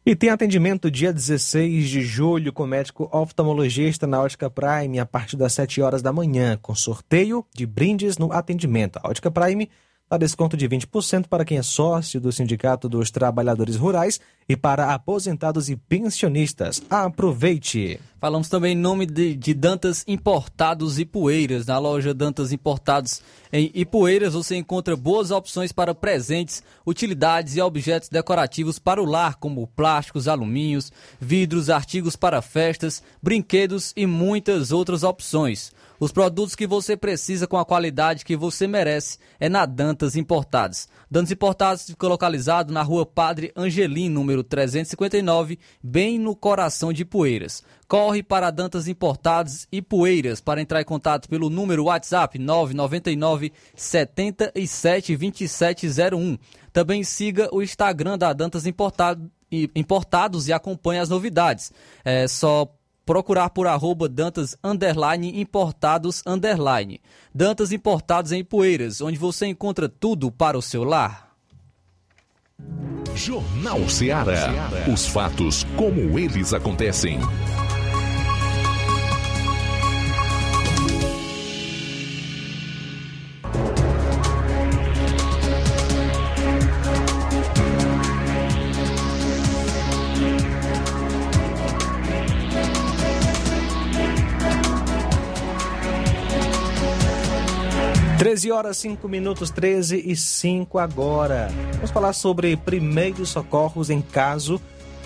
E 0.05 0.13
tem 0.17 0.29
atendimento 0.29 0.91
dia 0.91 1.13
16 1.13 1.89
de 1.89 2.01
julho 2.01 2.51
com 2.51 2.67
médico 2.67 3.09
oftalmologista 3.09 4.05
na 4.05 4.21
Ótica 4.21 4.49
Prime 4.49 4.99
a 4.99 5.05
partir 5.05 5.37
das 5.37 5.53
7 5.53 5.81
horas 5.81 6.01
da 6.01 6.11
manhã, 6.11 6.59
com 6.61 6.75
sorteio 6.75 7.45
de 7.55 7.65
brindes 7.65 8.17
no 8.17 8.33
atendimento. 8.33 8.99
A 9.01 9.07
Ótica 9.09 9.31
Prime 9.31 9.69
dá 10.09 10.17
desconto 10.17 10.55
de 10.55 10.69
20% 10.69 11.27
para 11.27 11.43
quem 11.43 11.57
é 11.57 11.63
sócio 11.63 12.21
do 12.21 12.31
Sindicato 12.31 12.87
dos 12.87 13.09
Trabalhadores 13.09 13.75
Rurais 13.75 14.19
e 14.47 14.55
para 14.55 14.93
aposentados 14.93 15.69
e 15.69 15.75
pensionistas. 15.75 16.81
Aproveite! 16.89 17.99
Falamos 18.19 18.47
também 18.47 18.73
em 18.73 18.79
nome 18.79 19.05
de, 19.05 19.35
de 19.35 19.53
Dantas 19.53 20.03
Importados 20.07 20.99
e 20.99 21.05
Poeiras. 21.05 21.65
Na 21.65 21.77
loja 21.77 22.13
Dantas 22.13 22.51
Importados 22.51 23.21
em 23.51 23.71
Ipueiras 23.73 24.33
você 24.33 24.55
encontra 24.55 24.95
boas 24.95 25.31
opções 25.31 25.71
para 25.71 25.93
presentes, 25.93 26.63
utilidades 26.85 27.55
e 27.55 27.61
objetos 27.61 28.09
decorativos 28.09 28.79
para 28.79 29.01
o 29.01 29.05
lar, 29.05 29.35
como 29.35 29.67
plásticos, 29.67 30.27
alumínios, 30.27 30.91
vidros, 31.19 31.69
artigos 31.69 32.15
para 32.15 32.41
festas, 32.41 33.03
brinquedos 33.21 33.93
e 33.95 34.05
muitas 34.05 34.71
outras 34.71 35.03
opções. 35.03 35.71
Os 35.99 36.11
produtos 36.11 36.55
que 36.55 36.67
você 36.67 36.97
precisa 36.97 37.47
com 37.47 37.57
a 37.57 37.65
qualidade 37.65 38.25
que 38.25 38.35
você 38.35 38.67
merece 38.67 39.17
é 39.39 39.47
na 39.47 39.65
Dantas 39.65 40.15
Importados. 40.15 40.87
Dantas 41.09 41.31
Importados 41.31 41.85
fica 41.85 42.07
localizado 42.07 42.73
na 42.73 42.81
rua 42.81 43.05
Padre 43.05 43.51
Angelim, 43.55 44.09
número 44.09 44.43
359, 44.43 45.57
bem 45.81 46.19
no 46.19 46.35
coração 46.35 46.91
de 46.91 47.05
Poeiras. 47.05 47.63
Corre 47.87 48.21
para 48.21 48.51
Dantas 48.51 48.87
Importados 48.87 49.67
e 49.71 49.81
Poeiras 49.81 50.41
para 50.41 50.61
entrar 50.61 50.81
em 50.81 50.85
contato 50.85 51.29
pelo 51.29 51.49
número 51.49 51.85
WhatsApp 51.85 52.37
999 52.37 53.53
77 53.75 55.15
2701. 55.15 56.37
Também 56.73 57.03
siga 57.03 57.47
o 57.53 57.61
Instagram 57.61 58.17
da 58.17 58.33
Dantas 58.33 58.65
Importado, 58.65 59.31
Importados 59.73 60.47
e 60.47 60.53
acompanhe 60.53 60.99
as 60.99 61.07
novidades. 61.07 61.71
É 62.03 62.27
só 62.27 62.69
procurar 63.05 63.51
por 63.51 63.67
arroba 63.67 64.09
Dantas 64.09 64.57
underline 64.63 65.39
importados 65.39 66.23
underline. 66.25 66.99
Dantas 67.33 67.71
Importados 67.71 68.31
em 68.31 68.43
Poeiras, 68.43 69.01
onde 69.01 69.17
você 69.17 69.45
encontra 69.45 69.87
tudo 69.87 70.31
para 70.31 70.57
o 70.57 70.61
seu 70.61 70.83
lar. 70.83 71.35
Jornal 73.15 73.87
Ceará. 73.87 74.69
Os 74.91 75.05
fatos 75.07 75.65
como 75.77 76.19
eles 76.19 76.53
acontecem. 76.53 77.19
13 98.35 98.51
horas 98.51 98.77
5 98.79 99.07
minutos, 99.07 99.49
13 99.49 100.03
e 100.05 100.13
5 100.13 100.77
agora. 100.77 101.47
Vamos 101.75 101.89
falar 101.89 102.11
sobre 102.11 102.57
primeiros 102.57 103.29
socorros 103.29 103.89
em 103.89 104.01
caso 104.01 104.59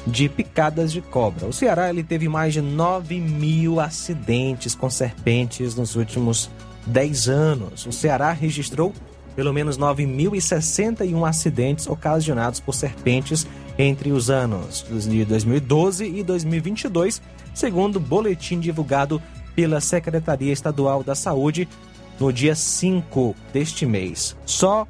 de 0.08 0.28
picadas 0.28 0.92
de 0.92 1.00
cobra. 1.00 1.46
O 1.46 1.54
Ceará 1.54 1.92
ele 1.92 2.04
teve 2.04 2.28
mais 2.28 2.54
de 2.56 2.62
9 2.62 3.20
mil 3.20 3.80
acidentes 3.80 4.74
com 4.74 4.90
serpentes 4.90 5.76
nos 5.76 5.96
últimos 5.96 6.50
10 6.88 7.30
anos. 7.30 7.86
O 7.86 7.92
Ceará 7.92 8.32
registrou 8.32 8.96
pelo 9.36 9.54
menos 9.54 9.78
9.061 9.78 11.30
acidentes 11.30 11.86
ocasionados 11.86 12.60
por 12.60 12.74
serpentes 12.74 13.46
entre 13.78 14.12
os 14.12 14.32
anos 14.32 14.84
de 14.90 15.24
2012 15.24 16.04
e 16.04 16.24
2022, 16.24 17.22
segundo 17.54 17.98
o 17.98 18.00
boletim 18.00 18.60
divulgado 18.60 19.22
pela 19.56 19.80
Secretaria 19.80 20.52
Estadual 20.52 21.04
da 21.04 21.14
Saúde 21.14 21.70
no 22.20 22.34
dia 22.34 22.56
5 22.56 23.36
deste 23.54 23.86
mês. 23.86 24.36
Só 24.46 24.88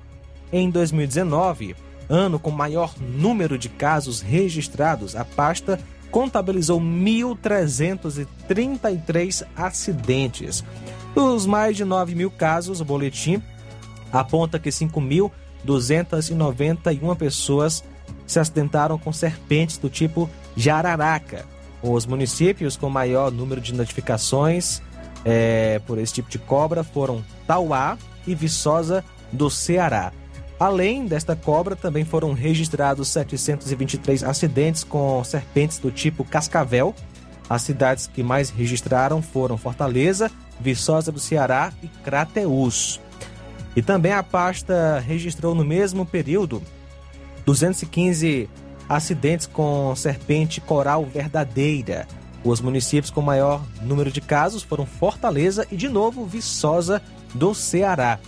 em 0.52 0.68
2019, 0.70 1.76
ano 2.10 2.40
com 2.40 2.50
maior 2.50 2.96
número 3.00 3.58
de 3.58 3.70
casos 3.70 4.20
registrados, 4.22 5.16
a 5.16 5.24
pasta 5.24 5.80
contabilizou 6.10 6.82
1.333 6.82 9.46
acidentes. 9.56 10.66
Dos 11.14 11.46
mais 11.46 11.78
de 11.78 11.86
9 11.86 12.16
mil 12.16 12.32
casos, 12.32 12.82
o 12.82 12.86
boletim 12.86 13.40
aponta 14.12 14.58
que 14.58 14.70
5.291 14.70 17.16
pessoas 17.16 17.84
se 18.26 18.40
acidentaram 18.40 18.98
com 18.98 19.14
serpentes 19.14 19.78
do 19.78 19.88
tipo 19.90 20.28
jararaca. 20.56 21.46
Os 21.82 22.06
municípios 22.06 22.76
com 22.76 22.90
maior 22.90 23.32
número 23.32 23.62
de 23.62 23.74
notificações 23.74 24.82
é, 25.26 25.80
por 25.86 25.98
esse 25.98 26.14
tipo 26.14 26.30
de 26.30 26.40
cobra 26.40 26.84
foram 26.84 27.24
Tauá 27.46 27.98
e 28.26 28.34
Viçosa 28.34 29.04
do 29.32 29.50
Ceará. 29.50 30.12
Além 30.60 31.06
desta 31.06 31.36
cobra, 31.36 31.76
também 31.76 32.04
foram 32.04 32.34
registrados 32.34 33.08
723 33.08 34.24
acidentes 34.24 34.84
com 34.84 35.24
serpentes 35.24 35.80
do 35.80 35.90
tipo 35.90 36.26
cascavel. 36.26 36.94
As 37.50 37.62
cidades 37.62 38.08
que 38.08 38.22
mais 38.22 38.50
registraram 38.50 39.22
foram 39.22 39.58
Fortaleza, 39.58 40.30
Viçosa 40.60 41.12
do 41.12 41.20
Ceará 41.20 41.72
e 41.82 41.88
Crateús. 41.88 43.00
E 43.76 43.82
também 43.82 44.12
a 44.12 44.22
pasta 44.22 45.00
registrou 45.00 45.56
no 45.56 45.64
mesmo 45.64 46.06
período 46.06 46.62
215 47.46 48.50
acidentes 48.90 49.48
com 49.48 49.96
serpente 49.96 50.60
coral 50.60 51.06
verdadeira. 51.06 52.06
Os 52.44 52.62
municípios 52.62 53.12
com 53.12 53.22
maior 53.22 53.62
número 53.82 54.12
de 54.12 54.22
casos 54.22 54.64
foram 54.64 54.86
Fortaleza 54.86 55.68
e, 55.72 55.76
de 55.76 55.90
novo, 55.90 56.26
Viçosa 56.26 57.02
do 57.34 57.54
Ceará. 57.54 58.20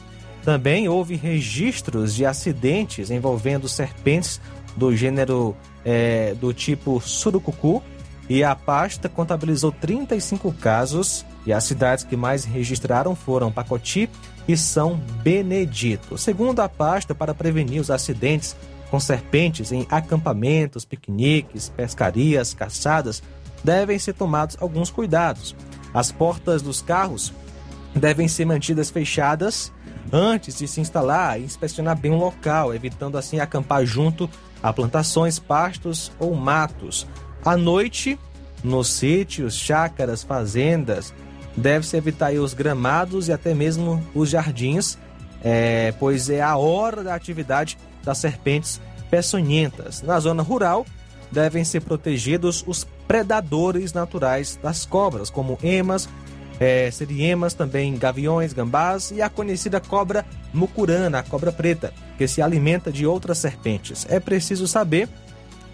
Também 0.44 0.90
houve 0.90 1.16
registros 1.16 2.16
de 2.16 2.26
acidentes 2.26 3.10
envolvendo 3.10 3.70
serpentes 3.70 4.42
do 4.76 4.96
gênero 4.96 5.56
é, 5.86 6.34
do 6.36 6.54
tipo 6.54 7.00
surucucu 7.00 7.82
e 8.30 8.44
a 8.44 8.56
pasta 8.56 9.10
contabilizou 9.10 9.72
35 9.72 10.52
casos 10.54 11.26
e 11.46 11.52
as 11.52 11.64
cidades 11.64 12.04
que 12.04 12.16
mais 12.16 12.46
registraram 12.46 13.16
foram 13.16 13.52
Pacoti 13.52 14.10
e 14.48 14.56
São 14.56 14.98
Benedito. 15.22 16.18
Segundo 16.18 16.62
a 16.62 16.70
pasta, 16.70 17.14
para 17.14 17.34
prevenir 17.34 17.82
os 17.82 17.92
acidentes 17.92 18.56
com 18.90 19.00
serpentes 19.00 19.72
em 19.72 19.86
acampamentos, 19.90 20.86
piqueniques, 20.86 21.70
pescarias, 21.70 22.54
caçadas, 22.54 23.24
devem 23.64 23.98
ser 24.00 24.14
tomados 24.14 24.58
alguns 24.60 24.90
cuidados. 24.90 25.56
As 25.94 26.12
portas 26.12 26.62
dos 26.62 26.82
carros 26.82 27.34
devem 27.96 28.28
ser 28.28 28.46
mantidas 28.46 28.90
fechadas 28.90 29.72
antes 30.12 30.58
de 30.58 30.68
se 30.68 30.82
instalar 30.82 31.40
e 31.40 31.44
inspecionar 31.44 31.98
bem 31.98 32.12
o 32.12 32.18
local, 32.18 32.74
evitando 32.74 33.18
assim 33.18 33.40
acampar 33.40 33.86
junto 33.86 34.30
a 34.62 34.72
plantações, 34.72 35.40
pastos 35.40 36.12
ou 36.20 36.36
matos. 36.36 37.08
À 37.44 37.58
noite, 37.58 38.20
nos 38.64 38.90
sítios, 38.90 39.56
chácaras, 39.56 40.24
fazendas, 40.24 41.14
deve-se 41.56 41.98
evitar 41.98 42.34
os 42.34 42.54
gramados 42.54 43.28
e 43.28 43.34
até 43.34 43.54
mesmo 43.54 44.06
os 44.14 44.30
jardins, 44.30 44.98
é, 45.44 45.94
pois 46.00 46.30
é 46.30 46.42
a 46.42 46.56
hora 46.58 47.04
da 47.04 47.16
atividade 47.16 47.78
das 48.04 48.18
serpentes 48.18 48.80
peçonhentas. 49.10 50.02
Na 50.02 50.20
zona 50.20 50.44
rural, 50.44 50.86
devem 51.32 51.64
ser 51.64 51.82
protegidos 51.82 52.64
os 52.68 52.86
predadores 53.12 53.92
naturais 53.92 54.58
das 54.64 54.86
cobras, 54.86 55.30
como 55.30 55.60
emas, 55.62 56.08
é, 56.62 56.90
seriemas, 56.90 57.54
também 57.54 57.98
gaviões, 57.98 58.54
gambás 58.54 59.12
e 59.12 59.22
a 59.22 59.28
conhecida 59.28 59.82
cobra 59.82 60.26
mucurana, 60.54 61.20
a 61.20 61.24
cobra 61.24 61.52
preta, 61.52 61.94
que 62.18 62.26
se 62.26 62.42
alimenta 62.42 62.90
de 62.90 63.06
outras 63.06 63.38
serpentes. 63.40 64.06
É 64.08 64.18
preciso 64.18 64.66
saber 64.66 65.10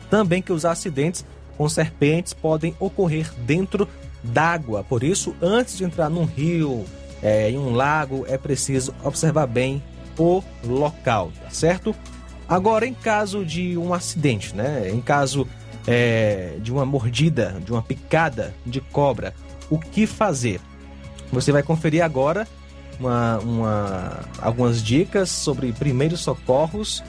também 0.09 0.41
que 0.41 0.51
os 0.51 0.65
acidentes 0.65 1.23
com 1.55 1.69
serpentes 1.69 2.33
podem 2.33 2.75
ocorrer 2.79 3.31
dentro 3.45 3.87
d'água, 4.23 4.83
por 4.83 5.03
isso, 5.03 5.35
antes 5.39 5.77
de 5.77 5.83
entrar 5.83 6.09
num 6.09 6.25
rio, 6.25 6.85
é, 7.21 7.51
em 7.51 7.59
um 7.59 7.75
lago, 7.75 8.25
é 8.27 8.35
preciso 8.35 8.95
observar 9.03 9.45
bem 9.45 9.83
o 10.17 10.41
local, 10.63 11.31
tá 11.39 11.51
certo? 11.51 11.95
Agora, 12.49 12.87
em 12.87 12.95
caso 12.95 13.45
de 13.45 13.77
um 13.77 13.93
acidente, 13.93 14.55
né? 14.55 14.89
Em 14.89 15.01
caso 15.01 15.47
é, 15.87 16.57
de 16.61 16.71
uma 16.71 16.85
mordida, 16.85 17.59
de 17.65 17.71
uma 17.71 17.81
picada 17.81 18.53
de 18.65 18.81
cobra, 18.81 19.33
o 19.69 19.79
que 19.79 20.05
fazer? 20.05 20.59
Você 21.31 21.51
vai 21.51 21.63
conferir 21.63 22.03
agora 22.03 22.47
uma, 22.99 23.39
uma, 23.39 24.19
algumas 24.41 24.83
dicas 24.83 25.29
sobre 25.29 25.71
primeiros 25.71 26.19
socorros 26.19 27.03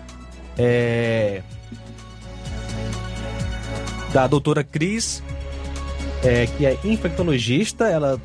é, 0.56 1.42
da 4.12 4.26
doutora 4.26 4.64
Cris, 4.64 5.22
é, 6.22 6.46
que 6.46 6.66
é 6.66 6.78
infectologista. 6.84 7.88
Ela 7.88 8.20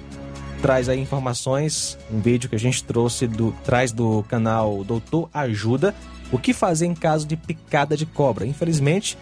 traz 0.61 0.89
aí 0.89 0.99
informações, 0.99 1.97
um 2.11 2.19
vídeo 2.19 2.49
que 2.49 2.55
a 2.55 2.59
gente 2.59 2.83
trouxe 2.83 3.27
do 3.27 3.53
traz 3.63 3.91
do 3.91 4.23
canal 4.29 4.83
Doutor 4.83 5.29
Ajuda. 5.33 5.93
O 6.31 6.39
que 6.39 6.53
fazer 6.53 6.87
em 6.87 6.95
caso 6.95 7.27
de 7.27 7.35
picada 7.35 7.95
de 7.95 8.05
cobra? 8.05 8.45
Infelizmente, 8.45 9.17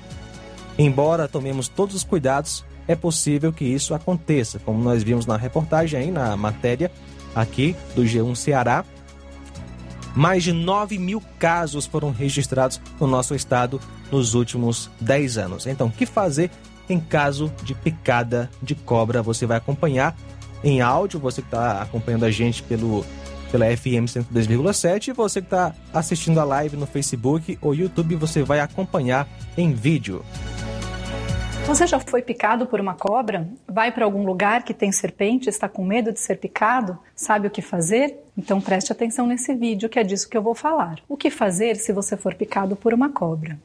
embora 0.83 1.27
tomemos 1.27 1.67
todos 1.67 1.95
os 1.95 2.03
cuidados, 2.03 2.63
é 2.87 2.95
possível 2.95 3.53
que 3.53 3.65
isso 3.65 3.93
aconteça, 3.93 4.59
como 4.59 4.83
nós 4.83 5.03
vimos 5.03 5.25
na 5.25 5.37
reportagem 5.37 5.99
aí, 5.99 6.11
na 6.11 6.35
matéria 6.35 6.91
aqui 7.35 7.75
do 7.95 8.03
G1 8.03 8.35
Ceará. 8.35 8.83
Mais 10.13 10.43
de 10.43 10.51
9 10.51 10.97
mil 10.97 11.21
casos 11.39 11.85
foram 11.85 12.11
registrados 12.11 12.81
no 12.99 13.07
nosso 13.07 13.33
estado 13.33 13.79
nos 14.11 14.33
últimos 14.33 14.89
10 14.99 15.37
anos. 15.37 15.65
Então, 15.65 15.87
o 15.87 15.91
que 15.91 16.05
fazer 16.05 16.51
em 16.89 16.99
caso 16.99 17.51
de 17.63 17.73
picada 17.73 18.49
de 18.61 18.75
cobra? 18.75 19.21
Você 19.21 19.45
vai 19.45 19.57
acompanhar 19.57 20.17
em 20.63 20.81
áudio, 20.81 21.19
você 21.19 21.41
que 21.41 21.47
está 21.47 21.81
acompanhando 21.81 22.25
a 22.25 22.31
gente 22.31 22.61
pelo 22.63 23.05
pela 23.51 23.65
FM 23.65 24.07
102,7 24.07 25.09
e 25.09 25.11
você 25.11 25.41
que 25.41 25.47
está 25.47 25.75
assistindo 25.93 26.39
a 26.39 26.43
live 26.45 26.77
no 26.77 26.87
Facebook 26.87 27.57
ou 27.61 27.75
YouTube, 27.75 28.15
você 28.15 28.43
vai 28.43 28.61
acompanhar 28.61 29.27
em 29.57 29.73
vídeo. 29.73 30.23
Você 31.65 31.87
já 31.87 31.99
foi 31.99 32.21
picado 32.21 32.65
por 32.65 32.81
uma 32.81 32.95
cobra? 32.95 33.47
Vai 33.67 33.91
para 33.91 34.03
algum 34.03 34.25
lugar 34.25 34.63
que 34.63 34.73
tem 34.73 34.91
serpente, 34.91 35.47
está 35.47 35.69
com 35.69 35.85
medo 35.85 36.11
de 36.11 36.19
ser 36.19 36.37
picado? 36.37 36.99
Sabe 37.15 37.47
o 37.47 37.51
que 37.51 37.61
fazer? 37.61 38.17
Então 38.37 38.59
preste 38.59 38.91
atenção 38.91 39.25
nesse 39.25 39.53
vídeo 39.55 39.87
que 39.87 39.99
é 39.99 40.03
disso 40.03 40.29
que 40.29 40.35
eu 40.35 40.41
vou 40.41 40.55
falar. 40.55 40.99
O 41.07 41.15
que 41.15 41.29
fazer 41.29 41.77
se 41.77 41.93
você 41.93 42.17
for 42.17 42.33
picado 42.33 42.75
por 42.75 42.93
uma 42.93 43.09
cobra? 43.09 43.57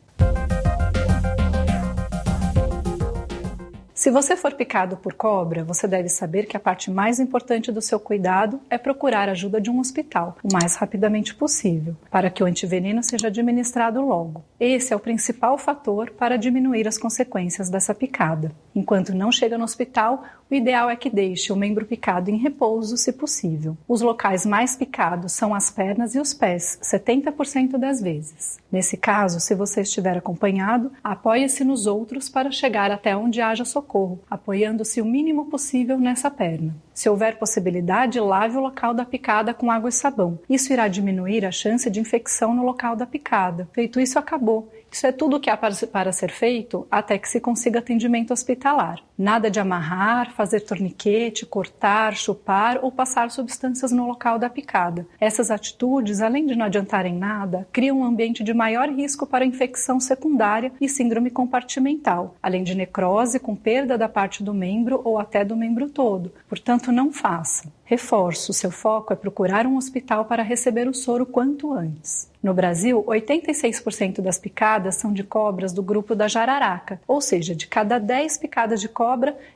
Se 4.06 4.10
você 4.12 4.36
for 4.36 4.54
picado 4.54 4.96
por 4.96 5.14
cobra, 5.14 5.64
você 5.64 5.88
deve 5.88 6.08
saber 6.08 6.46
que 6.46 6.56
a 6.56 6.60
parte 6.60 6.92
mais 6.92 7.18
importante 7.18 7.72
do 7.72 7.82
seu 7.82 7.98
cuidado 7.98 8.60
é 8.70 8.78
procurar 8.78 9.28
ajuda 9.28 9.60
de 9.60 9.68
um 9.68 9.80
hospital 9.80 10.38
o 10.44 10.52
mais 10.52 10.76
rapidamente 10.76 11.34
possível, 11.34 11.96
para 12.08 12.30
que 12.30 12.40
o 12.40 12.46
antiveneno 12.46 13.02
seja 13.02 13.26
administrado 13.26 14.00
logo. 14.00 14.44
Esse 14.60 14.92
é 14.92 14.96
o 14.96 15.00
principal 15.00 15.58
fator 15.58 16.12
para 16.12 16.36
diminuir 16.36 16.86
as 16.86 16.96
consequências 16.96 17.68
dessa 17.68 17.92
picada. 17.92 18.52
Enquanto 18.76 19.12
não 19.12 19.32
chega 19.32 19.58
no 19.58 19.64
hospital, 19.64 20.22
o 20.50 20.54
ideal 20.54 20.88
é 20.88 20.94
que 20.94 21.10
deixe 21.10 21.52
o 21.52 21.56
membro 21.56 21.84
picado 21.84 22.30
em 22.30 22.36
repouso, 22.36 22.96
se 22.96 23.12
possível. 23.12 23.76
Os 23.88 24.00
locais 24.00 24.46
mais 24.46 24.76
picados 24.76 25.32
são 25.32 25.52
as 25.52 25.70
pernas 25.70 26.14
e 26.14 26.20
os 26.20 26.32
pés, 26.32 26.78
70% 26.82 27.76
das 27.76 28.00
vezes. 28.00 28.58
Nesse 28.70 28.96
caso, 28.96 29.40
se 29.40 29.54
você 29.54 29.80
estiver 29.80 30.16
acompanhado, 30.16 30.92
apoie-se 31.02 31.64
nos 31.64 31.86
outros 31.86 32.28
para 32.28 32.50
chegar 32.50 32.90
até 32.90 33.16
onde 33.16 33.40
haja 33.40 33.64
socorro, 33.64 34.20
apoiando-se 34.30 35.00
o 35.00 35.04
mínimo 35.04 35.46
possível 35.46 35.98
nessa 35.98 36.30
perna. 36.30 36.76
Se 36.94 37.08
houver 37.08 37.38
possibilidade, 37.38 38.20
lave 38.20 38.56
o 38.56 38.60
local 38.60 38.94
da 38.94 39.04
picada 39.04 39.52
com 39.52 39.70
água 39.70 39.88
e 39.88 39.92
sabão. 39.92 40.38
Isso 40.48 40.72
irá 40.72 40.88
diminuir 40.88 41.44
a 41.44 41.50
chance 41.50 41.90
de 41.90 42.00
infecção 42.00 42.54
no 42.54 42.64
local 42.64 42.96
da 42.96 43.06
picada. 43.06 43.68
Feito 43.72 44.00
isso, 44.00 44.18
acabou. 44.18 44.70
Isso 44.90 45.06
é 45.06 45.12
tudo 45.12 45.36
o 45.36 45.40
que 45.40 45.50
há 45.50 45.56
para 45.56 46.12
ser 46.12 46.30
feito 46.30 46.86
até 46.90 47.18
que 47.18 47.28
se 47.28 47.38
consiga 47.38 47.80
atendimento 47.80 48.32
hospitalar. 48.32 49.02
Nada 49.18 49.50
de 49.50 49.58
amarrar, 49.58 50.32
fazer 50.32 50.60
torniquete, 50.60 51.46
cortar, 51.46 52.14
chupar 52.14 52.80
ou 52.82 52.92
passar 52.92 53.30
substâncias 53.30 53.90
no 53.90 54.06
local 54.06 54.38
da 54.38 54.50
picada. 54.50 55.06
Essas 55.18 55.50
atitudes, 55.50 56.20
além 56.20 56.44
de 56.44 56.54
não 56.54 56.66
adiantarem 56.66 57.14
nada, 57.14 57.66
criam 57.72 58.00
um 58.00 58.04
ambiente 58.04 58.44
de 58.44 58.52
maior 58.52 58.90
risco 58.90 59.26
para 59.26 59.46
infecção 59.46 59.98
secundária 59.98 60.70
e 60.78 60.86
síndrome 60.86 61.30
compartimental, 61.30 62.36
além 62.42 62.62
de 62.62 62.74
necrose 62.74 63.40
com 63.40 63.56
perda 63.56 63.96
da 63.96 64.08
parte 64.08 64.42
do 64.42 64.52
membro 64.52 65.00
ou 65.02 65.18
até 65.18 65.42
do 65.42 65.56
membro 65.56 65.88
todo. 65.88 66.30
Portanto, 66.46 66.92
não 66.92 67.10
faça. 67.10 67.72
Reforço: 67.86 68.52
seu 68.52 68.70
foco 68.70 69.12
é 69.12 69.16
procurar 69.16 69.66
um 69.66 69.76
hospital 69.76 70.24
para 70.24 70.42
receber 70.42 70.88
o 70.88 70.94
soro 70.94 71.24
quanto 71.24 71.72
antes. 71.72 72.28
No 72.42 72.52
Brasil, 72.52 73.02
86% 73.04 74.20
das 74.20 74.38
picadas 74.38 74.96
são 74.96 75.12
de 75.12 75.24
cobras 75.24 75.72
do 75.72 75.82
grupo 75.82 76.14
da 76.14 76.28
jararaca, 76.28 77.00
ou 77.06 77.20
seja, 77.20 77.54
de 77.54 77.66
cada 77.66 77.98
10 77.98 78.38
picadas 78.38 78.80
de 78.80 78.88
cobra, 78.88 79.05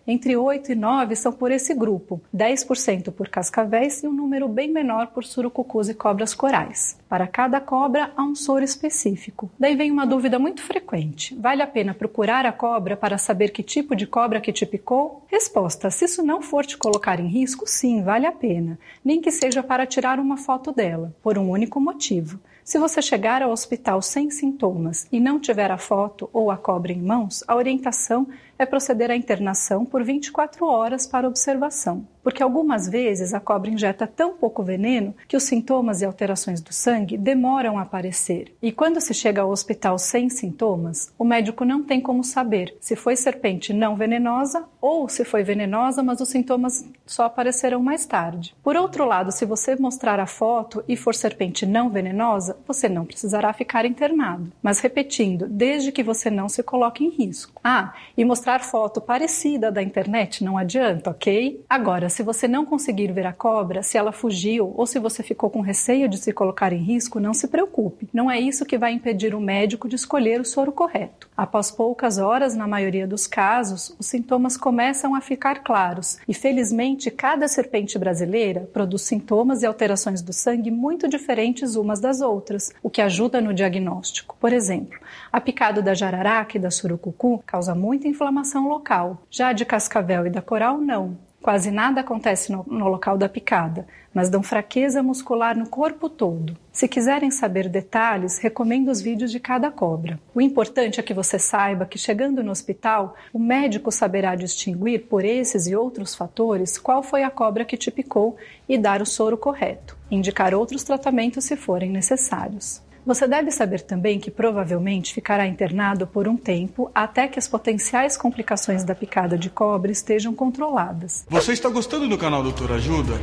entre 0.07 0.37
8 0.37 0.73
e 0.73 0.75
9 0.75 1.17
são 1.17 1.33
por 1.33 1.51
esse 1.51 1.75
grupo, 1.75 2.21
10% 2.35 3.11
por 3.13 3.29
cascavéis 3.29 4.03
e 4.03 4.09
um 4.09 4.13
número 4.13 4.49
bem 4.49 4.71
menor 4.71 5.09
por 5.09 5.25
surucucus 5.25 5.89
e 5.89 5.95
cobras 5.95 6.35
corais. 6.35 6.99
Para 7.09 7.27
cada 7.27 7.61
cobra, 7.61 8.13
há 8.17 8.23
um 8.23 8.35
soro 8.35 8.65
específico. 8.65 9.51
Daí 9.59 9.75
vem 9.75 9.91
uma 9.91 10.07
dúvida 10.07 10.39
muito 10.39 10.63
frequente: 10.63 11.35
vale 11.35 11.63
a 11.63 11.67
pena 11.67 11.95
procurar 11.95 12.47
a 12.47 12.53
cobra 12.53 12.97
para 12.97 13.19
saber 13.19 13.51
que 13.51 13.63
tipo 13.63 13.97
de 13.97 14.07
cobra 14.07 14.41
que 14.41 14.53
te 14.53 14.65
picou? 14.65 15.25
Resposta: 15.27 15.91
se 15.91 16.05
isso 16.05 16.23
não 16.23 16.41
for 16.41 16.65
te 16.65 16.77
colocar 16.77 17.19
em 17.19 17.27
risco, 17.27 17.65
sim, 17.67 18.03
vale 18.03 18.27
a 18.27 18.33
pena, 18.33 18.79
nem 19.05 19.21
que 19.21 19.31
seja 19.31 19.63
para 19.63 19.87
tirar 19.87 20.19
uma 20.19 20.37
foto 20.37 20.73
dela, 20.73 21.15
por 21.23 21.37
um 21.37 21.51
único 21.51 21.81
motivo. 21.81 22.39
Se 22.71 22.79
você 22.79 23.03
chegar 23.03 23.43
ao 23.43 23.51
hospital 23.51 24.01
sem 24.01 24.31
sintomas 24.31 25.09
e 25.11 25.19
não 25.19 25.41
tiver 25.41 25.73
a 25.73 25.77
foto 25.77 26.31
ou 26.33 26.53
a 26.53 26.57
cobra 26.57 26.93
em 26.93 27.03
mãos, 27.03 27.43
a 27.49 27.57
orientação 27.57 28.29
é 28.61 28.67
proceder 28.67 29.11
à 29.11 29.17
internação 29.17 29.87
por 29.87 30.05
24 30.05 30.67
horas 30.67 31.07
para 31.07 31.27
observação, 31.27 32.07
porque 32.23 32.43
algumas 32.43 32.87
vezes 32.87 33.33
a 33.33 33.41
cobra 33.41 33.71
injeta 33.71 34.07
tão 34.07 34.35
pouco 34.35 34.63
veneno 34.63 35.15
que 35.27 35.35
os 35.35 35.45
sintomas 35.45 36.03
e 36.03 36.05
alterações 36.05 36.61
do 36.61 36.71
sangue 36.71 37.17
demoram 37.17 37.79
a 37.79 37.83
aparecer. 37.83 38.55
E 38.61 38.71
quando 38.71 39.01
se 39.01 39.15
chega 39.15 39.41
ao 39.41 39.51
hospital 39.51 39.99
sem 39.99 40.29
sintomas, 40.29 41.11
o 41.19 41.25
médico 41.25 41.65
não 41.65 41.83
tem 41.83 42.03
como 42.03 42.23
saber 42.23 42.77
se 42.83 42.95
foi 42.95 43.17
serpente 43.17 43.73
não 43.73 43.97
venenosa 43.97 44.67
ou 44.79 45.09
se 45.09 45.25
foi 45.25 45.43
venenosa, 45.43 46.03
mas 46.03 46.21
os 46.21 46.29
sintomas 46.29 46.87
só 47.07 47.25
aparecerão 47.25 47.83
mais 47.83 48.05
tarde. 48.05 48.55
Por 48.63 48.77
outro 48.77 49.07
lado, 49.07 49.33
se 49.33 49.47
você 49.47 49.75
mostrar 49.75 50.21
a 50.21 50.27
foto 50.27 50.85
e 50.87 50.99
for 50.99 51.15
serpente 51.15 51.65
não 51.65 51.89
venenosa, 51.89 52.59
você 52.67 52.91
não 52.91 53.07
precisará 53.07 53.55
ficar 53.55 53.87
internado. 53.87 54.53
Mas 54.63 54.81
repetindo, 54.81 55.47
desde 55.49 55.91
que 55.91 56.03
você 56.03 56.29
não 56.29 56.47
se 56.47 56.63
coloque 56.63 57.03
em 57.03 57.09
risco. 57.09 57.59
Ah, 57.65 57.95
e 58.17 58.23
mostrar 58.23 58.50
mostrar 58.51 58.61
foto 58.61 59.01
parecida 59.01 59.71
da 59.71 59.81
internet 59.81 60.43
não 60.43 60.59
adianta, 60.59 61.11
ok? 61.11 61.65
Agora, 61.69 62.09
se 62.09 62.21
você 62.23 62.49
não 62.49 62.67
conseguir 62.67 63.13
ver 63.13 63.27
a 63.27 63.33
cobra, 63.33 63.81
se 63.81 63.97
ela 63.97 64.11
fugiu 64.11 64.75
ou 64.77 64.87
se 64.87 64.99
você 64.99 65.23
ficou 65.23 65.49
com 65.49 65.61
receio 65.61 66.09
de 66.09 66.19
se 66.19 66.33
colocar 66.33 66.73
em 66.73 66.83
risco, 66.83 67.21
não 67.21 67.33
se 67.33 67.47
preocupe. 67.47 68.09
Não 68.13 68.29
é 68.29 68.41
isso 68.41 68.67
que 68.67 68.77
vai 68.77 68.93
impedir 68.93 69.37
o 69.37 69.41
médico 69.41 69.89
de 69.89 69.95
escolher 69.95 70.41
o 70.41 70.45
soro 70.45 70.73
correto. 70.73 71.29
Após 71.37 71.71
poucas 71.71 72.19
horas, 72.19 72.57
na 72.57 72.67
maioria 72.67 73.07
dos 73.07 73.27
casos, 73.27 73.95
os 73.99 74.07
sintomas 74.07 74.57
começam 74.57 75.15
a 75.15 75.21
ficar 75.21 75.63
claros 75.63 76.19
e, 76.27 76.35
felizmente, 76.35 77.11
cada 77.11 77.47
serpente 77.47 77.99
brasileira 77.99 78.69
produz 78.73 79.03
sintomas 79.03 79.63
e 79.63 79.67
alterações 79.67 80.23
do 80.23 80.33
sangue 80.33 80.73
muito 80.73 81.07
diferentes 81.09 81.77
umas 81.77 82.01
das 82.01 82.21
outras, 82.21 82.73
o 82.83 82.91
que 82.91 83.01
ajuda 83.01 83.41
no 83.41 83.55
diagnóstico. 83.55 84.37
Por 84.41 84.53
exemplo, 84.53 84.99
a 85.33 85.41
picada 85.41 85.81
da 85.81 85.95
jararaca 85.95 86.57
e 86.57 86.61
da 86.61 86.71
surucucu 86.71 87.43
causa 87.47 87.75
muita 87.75 88.09
inflamação 88.09 88.40
local. 88.69 89.23
Já 89.31 89.49
a 89.49 89.53
de 89.53 89.65
cascavel 89.65 90.27
e 90.27 90.31
da 90.31 90.43
coral, 90.43 90.79
não. 90.79 91.19
Quase 91.43 91.71
nada 91.71 92.03
acontece 92.03 92.53
no, 92.53 92.67
no, 92.69 92.87
local 92.87 93.17
da 93.17 93.27
picada, 93.27 93.87
mas 94.13 94.29
dão 94.29 94.43
fraqueza 94.43 95.03
muscular 95.03 95.57
no 95.57 95.67
corpo 95.67 96.07
todo. 96.07 96.55
Se 96.71 96.87
quiserem 96.87 97.31
saber 97.31 97.67
detalhes, 97.67 98.37
recomendo 98.39 98.91
os 98.91 99.01
vídeos 99.01 99.31
de 99.31 99.41
cada 99.41 99.71
cobra. 99.71 100.21
O 100.35 100.41
importante 100.41 101.01
é 101.01 101.03
que 101.03 101.15
você 101.15 101.39
saiba 101.39 101.87
que, 101.87 101.97
chegando 101.97 102.45
no 102.45 102.51
hospital, 102.51 103.15
o 103.33 103.39
médico 103.39 103.91
saberá 103.91 104.35
distinguir, 104.35 105.07
por 105.07 105.25
esses 105.25 105.67
e 105.67 105.75
outros 105.75 106.15
fatores, 106.15 106.77
qual 106.77 107.03
foi 107.03 107.23
a 107.23 107.31
cobra 107.31 107.65
que 107.65 107.77
te 107.77 107.91
picou 107.91 108.37
e 108.69 108.77
dar 108.77 109.01
o 109.01 109.07
soro 109.07 109.39
correto, 109.39 109.97
indicar 110.11 110.55
outros 110.55 110.85
tratamentos 110.85 111.45
se 111.45 111.57
forem 111.57 111.91
necessários. 111.91 112.83
Você 113.07 113.27
deve 113.27 113.51
saber 113.51 113.81
também 113.81 114.21
que 114.21 114.31
provavelmente 114.31 115.15
ficará 115.15 115.47
internado 115.47 116.07
por 116.07 116.29
um 116.29 116.37
tempo 116.37 116.91
até 116.95 117.27
que 117.27 117.39
as 117.39 117.49
potenciais 117.49 118.17
complicações 118.17 118.85
da 118.85 118.95
picada 118.95 119.39
de 119.39 119.49
cobre 119.49 119.93
estejam 119.93 120.35
controladas. 120.35 121.25
Você 121.29 121.53
está 121.53 121.69
gostando 121.69 122.09
do 122.09 122.19
canal 122.19 122.43
Doutor 122.43 122.73
Ajuda? 122.73 123.15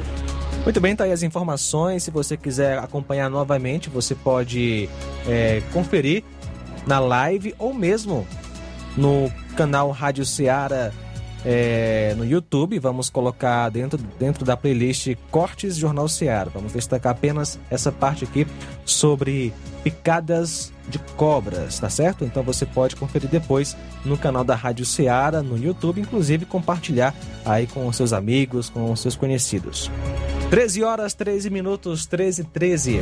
Muito 0.64 0.82
bem, 0.82 0.96
tá 0.96 1.04
aí 1.04 1.12
as 1.12 1.24
informações. 1.24 2.04
Se 2.04 2.12
você 2.12 2.36
quiser 2.36 2.80
acompanhar 2.80 3.30
novamente, 3.30 3.90
você 3.90 4.16
pode 4.16 4.90
é, 5.28 5.62
conferir 5.72 6.24
na 6.86 7.00
live 7.00 7.54
ou 7.58 7.74
mesmo 7.74 8.28
no 8.98 9.32
canal 9.56 9.92
Rádio 9.92 10.26
Ceará 10.26 10.92
é, 11.46 12.14
no 12.18 12.26
YouTube. 12.26 12.80
Vamos 12.80 13.10
colocar 13.10 13.70
dentro, 13.70 14.00
dentro 14.20 14.46
da 14.46 14.58
playlist 14.58 15.16
Cortes 15.32 15.76
Jornal 15.78 16.08
Ceará. 16.08 16.50
Vamos 16.54 16.74
destacar 16.74 17.12
apenas 17.12 17.60
essa 17.70 17.92
parte 17.92 18.24
aqui 18.24 18.48
sobre 18.86 19.54
picadas 19.84 20.74
de 20.88 21.00
cobras, 21.00 21.80
tá 21.80 21.90
certo? 21.90 22.24
Então 22.24 22.44
você 22.44 22.66
pode 22.66 22.96
conferir 22.96 23.30
depois 23.30 23.76
no 24.06 24.18
canal 24.18 24.44
da 24.44 24.56
Rádio 24.56 24.86
Ceará, 24.86 25.42
no 25.42 25.58
YouTube, 25.58 26.02
inclusive 26.02 26.46
compartilhar 26.46 27.14
aí 27.46 27.68
com 27.68 27.88
os 27.88 27.96
seus 27.96 28.14
amigos, 28.14 28.70
com 28.70 28.92
os 28.92 29.02
seus 29.02 29.16
conhecidos. 29.16 29.92
13 30.50 30.84
horas, 30.84 31.14
13 31.14 31.50
minutos, 31.50 32.06
13 32.06 32.46
13. 32.46 33.02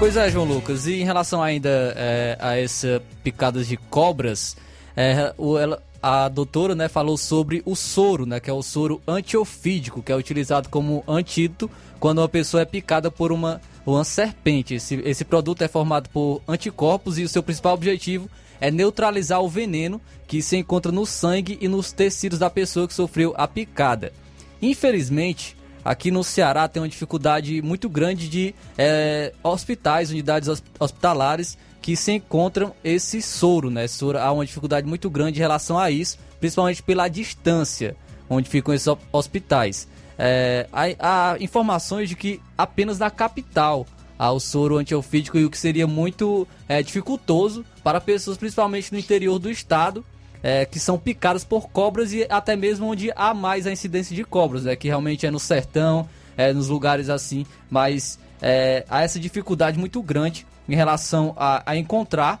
Pois 0.00 0.16
é, 0.16 0.30
João 0.30 0.46
Lucas, 0.46 0.86
e 0.86 0.94
em 0.94 1.04
relação 1.04 1.42
ainda 1.42 1.92
é, 1.94 2.34
a 2.40 2.56
essa 2.56 3.02
picadas 3.22 3.68
de 3.68 3.76
cobras, 3.76 4.56
é, 4.96 5.34
o, 5.36 5.58
ela, 5.58 5.82
a 6.02 6.26
doutora 6.26 6.74
né, 6.74 6.88
falou 6.88 7.18
sobre 7.18 7.62
o 7.66 7.76
soro, 7.76 8.24
né, 8.24 8.40
que 8.40 8.48
é 8.48 8.52
o 8.52 8.62
soro 8.62 9.02
antiofídico, 9.06 10.02
que 10.02 10.10
é 10.10 10.16
utilizado 10.16 10.70
como 10.70 11.04
antídoto 11.06 11.70
quando 12.00 12.20
uma 12.20 12.28
pessoa 12.30 12.62
é 12.62 12.64
picada 12.64 13.10
por 13.10 13.30
uma, 13.30 13.60
uma 13.84 14.02
serpente. 14.02 14.72
Esse, 14.72 14.94
esse 15.04 15.22
produto 15.22 15.60
é 15.60 15.68
formado 15.68 16.08
por 16.08 16.40
anticorpos 16.48 17.18
e 17.18 17.22
o 17.22 17.28
seu 17.28 17.42
principal 17.42 17.74
objetivo 17.74 18.26
é 18.58 18.70
neutralizar 18.70 19.42
o 19.42 19.50
veneno 19.50 20.00
que 20.26 20.40
se 20.40 20.56
encontra 20.56 20.90
no 20.90 21.04
sangue 21.04 21.58
e 21.60 21.68
nos 21.68 21.92
tecidos 21.92 22.38
da 22.38 22.48
pessoa 22.48 22.88
que 22.88 22.94
sofreu 22.94 23.34
a 23.36 23.46
picada. 23.46 24.14
Infelizmente, 24.62 25.54
aqui 25.84 26.10
no 26.10 26.22
Ceará 26.22 26.68
tem 26.68 26.82
uma 26.82 26.88
dificuldade 26.88 27.60
muito 27.62 27.88
grande 27.88 28.28
de 28.28 28.54
é, 28.76 29.32
hospitais, 29.42 30.10
unidades 30.10 30.62
hospitalares 30.78 31.56
que 31.80 31.96
se 31.96 32.12
encontram 32.12 32.74
esse 32.84 33.22
soro, 33.22 33.70
né? 33.70 33.88
Soro, 33.88 34.18
há 34.18 34.30
uma 34.32 34.44
dificuldade 34.44 34.86
muito 34.86 35.08
grande 35.08 35.38
em 35.38 35.42
relação 35.42 35.78
a 35.78 35.90
isso, 35.90 36.18
principalmente 36.38 36.82
pela 36.82 37.08
distância 37.08 37.96
onde 38.28 38.48
ficam 38.48 38.72
esses 38.72 38.94
hospitais. 39.12 39.88
É, 40.16 40.68
há, 40.72 41.32
há, 41.32 41.36
informações 41.40 42.08
de 42.08 42.14
que 42.14 42.40
apenas 42.56 42.98
na 42.98 43.10
capital 43.10 43.86
há 44.18 44.30
o 44.30 44.38
soro 44.38 44.76
antiofídico 44.76 45.38
e 45.38 45.44
o 45.44 45.50
que 45.50 45.56
seria 45.58 45.86
muito 45.86 46.46
é, 46.68 46.82
dificultoso 46.82 47.64
para 47.82 48.00
pessoas, 48.00 48.36
principalmente 48.36 48.92
no 48.92 48.98
interior 48.98 49.38
do 49.38 49.50
estado, 49.50 50.04
é, 50.42 50.64
que 50.64 50.78
são 50.78 50.98
picadas 50.98 51.44
por 51.44 51.68
cobras 51.68 52.12
e 52.12 52.26
até 52.28 52.56
mesmo 52.56 52.86
onde 52.86 53.12
há 53.14 53.34
mais 53.34 53.66
a 53.66 53.72
incidência 53.72 54.14
de 54.14 54.24
cobras, 54.24 54.64
né? 54.64 54.76
Que 54.76 54.88
realmente 54.88 55.26
é 55.26 55.30
no 55.30 55.40
sertão, 55.40 56.08
é, 56.36 56.52
nos 56.52 56.68
lugares 56.68 57.08
assim, 57.08 57.44
mas 57.68 58.18
é, 58.40 58.84
há 58.88 59.02
essa 59.02 59.20
dificuldade 59.20 59.78
muito 59.78 60.02
grande 60.02 60.46
em 60.68 60.74
relação 60.74 61.34
a, 61.36 61.62
a 61.66 61.76
encontrar 61.76 62.40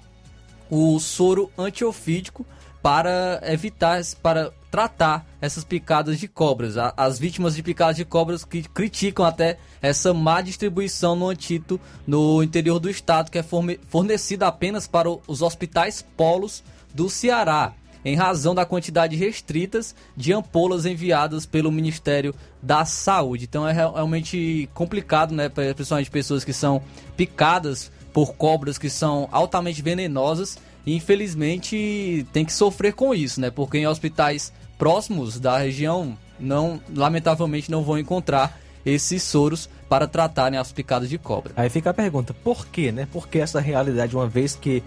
o 0.70 0.98
soro 1.00 1.50
antiofídico 1.58 2.46
para 2.82 3.40
evitar, 3.44 4.00
para 4.22 4.52
tratar 4.70 5.26
essas 5.40 5.64
picadas 5.64 6.18
de 6.18 6.28
cobras. 6.28 6.76
As 6.96 7.18
vítimas 7.18 7.56
de 7.56 7.62
picadas 7.62 7.96
de 7.96 8.04
cobras 8.04 8.44
que 8.44 8.62
criticam 8.62 9.24
até 9.24 9.58
essa 9.82 10.14
má 10.14 10.40
distribuição 10.40 11.16
no 11.16 11.28
antídoto 11.28 11.80
no 12.06 12.42
interior 12.42 12.78
do 12.78 12.88
estado, 12.88 13.30
que 13.30 13.38
é 13.38 13.44
fornecida 13.88 14.46
apenas 14.46 14.86
para 14.86 15.10
os 15.10 15.42
hospitais 15.42 16.02
polos 16.16 16.62
do 16.94 17.10
Ceará, 17.10 17.74
em 18.04 18.16
razão 18.16 18.54
da 18.54 18.64
quantidade 18.64 19.16
restritas 19.16 19.94
de 20.16 20.32
ampolas 20.32 20.86
enviadas 20.86 21.46
pelo 21.46 21.70
Ministério 21.70 22.34
da 22.62 22.84
Saúde. 22.84 23.44
Então 23.44 23.66
é 23.66 23.72
realmente 23.72 24.68
complicado, 24.74 25.34
né, 25.34 25.48
principalmente 25.48 26.10
pessoas 26.10 26.44
que 26.44 26.52
são 26.52 26.82
picadas 27.16 27.90
por 28.12 28.34
cobras 28.34 28.78
que 28.78 28.90
são 28.90 29.28
altamente 29.30 29.82
venenosas 29.82 30.58
e 30.84 30.94
infelizmente 30.94 32.26
tem 32.32 32.44
que 32.44 32.52
sofrer 32.52 32.92
com 32.94 33.14
isso, 33.14 33.40
né? 33.40 33.50
Porque 33.50 33.78
em 33.78 33.86
hospitais 33.86 34.52
próximos 34.78 35.38
da 35.38 35.58
região 35.58 36.16
não, 36.38 36.80
lamentavelmente 36.94 37.70
não 37.70 37.84
vão 37.84 37.98
encontrar 37.98 38.58
esses 38.84 39.22
soros 39.22 39.68
para 39.88 40.06
tratarem 40.06 40.58
as 40.58 40.72
picadas 40.72 41.08
de 41.08 41.18
cobra. 41.18 41.52
Aí 41.54 41.68
fica 41.68 41.90
a 41.90 41.94
pergunta, 41.94 42.32
por 42.32 42.66
quê, 42.66 42.90
né? 42.90 43.06
Por 43.12 43.28
que 43.28 43.38
essa 43.38 43.60
realidade, 43.60 44.16
uma 44.16 44.26
vez 44.26 44.56
que 44.56 44.82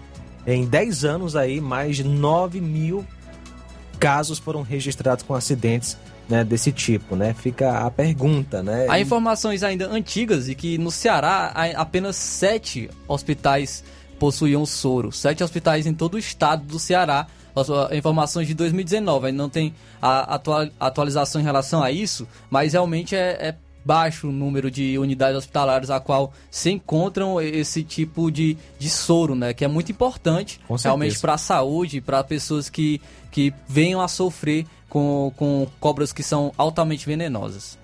em 0.46 0.66
10 0.66 1.04
anos 1.04 1.36
aí, 1.36 1.60
mais 1.60 1.96
de 1.96 2.04
9 2.04 2.60
mil 2.60 3.04
casos 3.98 4.38
foram 4.38 4.62
registrados 4.62 5.24
com 5.24 5.34
acidentes 5.34 5.96
né, 6.28 6.44
desse 6.44 6.72
tipo, 6.72 7.16
né? 7.16 7.34
Fica 7.34 7.78
a 7.86 7.90
pergunta, 7.90 8.62
né? 8.62 8.86
Há 8.88 9.00
informações 9.00 9.62
ainda 9.62 9.88
antigas 9.88 10.46
de 10.46 10.54
que 10.54 10.78
no 10.78 10.90
Ceará 10.90 11.52
apenas 11.76 12.16
sete 12.16 12.90
hospitais 13.06 13.84
possuíam 14.18 14.64
soro. 14.64 15.12
Sete 15.12 15.44
hospitais 15.44 15.86
em 15.86 15.94
todo 15.94 16.14
o 16.14 16.18
estado 16.18 16.64
do 16.64 16.78
Ceará. 16.78 17.26
As 17.54 17.68
informações 17.92 18.48
de 18.48 18.54
2019, 18.54 19.28
ainda 19.28 19.42
não 19.42 19.48
tem 19.48 19.74
a 20.02 20.40
atualização 20.80 21.40
em 21.40 21.44
relação 21.44 21.82
a 21.82 21.92
isso, 21.92 22.26
mas 22.50 22.72
realmente 22.72 23.14
é, 23.14 23.48
é 23.48 23.54
baixo 23.84 24.28
número 24.28 24.70
de 24.70 24.98
unidades 24.98 25.36
hospitalares 25.36 25.90
a 25.90 26.00
qual 26.00 26.32
se 26.50 26.70
encontram 26.70 27.40
esse 27.40 27.82
tipo 27.82 28.30
de, 28.30 28.56
de 28.78 28.88
soro, 28.88 29.34
né? 29.34 29.52
Que 29.52 29.64
é 29.64 29.68
muito 29.68 29.92
importante 29.92 30.60
realmente 30.82 31.18
para 31.18 31.34
a 31.34 31.38
saúde, 31.38 32.00
para 32.00 32.24
pessoas 32.24 32.68
que, 32.68 33.00
que 33.30 33.52
venham 33.68 34.00
a 34.00 34.08
sofrer 34.08 34.66
com, 34.88 35.32
com 35.36 35.66
cobras 35.80 36.12
que 36.12 36.22
são 36.22 36.52
altamente 36.56 37.06
venenosas. 37.06 37.78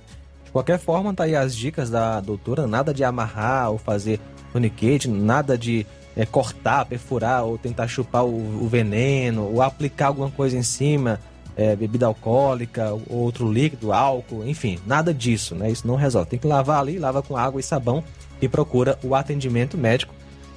De 0.45 0.51
qualquer 0.51 0.79
forma, 0.79 1.15
tá 1.15 1.25
aí 1.25 1.37
as 1.37 1.55
dicas 1.55 1.91
da 1.91 2.21
doutora, 2.21 2.67
nada 2.67 2.93
de 2.93 3.05
amarrar 3.05 3.71
ou 3.71 3.79
fazer 3.79 4.19
toniquete, 4.53 5.09
nada 5.09 5.57
de 5.57 5.87
é, 6.17 6.27
cortar, 6.27 6.85
perfurar 6.87 7.45
ou 7.45 7.57
tentar 7.57 7.87
chupar 7.87 8.25
o, 8.25 8.65
o, 8.65 8.69
veneno 8.69 9.45
ou 9.45 9.63
aplicar 9.63 10.09
alguma 10.09 10.31
coisa 10.31 10.57
em 10.57 10.63
cima, 10.63 11.21
é, 11.61 11.77
bebida 11.77 12.07
alcoólica, 12.07 12.99
outro 13.07 13.53
líquido, 13.53 13.93
álcool, 13.93 14.43
enfim, 14.47 14.79
nada 14.87 15.13
disso, 15.13 15.55
né? 15.55 15.71
Isso 15.71 15.87
não 15.87 15.95
resolve. 15.95 16.31
Tem 16.31 16.39
que 16.39 16.47
lavar 16.47 16.81
ali, 16.81 16.99
lava 16.99 17.23
com 17.23 17.37
água 17.37 17.61
e 17.61 17.63
sabão 17.63 18.03
e 18.41 18.49
procura 18.49 18.99
o 19.05 19.15
atendimento 19.15 19.77
médico. 19.77 20.15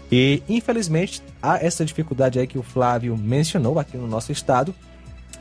E 0.09 0.41
infelizmente 0.47 1.21
há 1.41 1.57
essa 1.57 1.83
dificuldade 1.83 2.39
aí 2.39 2.47
que 2.47 2.57
o 2.57 2.63
Flávio 2.63 3.17
mencionou 3.17 3.79
aqui 3.79 3.97
no 3.97 4.07
nosso 4.07 4.31
estado, 4.31 4.73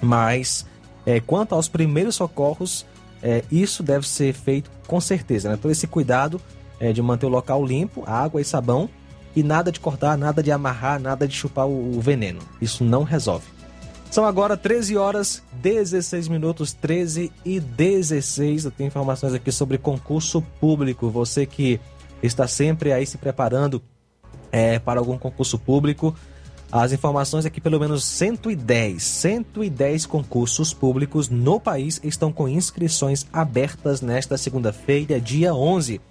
mas 0.00 0.66
é, 1.06 1.20
quanto 1.20 1.54
aos 1.54 1.68
primeiros 1.68 2.16
socorros, 2.16 2.84
é, 3.22 3.44
isso 3.48 3.84
deve 3.84 4.08
ser 4.08 4.32
feito 4.32 4.68
com 4.88 5.00
certeza, 5.00 5.48
né? 5.48 5.56
Todo 5.56 5.70
esse 5.70 5.86
cuidado 5.86 6.40
é, 6.80 6.92
de 6.92 7.00
manter 7.00 7.26
o 7.26 7.28
local 7.28 7.64
limpo, 7.64 8.02
água 8.04 8.40
e 8.40 8.44
sabão, 8.44 8.90
e 9.36 9.44
nada 9.44 9.70
de 9.70 9.78
cortar, 9.78 10.18
nada 10.18 10.42
de 10.42 10.50
amarrar, 10.50 10.98
nada 10.98 11.28
de 11.28 11.36
chupar 11.36 11.68
o, 11.68 11.96
o 11.96 12.00
veneno. 12.00 12.40
Isso 12.60 12.82
não 12.82 13.04
resolve. 13.04 13.46
São 14.12 14.26
agora 14.26 14.58
13 14.58 14.94
horas 14.98 15.42
16 15.54 16.28
minutos, 16.28 16.74
13 16.74 17.32
e 17.46 17.58
16. 17.58 18.66
Eu 18.66 18.70
tenho 18.70 18.88
informações 18.88 19.32
aqui 19.32 19.50
sobre 19.50 19.78
concurso 19.78 20.42
público. 20.60 21.08
Você 21.08 21.46
que 21.46 21.80
está 22.22 22.46
sempre 22.46 22.92
aí 22.92 23.06
se 23.06 23.16
preparando 23.16 23.82
é, 24.52 24.78
para 24.78 25.00
algum 25.00 25.16
concurso 25.16 25.58
público, 25.58 26.14
as 26.70 26.92
informações 26.92 27.48
que 27.48 27.58
pelo 27.58 27.80
menos 27.80 28.04
110, 28.04 29.02
110 29.02 30.04
concursos 30.04 30.74
públicos 30.74 31.30
no 31.30 31.58
país 31.58 31.98
estão 32.04 32.30
com 32.30 32.46
inscrições 32.46 33.26
abertas 33.32 34.02
nesta 34.02 34.36
segunda-feira, 34.36 35.18
dia 35.18 35.54
11, 35.54 36.02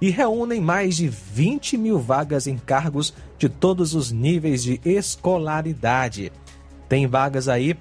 e 0.00 0.08
reúnem 0.08 0.62
mais 0.62 0.96
de 0.96 1.08
20 1.08 1.76
mil 1.76 1.98
vagas 1.98 2.46
em 2.46 2.56
cargos 2.56 3.12
de 3.38 3.50
todos 3.50 3.94
os 3.94 4.10
níveis 4.10 4.62
de 4.62 4.80
escolaridade. 4.82 6.32
Tem 6.90 7.06
vagas 7.06 7.48
aí 7.48 7.78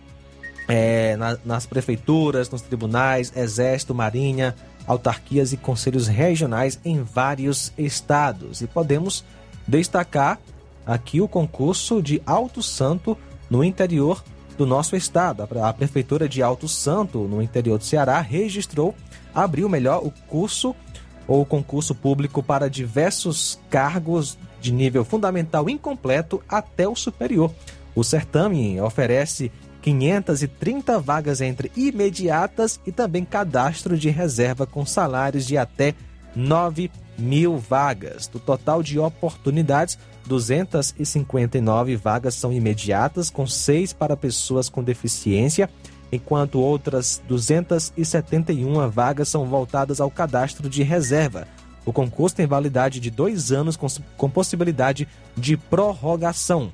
é, 0.67 1.17
na, 1.17 1.35
nas 1.43 1.65
prefeituras, 1.65 2.47
nos 2.47 2.61
tribunais, 2.61 3.33
exército, 3.35 3.95
marinha, 3.95 4.55
autarquias 4.85 5.51
e 5.51 5.57
conselhos 5.57 6.07
regionais 6.07 6.79
em 6.85 7.01
vários 7.01 7.73
estados. 7.75 8.61
E 8.61 8.67
podemos 8.67 9.25
destacar 9.67 10.39
aqui 10.85 11.19
o 11.19 11.27
concurso 11.27 12.03
de 12.03 12.21
Alto 12.23 12.61
Santo 12.61 13.17
no 13.49 13.63
interior 13.63 14.23
do 14.55 14.65
nosso 14.67 14.95
estado. 14.95 15.47
A 15.59 15.73
prefeitura 15.73 16.29
de 16.29 16.43
Alto 16.43 16.67
Santo, 16.67 17.27
no 17.27 17.41
interior 17.41 17.79
do 17.79 17.83
Ceará, 17.83 18.21
registrou, 18.21 18.93
abriu 19.33 19.67
melhor 19.67 20.05
o 20.05 20.11
curso 20.27 20.75
ou 21.27 21.43
concurso 21.47 21.95
público 21.95 22.43
para 22.43 22.69
diversos 22.69 23.59
cargos 23.71 24.37
de 24.61 24.71
nível 24.71 25.03
fundamental 25.03 25.67
incompleto 25.67 26.43
até 26.47 26.87
o 26.87 26.95
superior. 26.95 27.51
O 27.95 28.03
certame 28.03 28.79
oferece 28.81 29.51
530 29.81 30.99
vagas 30.99 31.41
entre 31.41 31.71
imediatas 31.75 32.79
e 32.85 32.91
também 32.91 33.23
cadastro 33.23 33.97
de 33.97 34.09
reserva 34.09 34.65
com 34.65 34.85
salários 34.85 35.45
de 35.45 35.57
até 35.57 35.93
9 36.35 36.91
mil 37.17 37.57
vagas. 37.57 38.27
Do 38.27 38.39
total 38.39 38.83
de 38.83 38.99
oportunidades, 38.99 39.97
259 40.25 41.95
vagas 41.95 42.35
são 42.35 42.51
imediatas, 42.53 43.29
com 43.29 43.47
seis 43.47 43.91
para 43.93 44.15
pessoas 44.15 44.69
com 44.69 44.83
deficiência, 44.83 45.69
enquanto 46.11 46.59
outras 46.59 47.21
271 47.27 48.89
vagas 48.89 49.29
são 49.29 49.45
voltadas 49.45 49.99
ao 49.99 50.11
cadastro 50.11 50.69
de 50.69 50.83
reserva. 50.83 51.47
O 51.85 51.93
concurso 51.93 52.35
tem 52.35 52.45
validade 52.45 52.99
de 52.99 53.09
dois 53.09 53.51
anos, 53.51 53.75
com, 53.75 53.87
com 54.17 54.29
possibilidade 54.29 55.07
de 55.35 55.57
prorrogação. 55.57 56.71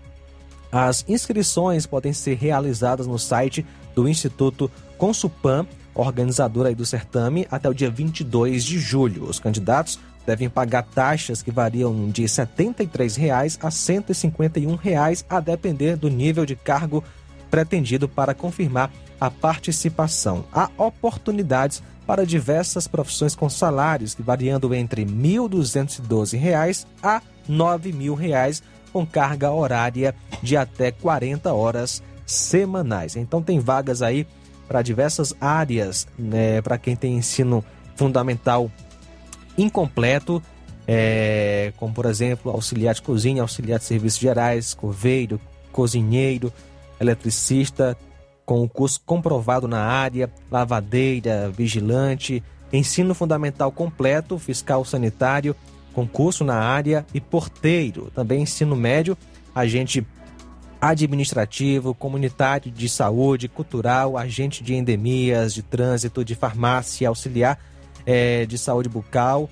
As 0.72 1.06
inscrições 1.08 1.86
podem 1.86 2.14
ser 2.14 2.36
realizadas 2.36 3.08
no 3.08 3.18
site 3.18 3.66
do 3.94 4.08
Instituto 4.08 4.70
Consupan, 4.98 5.66
organizador 5.94 6.74
do 6.76 6.86
certame, 6.86 7.48
até 7.50 7.70
o 7.70 7.74
dia 7.74 7.90
22 7.90 8.64
de 8.64 8.78
julho. 8.78 9.24
Os 9.24 9.40
candidatos 9.40 10.00
devem 10.26 10.50
pagar 10.50 10.84
taxas 10.84 11.42
que 11.42 11.52
variam 11.52 12.10
de 12.10 12.24
R$ 12.24 12.28
73,00 12.28 13.58
a 13.62 13.68
R$ 13.68 13.72
151,00, 13.72 15.26
a 15.30 15.40
depender 15.40 15.96
do 15.96 16.10
nível 16.10 16.46
de 16.46 16.56
cargo 16.56 17.04
pretendido 17.50 18.10
para 18.10 18.34
confirmar 18.34 18.92
a 19.20 19.30
participação. 19.30 20.46
Há 20.52 20.70
oportunidades 20.78 21.82
para 22.06 22.26
diversas 22.26 22.88
profissões 22.88 23.36
com 23.36 23.50
salários 23.50 24.14
que 24.14 24.22
variando 24.22 24.74
entre 24.74 25.04
R$ 25.04 25.12
1.212 25.12 26.86
a 27.02 27.18
R$ 27.18 27.24
9.000, 27.50 28.62
com 28.96 29.06
carga 29.06 29.52
horária 29.52 30.16
de 30.42 30.56
até 30.56 30.90
40 30.90 31.54
horas 31.54 32.02
semanais. 32.26 33.18
Então 33.18 33.44
tem 33.44 33.60
vagas 33.60 34.02
aí 34.02 34.26
para 34.70 34.82
diversas 34.82 35.36
áreas, 35.42 36.08
né, 36.18 36.62
para 36.62 36.78
quem 36.78 36.96
tem 36.96 37.18
ensino 37.18 37.62
fundamental 37.98 38.72
incompleto, 39.58 40.42
é, 40.88 41.74
como 41.76 41.94
por 41.94 42.06
exemplo 42.06 42.50
auxiliar 42.50 42.96
de 42.96 43.02
cozinha, 43.02 43.42
auxiliar 43.42 43.80
de 43.80 43.84
serviços 43.84 44.18
gerais, 44.18 44.74
coveiro, 44.74 45.42
cozinheiro, 45.74 46.54
eletricista, 46.98 47.98
com 48.46 48.64
o 48.64 48.70
curso 48.70 49.02
comprovado 49.06 49.68
na 49.68 49.82
área, 49.82 50.32
lavadeira, 50.50 51.50
vigilante, 51.50 52.42
ensino 52.72 53.14
fundamental 53.14 53.74
completo, 53.74 54.40
fiscal 54.40 54.86
sanitário, 54.86 55.54
concurso 55.96 56.44
na 56.44 56.56
área 56.56 57.06
e 57.14 57.22
porteiro, 57.22 58.12
também 58.14 58.42
ensino 58.42 58.76
médio, 58.76 59.18
agente 59.56 60.06
administrativo, 60.82 61.96
comunitário 61.96 62.70
de 62.70 62.90
saúde, 62.90 63.48
cultural, 63.48 64.18
agente 64.18 64.62
de 64.62 64.76
endemias, 64.76 65.54
de 65.54 65.64
trânsito, 65.64 66.26
de 66.26 66.36
farmácia, 66.36 67.08
auxiliar 67.08 67.58
é, 68.06 68.46
de 68.46 68.58
saúde 68.58 68.90
bucal, 68.90 69.50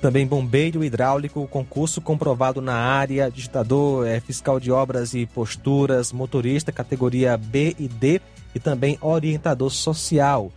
também 0.00 0.24
bombeiro 0.24 0.84
hidráulico, 0.84 1.46
concurso 1.48 2.00
comprovado 2.00 2.62
na 2.62 2.74
área, 2.74 3.28
digitador, 3.28 4.06
é, 4.06 4.20
fiscal 4.20 4.60
de 4.60 4.70
obras 4.70 5.14
e 5.14 5.26
posturas, 5.26 6.12
motorista 6.12 6.70
categoria 6.70 7.36
B 7.36 7.74
e 7.76 7.88
D 7.88 8.20
e 8.54 8.60
também 8.60 8.96
orientador 9.00 9.70
social. 9.70 10.52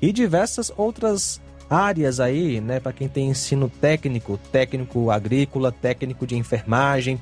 E 0.00 0.10
diversas 0.10 0.72
outras 0.74 1.38
áreas 1.68 2.20
aí, 2.20 2.60
né, 2.60 2.80
para 2.80 2.92
quem 2.92 3.08
tem 3.08 3.28
ensino 3.28 3.68
técnico, 3.68 4.38
técnico 4.50 5.10
agrícola, 5.10 5.70
técnico 5.70 6.26
de 6.26 6.36
enfermagem, 6.36 7.20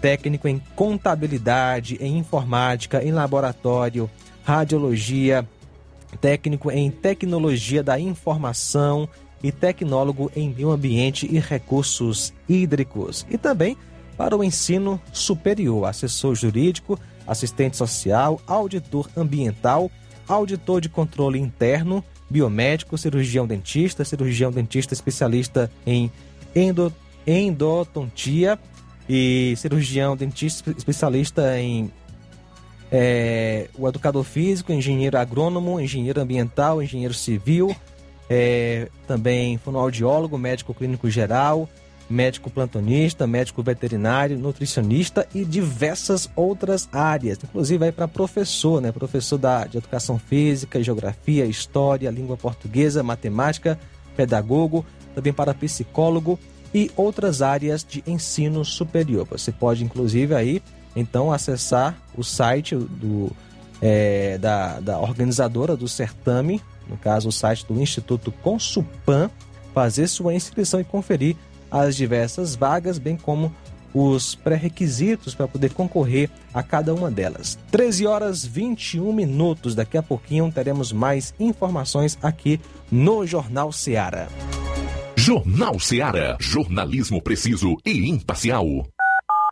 técnico 0.00 0.46
em 0.46 0.60
contabilidade, 0.76 1.96
em 2.00 2.18
informática, 2.18 3.02
em 3.02 3.12
laboratório, 3.12 4.10
radiologia, 4.44 5.46
técnico 6.20 6.70
em 6.70 6.90
tecnologia 6.90 7.82
da 7.82 7.98
informação 7.98 9.08
e 9.42 9.52
tecnólogo 9.52 10.30
em 10.34 10.52
meio 10.52 10.70
ambiente 10.70 11.28
e 11.30 11.38
recursos 11.38 12.32
hídricos. 12.48 13.26
E 13.30 13.38
também 13.38 13.76
para 14.16 14.36
o 14.36 14.42
ensino 14.42 15.00
superior, 15.12 15.86
assessor 15.86 16.34
jurídico, 16.34 16.98
assistente 17.26 17.76
social, 17.76 18.40
auditor 18.46 19.08
ambiental, 19.16 19.90
auditor 20.26 20.80
de 20.80 20.88
controle 20.88 21.38
interno, 21.38 22.04
biomédico, 22.28 22.98
cirurgião 22.98 23.46
dentista, 23.46 24.04
cirurgião 24.04 24.50
dentista 24.50 24.94
especialista 24.94 25.70
em 25.86 26.10
endo, 26.54 26.92
endodontia 27.26 28.58
e 29.08 29.54
cirurgião 29.56 30.16
dentista 30.16 30.70
especialista 30.70 31.58
em 31.58 31.90
é, 32.90 33.68
o 33.76 33.88
educador 33.88 34.24
físico, 34.24 34.72
engenheiro 34.72 35.18
agrônomo, 35.18 35.80
engenheiro 35.80 36.20
ambiental, 36.20 36.82
engenheiro 36.82 37.14
civil, 37.14 37.74
é, 38.28 38.88
também 39.06 39.58
fonoaudiólogo, 39.58 40.38
médico 40.38 40.74
clínico 40.74 41.10
geral, 41.10 41.68
médico 42.08 42.50
plantonista, 42.50 43.26
médico 43.26 43.62
veterinário, 43.62 44.38
nutricionista 44.38 45.28
e 45.34 45.44
diversas 45.44 46.28
outras 46.34 46.88
áreas, 46.92 47.38
inclusive 47.42 47.84
aí 47.84 47.92
para 47.92 48.08
professor, 48.08 48.80
né? 48.80 48.90
Professor 48.90 49.38
da, 49.38 49.66
de 49.66 49.78
educação 49.78 50.18
física, 50.18 50.82
geografia, 50.82 51.44
história, 51.44 52.10
língua 52.10 52.36
portuguesa, 52.36 53.02
matemática, 53.02 53.78
pedagogo, 54.16 54.84
também 55.14 55.32
para 55.32 55.52
psicólogo 55.52 56.38
e 56.72 56.90
outras 56.96 57.42
áreas 57.42 57.84
de 57.84 58.02
ensino 58.06 58.64
superior. 58.64 59.26
Você 59.30 59.52
pode, 59.52 59.84
inclusive, 59.84 60.34
aí 60.34 60.62
então 60.96 61.32
acessar 61.32 61.96
o 62.16 62.24
site 62.24 62.74
do, 62.74 63.30
é, 63.80 64.38
da, 64.38 64.80
da 64.80 64.98
organizadora 64.98 65.76
do 65.76 65.86
certame, 65.86 66.60
no 66.88 66.96
caso 66.96 67.28
o 67.28 67.32
site 67.32 67.66
do 67.66 67.80
Instituto 67.80 68.32
Consupan, 68.32 69.30
fazer 69.74 70.08
sua 70.08 70.34
inscrição 70.34 70.80
e 70.80 70.84
conferir 70.84 71.36
as 71.70 71.96
diversas 71.96 72.54
vagas, 72.54 72.98
bem 72.98 73.16
como 73.16 73.54
os 73.94 74.34
pré-requisitos 74.34 75.34
para 75.34 75.48
poder 75.48 75.72
concorrer 75.72 76.30
a 76.52 76.62
cada 76.62 76.94
uma 76.94 77.10
delas. 77.10 77.58
13 77.70 78.06
horas 78.06 78.44
21 78.44 79.12
minutos. 79.12 79.74
Daqui 79.74 79.96
a 79.96 80.02
pouquinho 80.02 80.50
teremos 80.52 80.92
mais 80.92 81.34
informações 81.38 82.18
aqui 82.22 82.60
no 82.90 83.26
Jornal 83.26 83.72
Seara. 83.72 84.28
Jornal 85.16 85.78
Seara. 85.80 86.36
Jornalismo 86.40 87.20
preciso 87.20 87.76
e 87.84 88.08
imparcial. 88.08 88.66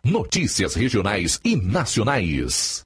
Notícias 0.03 0.75
regionais 0.75 1.39
e 1.43 1.55
nacionais. 1.55 2.85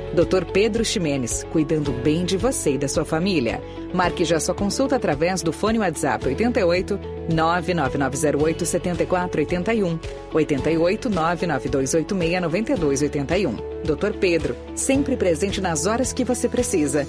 Dr. 0.13 0.43
Pedro 0.51 0.83
Ximenes, 0.83 1.45
cuidando 1.51 1.91
bem 1.91 2.25
de 2.25 2.35
você 2.35 2.73
e 2.73 2.77
da 2.77 2.87
sua 2.87 3.05
família. 3.05 3.61
Marque 3.93 4.25
já 4.25 4.39
sua 4.39 4.53
consulta 4.53 4.95
através 4.95 5.41
do 5.41 5.53
fone 5.53 5.79
WhatsApp 5.79 6.27
88 6.27 6.99
99908 7.33 8.65
7481 8.65 9.99
88 10.33 11.09
99286 11.09 12.41
9281. 12.41 13.55
Dr. 13.83 14.17
Pedro, 14.19 14.55
sempre 14.75 15.15
presente 15.15 15.61
nas 15.61 15.85
horas 15.85 16.11
que 16.11 16.25
você 16.25 16.49
precisa. 16.49 17.07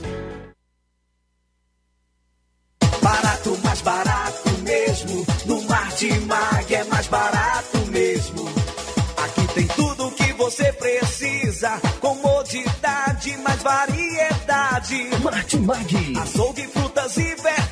Barato, 3.02 3.58
mais 3.64 3.80
barato 3.82 4.48
mesmo. 4.62 5.26
No 5.46 5.60
Martimag 5.62 6.74
é 6.74 6.84
mais 6.84 7.08
barato 7.08 7.78
mesmo. 7.90 8.48
Aqui 9.16 9.54
tem 9.54 9.66
tudo 9.66 10.06
o 10.06 10.12
que 10.12 10.32
você 10.34 10.72
precisa. 10.72 11.11
Comodidade, 12.02 13.36
mais 13.38 13.62
variedade. 13.62 15.08
Martimag. 15.22 16.18
Açougue, 16.20 16.66
frutas 16.66 17.16
e 17.16 17.22
verduras. 17.36 17.71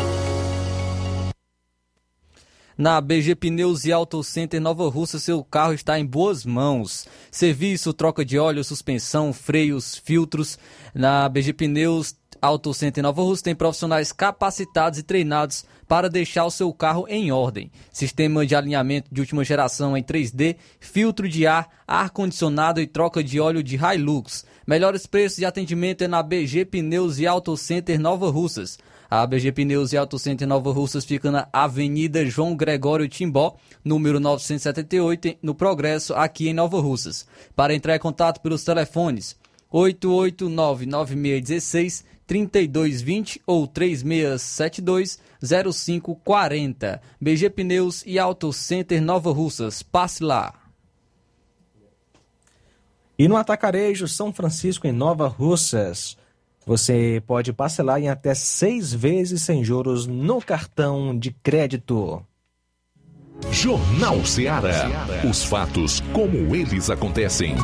Na 2.81 2.99
BG 2.99 3.35
Pneus 3.35 3.85
e 3.85 3.91
Auto 3.91 4.23
Center 4.23 4.59
Nova 4.59 4.89
Russa, 4.89 5.19
seu 5.19 5.43
carro 5.43 5.71
está 5.71 5.99
em 5.99 6.03
boas 6.03 6.43
mãos. 6.43 7.05
Serviço, 7.29 7.93
troca 7.93 8.25
de 8.25 8.39
óleo, 8.39 8.63
suspensão, 8.63 9.31
freios, 9.31 10.01
filtros. 10.03 10.57
Na 10.91 11.29
BG 11.29 11.53
Pneus 11.53 12.15
Auto 12.41 12.73
Center 12.73 13.03
Nova 13.03 13.21
Russa 13.21 13.43
tem 13.43 13.53
profissionais 13.53 14.11
capacitados 14.11 14.97
e 14.97 15.03
treinados 15.03 15.63
para 15.87 16.09
deixar 16.09 16.43
o 16.43 16.49
seu 16.49 16.73
carro 16.73 17.05
em 17.07 17.31
ordem. 17.31 17.71
Sistema 17.93 18.47
de 18.47 18.55
alinhamento 18.55 19.13
de 19.13 19.21
última 19.21 19.43
geração 19.43 19.95
em 19.95 20.01
3D, 20.01 20.55
filtro 20.79 21.29
de 21.29 21.45
ar, 21.45 21.69
ar-condicionado 21.87 22.81
e 22.81 22.87
troca 22.87 23.23
de 23.23 23.39
óleo 23.39 23.61
de 23.61 23.75
Hilux. 23.75 24.43
Melhores 24.65 25.05
preços 25.05 25.37
de 25.37 25.45
atendimento 25.45 26.03
é 26.03 26.07
na 26.07 26.23
BG 26.23 26.65
Pneus 26.65 27.19
e 27.19 27.27
Auto 27.27 27.55
Center 27.55 27.99
Nova 27.99 28.31
Russas. 28.31 28.79
A 29.13 29.27
BG 29.27 29.51
Pneus 29.51 29.91
e 29.91 29.97
Auto 29.97 30.17
Center 30.17 30.47
Nova 30.47 30.71
Russas 30.71 31.03
fica 31.03 31.29
na 31.29 31.45
Avenida 31.51 32.25
João 32.25 32.55
Gregório 32.55 33.09
Timbó, 33.09 33.57
número 33.83 34.21
978, 34.21 35.37
no 35.43 35.53
Progresso, 35.53 36.13
aqui 36.13 36.47
em 36.47 36.53
Nova 36.53 36.79
Russas. 36.79 37.27
Para 37.53 37.75
entrar 37.75 37.93
em 37.93 37.99
contato 37.99 38.39
pelos 38.39 38.63
telefones 38.63 39.37
889-9616 39.69 42.05
3220 42.25 43.41
ou 43.45 43.67
3672 43.67 45.19
0540. 45.41 47.01
BG 47.19 47.49
Pneus 47.49 48.05
e 48.05 48.17
Auto 48.17 48.53
Center 48.53 49.01
Nova 49.01 49.33
Russas. 49.33 49.83
Passe 49.83 50.23
lá. 50.23 50.53
E 53.19 53.27
no 53.27 53.35
Atacarejo 53.35 54.07
São 54.07 54.31
Francisco, 54.31 54.87
em 54.87 54.93
Nova 54.93 55.27
Russas, 55.27 56.15
você 56.65 57.21
pode 57.25 57.51
parcelar 57.51 57.99
em 57.99 58.09
até 58.09 58.33
seis 58.33 58.93
vezes 58.93 59.41
sem 59.41 59.63
juros 59.63 60.05
no 60.05 60.41
cartão 60.41 61.17
de 61.17 61.31
crédito. 61.31 62.23
Jornal 63.51 64.23
Ceará. 64.25 64.89
Os 65.27 65.43
fatos 65.43 66.01
como 66.13 66.55
eles 66.55 66.89
acontecem. 66.89 67.55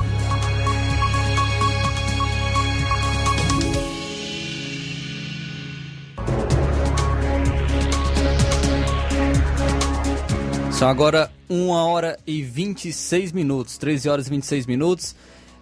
São 10.71 10.87
agora 10.87 11.31
1 11.49 11.69
hora 11.69 12.19
e 12.27 12.43
26 12.43 13.31
minutos, 13.31 13.79
13 13.79 14.09
horas 14.09 14.27
e 14.27 14.29
26 14.29 14.67
minutos. 14.67 15.15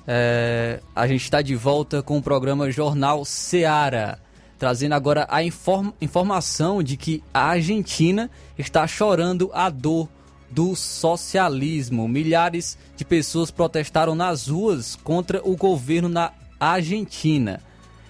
É, 0.07 0.80
a 0.95 1.07
gente 1.07 1.23
está 1.23 1.41
de 1.41 1.56
volta 1.56 2.03
com 2.03 2.18
o 2.18 2.22
programa 2.22 2.69
Jornal 2.69 3.26
Seara, 3.26 4.19
trazendo 4.60 4.94
agora 4.94 5.26
a 5.30 5.44
inform 5.44 5.91
informação 5.99 6.84
de 6.84 6.95
que 6.95 7.23
a 7.34 7.45
Argentina 7.45 8.30
está 8.57 8.86
chorando 8.86 9.49
a 9.53 9.69
dor 9.69 10.07
do 10.49 10.76
socialismo. 10.76 12.07
Milhares 12.07 12.77
de 12.95 13.03
pessoas 13.03 13.49
protestaram 13.49 14.14
nas 14.14 14.48
ruas 14.48 14.95
contra 14.95 15.41
o 15.44 15.56
governo 15.56 16.07
na 16.07 16.32
Argentina. 16.60 17.60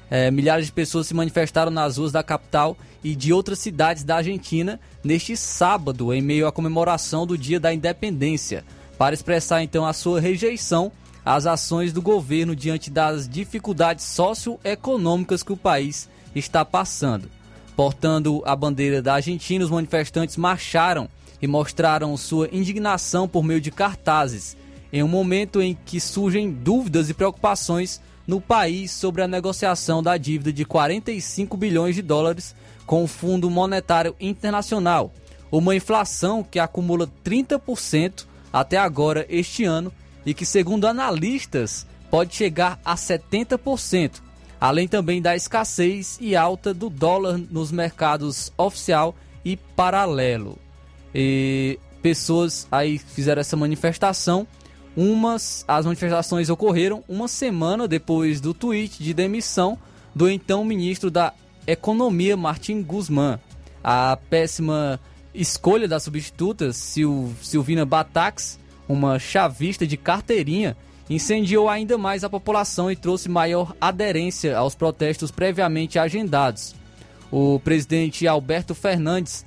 É, 0.10 0.30
milhares 0.30 0.68
de 0.68 0.72
pessoas 0.72 1.08
se 1.08 1.14
manifestaram 1.14 1.72
nas 1.72 1.98
ruas 1.98 2.12
da 2.12 2.22
capital 2.22 2.78
e 3.04 3.16
de 3.16 3.34
outras 3.34 3.60
cidades 3.60 4.04
da 4.04 4.18
Argentina 4.18 4.80
neste 5.04 5.36
sábado, 5.36 6.14
em 6.14 6.22
meio 6.22 6.46
à 6.46 6.52
comemoração 6.52 7.26
do 7.26 7.38
Dia 7.38 7.60
da 7.60 7.74
Independência, 7.74 8.64
para 8.98 9.16
expressar 9.16 9.64
então 9.64 9.86
a 9.86 9.94
sua 9.94 10.20
rejeição 10.20 10.92
às 11.26 11.48
ações 11.48 11.92
do 11.92 12.02
governo 12.02 12.56
diante 12.56 12.92
das 12.92 13.28
dificuldades 13.28 14.06
socioeconômicas 14.06 15.42
que 15.42 15.52
o 15.52 15.58
país 15.58 16.08
está 16.36 16.64
passando. 16.64 17.30
Portando 17.76 18.44
a 18.46 18.56
bandeira 18.56 19.02
da 19.02 19.16
Argentina, 19.16 19.66
os 19.66 19.72
manifestantes 19.72 20.38
marcharam 20.38 21.10
e 21.42 21.48
mostraram 21.48 22.16
sua 22.16 22.48
indignação 22.52 23.28
por 23.28 23.44
meio 23.44 23.60
de 23.60 23.72
cartazes, 23.72 24.56
em 24.94 25.04
um 25.04 25.08
momento 25.08 25.62
em 25.62 25.78
que 25.86 26.00
surgem 26.00 26.52
dúvidas 26.52 27.10
e 27.10 27.14
preocupações 27.14 28.00
no 28.26 28.40
país 28.40 28.92
sobre 28.92 29.22
a 29.22 29.28
negociação 29.28 30.02
da 30.02 30.18
dívida 30.18 30.54
de 30.54 30.64
45 30.64 31.58
bilhões 31.58 31.96
de 31.96 32.02
dólares 32.02 32.56
com 32.86 33.04
o 33.04 33.08
Fundo 33.08 33.50
Monetário 33.50 34.16
Internacional, 34.20 35.12
uma 35.52 35.76
inflação 35.76 36.44
que 36.44 36.60
acumula 36.60 37.10
30% 37.24 38.26
até 38.54 38.78
agora 38.78 39.26
este 39.28 39.66
ano 39.66 39.92
e 40.26 40.34
que, 40.34 40.46
segundo 40.46 40.88
analistas, 40.88 41.86
pode 42.10 42.36
chegar 42.36 42.80
a 42.84 42.96
70%, 42.96 44.22
além 44.60 44.88
também 44.88 45.22
da 45.22 45.36
escassez 45.36 46.18
e 46.22 46.36
alta 46.36 46.74
do 46.74 46.90
dólar 46.90 47.38
nos 47.38 47.72
mercados 47.72 48.52
oficial 48.58 49.16
e 49.44 49.56
paralelo. 49.56 50.58
E 51.14 51.80
pessoas 52.02 52.68
aí 52.72 52.98
fizeram 52.98 53.42
essa 53.42 53.56
manifestação 53.56 54.48
Umas, 54.96 55.66
as 55.68 55.86
manifestações 55.86 56.50
ocorreram 56.50 57.04
uma 57.08 57.28
semana 57.28 57.86
depois 57.86 58.40
do 58.40 58.54
tweet 58.54 59.04
de 59.04 59.14
demissão 59.14 59.78
do 60.16 60.30
então 60.30 60.64
ministro 60.64 61.12
da 61.12 61.34
Economia, 61.68 62.38
Martin 62.38 62.82
Guzmán. 62.82 63.38
A 63.84 64.18
péssima 64.30 65.00
escolha 65.34 65.86
da 65.86 66.00
substituta, 66.00 66.72
Sil, 66.72 67.36
Silvina 67.42 67.86
Batax, 67.86 68.58
uma 68.88 69.20
chavista 69.20 69.86
de 69.86 69.98
carteirinha, 69.98 70.76
incendiou 71.10 71.70
ainda 71.70 71.98
mais 71.98 72.24
a 72.24 72.30
população 72.30 72.92
e 72.92 72.96
trouxe 72.96 73.30
maior 73.30 73.76
aderência 73.80 74.58
aos 74.58 74.76
protestos 74.76 75.32
previamente 75.32 76.00
agendados. 76.00 76.76
O 77.32 77.60
presidente 77.60 78.28
Alberto 78.28 78.74
Fernandes 78.74 79.46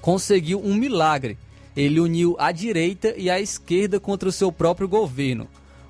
conseguiu 0.00 0.60
um 0.64 0.74
milagre 0.74 1.38
ele 1.78 2.00
uniu 2.00 2.34
a 2.40 2.50
direita 2.50 3.14
e 3.16 3.30
a 3.30 3.40
esquerda 3.40 4.00
contra 4.00 4.28
o 4.28 4.32
seu 4.32 4.50
próprio 4.50 4.88
governo. 4.88 5.46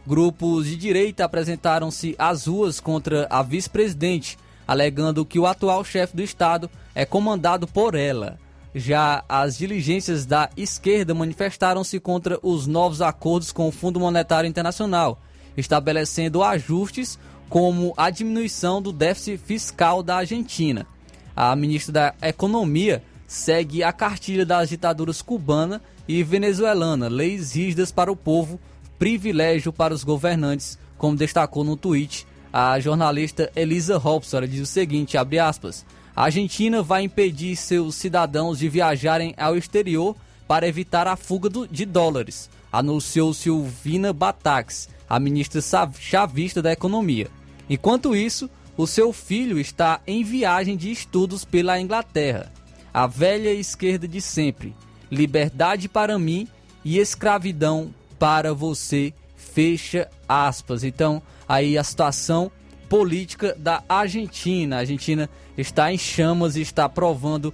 Grupos 0.07 0.67
de 0.67 0.77
direita 0.77 1.25
apresentaram-se 1.25 2.15
às 2.19 2.47
ruas 2.47 2.79
contra 2.79 3.27
a 3.31 3.43
vice-presidente, 3.43 4.39
alegando 4.67 5.25
que 5.25 5.39
o 5.39 5.47
atual 5.47 5.83
chefe 5.83 6.15
do 6.15 6.23
Estado 6.23 6.71
é 6.95 7.07
comandado 7.07 7.67
por 7.67 7.95
ela. 7.95 8.39
Já 8.75 9.25
as 9.29 9.57
diligências 9.57 10.27
da 10.27 10.51
esquerda 10.57 11.15
manifestaram-se 11.15 11.99
contra 11.99 12.39
os 12.43 12.67
novos 12.67 13.01
acordos 13.01 13.51
com 13.51 13.69
o 13.69 13.73
Fundo 13.73 13.99
Monetário 13.99 14.49
Internacional, 14.49 15.21
estabelecendo 15.57 16.43
ajustes 16.43 17.19
como 17.49 17.95
a 17.97 18.11
diminuição 18.11 18.81
do 18.83 18.93
déficit 18.93 19.39
fiscal 19.39 20.03
da 20.03 20.17
Argentina. 20.17 20.87
A 21.35 21.57
ministra 21.57 21.93
da 21.93 22.29
Economia 22.29 23.03
segue 23.27 23.83
a 23.83 23.93
cartilha 23.93 24.45
das 24.45 24.69
ditaduras 24.69 25.23
cubana 25.23 25.81
e 26.07 26.23
venezuelana, 26.23 27.09
leis 27.09 27.55
rígidas 27.55 27.91
para 27.91 28.13
o 28.13 28.17
povo, 28.17 28.61
privilégio 28.99 29.73
para 29.73 29.95
os 29.95 30.05
governantes, 30.05 30.79
como 30.97 31.17
destacou 31.17 31.65
no 31.65 31.77
tweet 31.77 32.27
a 32.53 32.79
jornalista 32.81 33.51
Elisa 33.55 33.97
Robson. 33.99 34.39
Ela 34.39 34.49
diz 34.49 34.61
o 34.61 34.67
seguinte, 34.67 35.17
abre 35.17 35.39
aspas, 35.39 35.87
a 36.19 36.25
Argentina 36.25 36.83
vai 36.83 37.05
impedir 37.05 37.55
seus 37.55 37.95
cidadãos 37.95 38.59
de 38.59 38.69
viajarem 38.69 39.35
ao 39.37 39.57
exterior 39.57 40.17
para 40.49 40.67
evitar 40.67 41.07
a 41.07 41.15
fuga 41.15 41.49
de 41.71 41.85
dólares, 41.85 42.51
anunciou 42.73 43.33
Silvina 43.33 44.13
Batax, 44.13 44.89
a 45.09 45.21
ministra 45.21 45.61
chavista 45.97 46.61
da 46.61 46.73
Economia. 46.73 47.29
Enquanto 47.71 48.17
isso, 48.17 48.51
o 48.77 48.85
seu 48.85 49.13
filho 49.13 49.61
está 49.61 50.01
em 50.09 50.25
viagem 50.25 50.77
de 50.77 50.91
estudos 50.91 51.45
pela 51.45 51.81
Inglaterra 51.81 52.51
a 52.93 53.07
velha 53.07 53.53
esquerda 53.53 54.09
de 54.09 54.21
sempre. 54.21 54.75
Liberdade 55.09 55.89
para 55.89 56.19
mim 56.19 56.49
e 56.85 56.99
escravidão 56.99 57.95
para 58.19 58.53
você. 58.53 59.15
Fecha 59.37 60.11
aspas. 60.29 60.83
Então, 60.83 61.23
aí 61.49 61.79
a 61.79 61.85
situação 61.85 62.51
política 62.89 63.55
da 63.59 63.83
Argentina. 63.89 64.77
A 64.77 64.79
Argentina 64.81 65.29
está 65.57 65.93
em 65.93 65.99
chamas 65.99 66.57
e 66.57 66.61
está 66.61 66.89
provando 66.89 67.53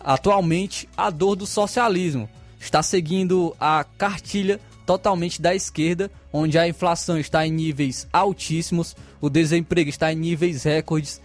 atualmente 0.00 0.88
a 0.96 1.10
dor 1.10 1.36
do 1.36 1.46
socialismo. 1.46 2.28
Está 2.60 2.82
seguindo 2.82 3.54
a 3.60 3.84
cartilha 3.96 4.60
totalmente 4.86 5.40
da 5.40 5.54
esquerda, 5.54 6.10
onde 6.32 6.58
a 6.58 6.68
inflação 6.68 7.18
está 7.18 7.46
em 7.46 7.50
níveis 7.50 8.06
altíssimos, 8.12 8.94
o 9.20 9.30
desemprego 9.30 9.88
está 9.88 10.12
em 10.12 10.16
níveis 10.16 10.62
recordes, 10.62 11.20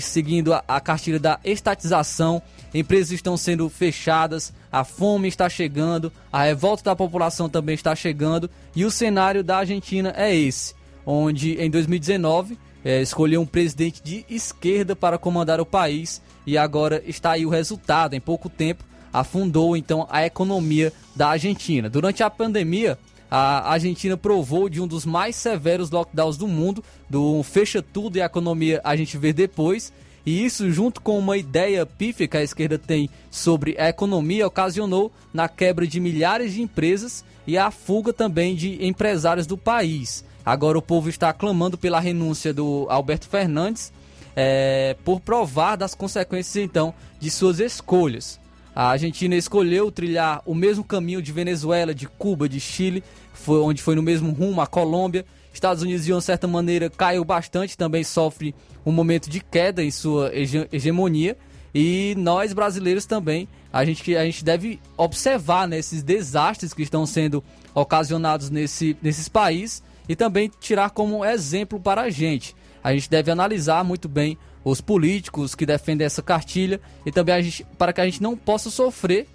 seguindo 0.00 0.54
a, 0.54 0.64
a 0.66 0.80
cartilha 0.80 1.18
da 1.18 1.38
estatização 1.44 2.42
empresas 2.72 3.12
estão 3.12 3.36
sendo 3.36 3.68
fechadas, 3.68 4.52
a 4.70 4.84
fome 4.84 5.28
está 5.28 5.48
chegando, 5.48 6.12
a 6.32 6.44
revolta 6.44 6.84
da 6.84 6.96
população 6.96 7.48
também 7.48 7.74
está 7.74 7.94
chegando 7.94 8.48
e 8.74 8.84
o 8.84 8.90
cenário 8.90 9.42
da 9.42 9.58
Argentina 9.58 10.12
é 10.16 10.34
esse. 10.34 10.74
onde 11.04 11.54
em 11.60 11.68
2019 11.68 12.56
é, 12.84 13.00
escolheu 13.02 13.40
um 13.40 13.46
presidente 13.46 14.02
de 14.02 14.24
esquerda 14.28 14.96
para 14.96 15.18
comandar 15.18 15.60
o 15.60 15.66
país 15.66 16.20
e 16.46 16.56
agora 16.56 17.02
está 17.06 17.32
aí 17.32 17.44
o 17.44 17.50
resultado. 17.50 18.14
Em 18.14 18.20
pouco 18.20 18.48
tempo 18.48 18.84
afundou 19.12 19.76
então 19.76 20.06
a 20.10 20.24
economia 20.24 20.92
da 21.14 21.30
Argentina. 21.30 21.90
Durante 21.90 22.22
a 22.22 22.30
pandemia, 22.30 22.98
a 23.30 23.72
Argentina 23.72 24.16
provou 24.16 24.68
de 24.68 24.80
um 24.80 24.86
dos 24.86 25.04
mais 25.04 25.36
severos 25.36 25.90
lockdowns 25.90 26.36
do 26.36 26.48
mundo, 26.48 26.82
do 27.08 27.42
fecha 27.42 27.82
tudo 27.82 28.16
e 28.16 28.22
a 28.22 28.26
economia 28.26 28.80
a 28.82 28.96
gente 28.96 29.16
vê 29.16 29.32
depois. 29.32 29.92
E 30.24 30.44
isso, 30.44 30.70
junto 30.70 31.00
com 31.00 31.18
uma 31.18 31.36
ideia 31.36 31.86
pífia 31.86 32.28
que 32.28 32.36
a 32.36 32.42
esquerda 32.42 32.78
tem 32.78 33.08
sobre 33.30 33.74
a 33.78 33.88
economia, 33.88 34.46
ocasionou 34.46 35.10
na 35.32 35.48
quebra 35.48 35.86
de 35.86 35.98
milhares 35.98 36.52
de 36.52 36.60
empresas 36.60 37.24
e 37.46 37.56
a 37.56 37.70
fuga 37.70 38.12
também 38.12 38.54
de 38.54 38.84
empresários 38.84 39.46
do 39.46 39.56
país. 39.56 40.24
Agora 40.50 40.76
o 40.76 40.82
povo 40.82 41.08
está 41.08 41.32
clamando 41.32 41.78
pela 41.78 42.00
renúncia 42.00 42.52
do 42.52 42.84
Alberto 42.90 43.28
Fernandes 43.28 43.92
é, 44.34 44.96
por 45.04 45.20
provar 45.20 45.76
das 45.76 45.94
consequências 45.94 46.56
então 46.56 46.92
de 47.20 47.30
suas 47.30 47.60
escolhas. 47.60 48.40
A 48.74 48.88
Argentina 48.88 49.36
escolheu 49.36 49.92
trilhar 49.92 50.42
o 50.44 50.52
mesmo 50.52 50.82
caminho 50.82 51.22
de 51.22 51.30
Venezuela, 51.30 51.94
de 51.94 52.08
Cuba, 52.08 52.48
de 52.48 52.58
Chile, 52.58 53.04
foi 53.32 53.60
onde 53.60 53.80
foi 53.80 53.94
no 53.94 54.02
mesmo 54.02 54.32
rumo 54.32 54.60
a 54.60 54.66
Colômbia. 54.66 55.24
Estados 55.54 55.84
Unidos 55.84 56.04
de 56.04 56.12
uma 56.12 56.20
certa 56.20 56.48
maneira 56.48 56.90
caiu 56.90 57.24
bastante, 57.24 57.78
também 57.78 58.02
sofre 58.02 58.52
um 58.84 58.90
momento 58.90 59.30
de 59.30 59.38
queda 59.38 59.84
em 59.84 59.90
sua 59.92 60.34
hege 60.34 60.66
hegemonia. 60.72 61.38
E 61.72 62.16
nós 62.18 62.52
brasileiros 62.52 63.06
também, 63.06 63.46
a 63.72 63.84
gente, 63.84 64.16
a 64.16 64.24
gente 64.24 64.44
deve 64.44 64.80
observar 64.96 65.68
né, 65.68 65.78
esses 65.78 66.02
desastres 66.02 66.74
que 66.74 66.82
estão 66.82 67.06
sendo 67.06 67.40
ocasionados 67.72 68.50
nesse, 68.50 68.96
nesses 69.00 69.28
países 69.28 69.88
e 70.10 70.16
também 70.16 70.50
tirar 70.58 70.90
como 70.90 71.24
exemplo 71.24 71.78
para 71.78 72.00
a 72.00 72.10
gente. 72.10 72.52
A 72.82 72.92
gente 72.92 73.08
deve 73.08 73.30
analisar 73.30 73.84
muito 73.84 74.08
bem 74.08 74.36
os 74.64 74.80
políticos 74.80 75.54
que 75.54 75.64
defendem 75.64 76.04
essa 76.04 76.20
cartilha 76.20 76.80
e 77.06 77.12
também 77.12 77.40
gente, 77.44 77.64
para 77.78 77.92
que 77.92 78.00
a 78.00 78.04
gente 78.04 78.20
não 78.20 78.36
possa 78.36 78.70
sofrer 78.70 79.28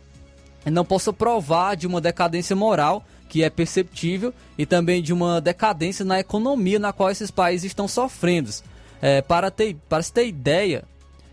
não 0.65 0.84
possa 0.84 1.14
provar 1.14 1.76
de 1.76 1.88
uma 1.88 2.02
decadência 2.02 2.57
moral 2.57 3.06
que 3.30 3.41
é 3.41 3.49
perceptível 3.49 4.34
e 4.57 4.65
também 4.65 5.02
de 5.02 5.14
uma 5.14 5.39
decadência 5.39 6.03
na 6.03 6.19
economia 6.19 6.77
na 6.77 6.91
qual 6.91 7.10
esses 7.10 7.31
países 7.31 7.68
estão 7.68 7.88
sofrendo. 7.88 8.52
É, 9.02 9.22
para, 9.22 9.49
ter, 9.49 9.77
para 9.88 10.03
se 10.03 10.11
ter 10.11 10.27
ideia, 10.27 10.84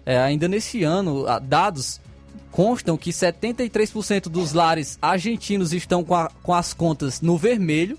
é, 0.06 0.19
ainda 0.19 0.47
nesse 0.47 0.85
ano, 0.85 1.24
dados 1.43 2.01
constam 2.52 2.97
que 2.97 3.10
73% 3.10 4.28
dos 4.28 4.52
lares 4.52 4.98
argentinos 5.02 5.73
estão 5.73 6.05
com, 6.05 6.14
a, 6.14 6.31
com 6.44 6.55
as 6.55 6.73
contas 6.73 7.20
no 7.20 7.36
vermelho 7.36 7.98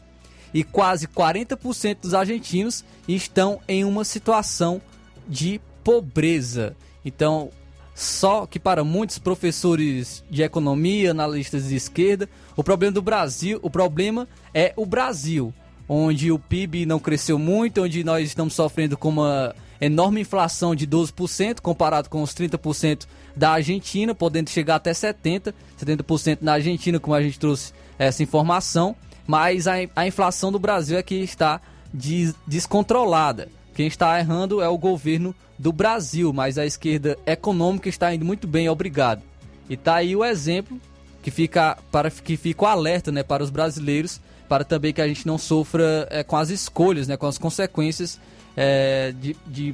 e 0.54 0.64
quase 0.64 1.08
40% 1.08 1.98
dos 2.02 2.14
argentinos 2.14 2.84
estão 3.08 3.60
em 3.68 3.84
uma 3.84 4.04
situação 4.04 4.82
de 5.28 5.60
pobreza. 5.84 6.76
Então, 7.04 7.50
só 7.96 8.46
que 8.46 8.60
para 8.60 8.84
muitos 8.84 9.20
professores 9.20 10.24
de 10.30 10.42
economia, 10.42 11.12
analistas 11.12 11.68
de 11.68 11.76
esquerda, 11.76 12.30
o 12.56 12.64
problema 12.64 12.94
do 12.94 13.02
Brasil, 13.02 13.60
o 13.62 13.70
problema 13.70 14.28
é 14.54 14.74
o 14.76 14.86
Brasil, 14.86 15.54
onde 15.88 16.32
o 16.32 16.40
PIB 16.40 16.86
não 16.86 17.00
cresceu 17.00 17.38
muito, 17.38 17.84
onde 17.84 18.04
nós 18.04 18.28
estamos 18.28 18.54
sofrendo 18.54 18.98
com 18.98 19.10
uma 19.10 19.56
enorme 19.80 20.22
inflação 20.22 20.74
de 20.74 20.88
12% 20.88 21.60
comparado 21.60 22.10
com 22.10 22.22
os 22.22 22.34
30% 22.34 23.06
da 23.36 23.52
Argentina, 23.52 24.16
podendo 24.16 24.50
chegar 24.50 24.76
até 24.76 24.94
70, 24.94 25.54
70% 25.80 26.38
na 26.42 26.54
Argentina, 26.54 27.00
como 27.00 27.16
a 27.16 27.22
gente 27.22 27.38
trouxe 27.38 27.74
essa 28.00 28.24
informação 28.24 28.96
mas 29.26 29.68
a, 29.68 29.74
a 29.96 30.08
inflação 30.08 30.52
do 30.52 30.60
Brasil 30.60 30.98
é 30.98 31.04
que 31.04 31.16
está 31.16 31.62
des, 31.94 32.36
descontrolada. 32.46 33.50
Quem 33.74 33.88
está 33.88 34.20
errando 34.20 34.62
é 34.62 34.68
o 34.68 34.78
governo 34.78 35.34
do 35.58 35.72
Brasil, 35.72 36.32
mas 36.34 36.58
a 36.58 36.66
esquerda 36.66 37.18
econômica 37.26 37.90
está 37.90 38.14
indo 38.14 38.26
muito 38.26 38.48
bem, 38.48 38.70
obrigado. 38.70 39.22
E 39.70 39.78
tá 39.78 39.96
aí 39.96 40.16
o 40.16 40.24
exemplo 40.24 40.80
que 41.22 41.32
fica 41.32 41.78
para 41.92 42.12
que 42.12 42.36
fica 42.36 42.66
o 42.66 42.68
alerta, 42.68 43.12
né, 43.12 43.24
para 43.24 43.44
os 43.44 43.50
brasileiros, 43.50 44.20
para 44.48 44.64
também 44.64 44.94
que 44.94 45.02
a 45.02 45.08
gente 45.08 45.26
não 45.26 45.38
sofra 45.38 46.08
é, 46.12 46.24
com 46.24 46.36
as 46.36 46.50
escolhas, 46.50 47.08
né, 47.08 47.16
com 47.16 47.26
as 47.26 47.38
consequências 47.38 48.20
é, 48.56 49.14
de, 49.20 49.36
de 49.48 49.70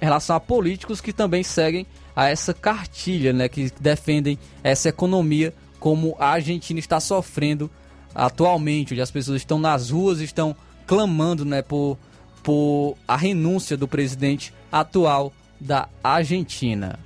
em 0.00 0.04
relação 0.04 0.34
a 0.36 0.40
políticos 0.40 1.00
que 1.00 1.12
também 1.12 1.42
seguem 1.42 1.86
a 2.14 2.28
essa 2.28 2.54
cartilha, 2.54 3.32
né, 3.32 3.48
que 3.48 3.70
defendem 3.80 4.38
essa 4.62 4.88
economia 4.88 5.52
como 5.78 6.16
a 6.18 6.28
Argentina 6.28 6.78
está 6.78 7.00
sofrendo 7.00 7.70
atualmente, 8.14 8.94
onde 8.94 9.00
as 9.00 9.10
pessoas 9.10 9.40
estão 9.40 9.58
nas 9.58 9.90
ruas, 9.90 10.20
estão 10.20 10.54
clamando 10.86 11.44
né, 11.44 11.62
por, 11.62 11.98
por 12.42 12.96
a 13.06 13.16
renúncia 13.16 13.76
do 13.76 13.88
presidente 13.88 14.52
atual 14.70 15.32
da 15.60 15.88
Argentina. 16.02 16.98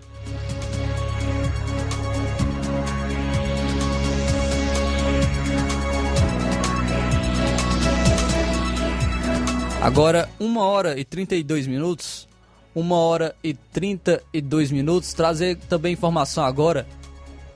Agora, 9.80 10.28
1 10.40 10.56
hora 10.56 10.98
e 10.98 11.04
32 11.04 11.66
minutos. 11.68 12.26
1 12.74 12.90
hora 12.90 13.36
e 13.44 13.54
32 13.54 14.72
minutos. 14.72 15.12
Trazer 15.14 15.56
também 15.68 15.92
informação 15.92 16.44
agora 16.44 16.86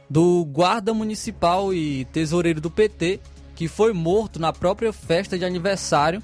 do 0.09 0.45
guarda 0.45 0.95
municipal 0.95 1.75
e 1.75 2.05
tesoureiro 2.07 2.61
do 2.61 2.71
PT 2.71 3.19
que 3.61 3.69
foi 3.69 3.93
morto 3.93 4.41
na 4.41 4.55
própria 4.55 4.91
festa 4.91 5.39
de 5.39 5.45
aniversário 5.45 6.23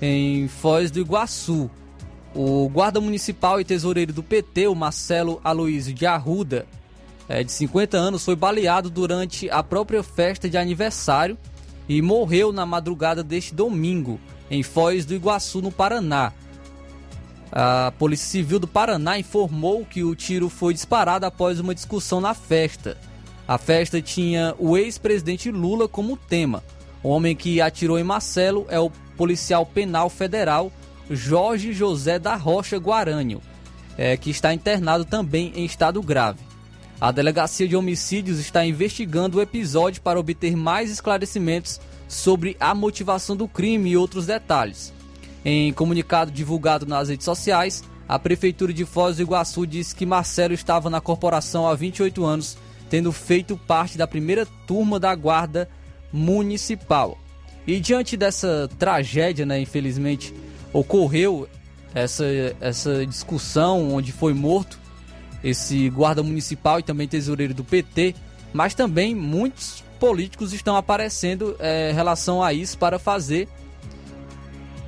em 0.00 0.48
Foz 0.48 0.90
do 0.90 0.98
Iguaçu. 0.98 1.70
O 2.34 2.70
guarda 2.70 2.98
municipal 3.02 3.60
e 3.60 3.66
tesoureiro 3.66 4.14
do 4.14 4.22
PT, 4.22 4.66
o 4.66 4.74
Marcelo 4.74 5.42
Aloysio 5.44 5.92
de 5.92 6.06
Arruda, 6.06 6.64
é, 7.28 7.44
de 7.44 7.52
50 7.52 7.98
anos, 7.98 8.24
foi 8.24 8.34
baleado 8.34 8.88
durante 8.88 9.50
a 9.50 9.62
própria 9.62 10.02
festa 10.02 10.48
de 10.48 10.56
aniversário 10.56 11.36
e 11.86 12.00
morreu 12.00 12.50
na 12.50 12.64
madrugada 12.64 13.22
deste 13.22 13.54
domingo, 13.54 14.18
em 14.50 14.62
Foz 14.62 15.04
do 15.04 15.14
Iguaçu, 15.14 15.60
no 15.60 15.70
Paraná. 15.70 16.32
A 17.52 17.92
Polícia 17.98 18.26
Civil 18.26 18.58
do 18.58 18.66
Paraná 18.66 19.18
informou 19.18 19.84
que 19.84 20.02
o 20.02 20.14
tiro 20.14 20.48
foi 20.48 20.72
disparado 20.72 21.26
após 21.26 21.60
uma 21.60 21.74
discussão 21.74 22.22
na 22.22 22.32
festa. 22.32 22.96
A 23.50 23.58
festa 23.58 24.00
tinha 24.00 24.54
o 24.60 24.78
ex-presidente 24.78 25.50
Lula 25.50 25.88
como 25.88 26.16
tema. 26.16 26.62
O 27.02 27.08
homem 27.08 27.34
que 27.34 27.60
atirou 27.60 27.98
em 27.98 28.04
Marcelo 28.04 28.64
é 28.68 28.78
o 28.78 28.92
policial 29.16 29.66
penal 29.66 30.08
federal 30.08 30.70
Jorge 31.10 31.72
José 31.72 32.16
da 32.16 32.36
Rocha 32.36 32.76
Guarânio, 32.76 33.42
é, 33.98 34.16
que 34.16 34.30
está 34.30 34.54
internado 34.54 35.04
também 35.04 35.52
em 35.56 35.64
estado 35.64 36.00
grave. 36.00 36.38
A 37.00 37.10
Delegacia 37.10 37.66
de 37.66 37.74
Homicídios 37.74 38.38
está 38.38 38.64
investigando 38.64 39.38
o 39.38 39.42
episódio 39.42 40.00
para 40.00 40.20
obter 40.20 40.54
mais 40.54 40.88
esclarecimentos 40.88 41.80
sobre 42.06 42.56
a 42.60 42.72
motivação 42.72 43.34
do 43.34 43.48
crime 43.48 43.90
e 43.90 43.96
outros 43.96 44.26
detalhes. 44.26 44.92
Em 45.44 45.72
comunicado 45.72 46.30
divulgado 46.30 46.86
nas 46.86 47.08
redes 47.08 47.24
sociais, 47.24 47.82
a 48.08 48.16
Prefeitura 48.16 48.72
de 48.72 48.84
Foz 48.84 49.16
do 49.16 49.22
Iguaçu 49.22 49.66
disse 49.66 49.92
que 49.92 50.06
Marcelo 50.06 50.54
estava 50.54 50.88
na 50.88 51.00
corporação 51.00 51.66
há 51.66 51.74
28 51.74 52.24
anos 52.24 52.56
tendo 52.90 53.10
feito 53.12 53.56
parte 53.56 53.96
da 53.96 54.06
primeira 54.06 54.44
turma 54.66 55.00
da 55.00 55.14
Guarda 55.14 55.68
Municipal. 56.12 57.16
E 57.66 57.78
diante 57.80 58.16
dessa 58.16 58.68
tragédia, 58.78 59.46
né, 59.46 59.60
infelizmente, 59.60 60.34
ocorreu 60.72 61.48
essa, 61.94 62.24
essa 62.60 63.06
discussão 63.06 63.94
onde 63.94 64.12
foi 64.12 64.34
morto 64.34 64.78
esse 65.42 65.88
guarda 65.88 66.22
municipal 66.22 66.80
e 66.80 66.82
também 66.82 67.08
tesoureiro 67.08 67.54
do 67.54 67.64
PT, 67.64 68.14
mas 68.52 68.74
também 68.74 69.14
muitos 69.14 69.82
políticos 69.98 70.52
estão 70.52 70.76
aparecendo 70.76 71.56
é, 71.58 71.90
em 71.90 71.94
relação 71.94 72.42
a 72.42 72.52
isso 72.52 72.76
para 72.76 72.98
fazer 72.98 73.48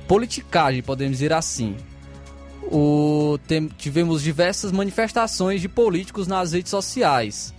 politicagem, 0.07 0.83
podemos 0.83 1.13
dizer 1.13 1.33
assim. 1.33 1.75
O, 2.63 3.37
tem, 3.47 3.67
tivemos 3.67 4.21
diversas 4.21 4.71
manifestações 4.71 5.61
de 5.61 5.67
políticos 5.67 6.27
nas 6.27 6.53
redes 6.53 6.69
sociais. 6.69 7.53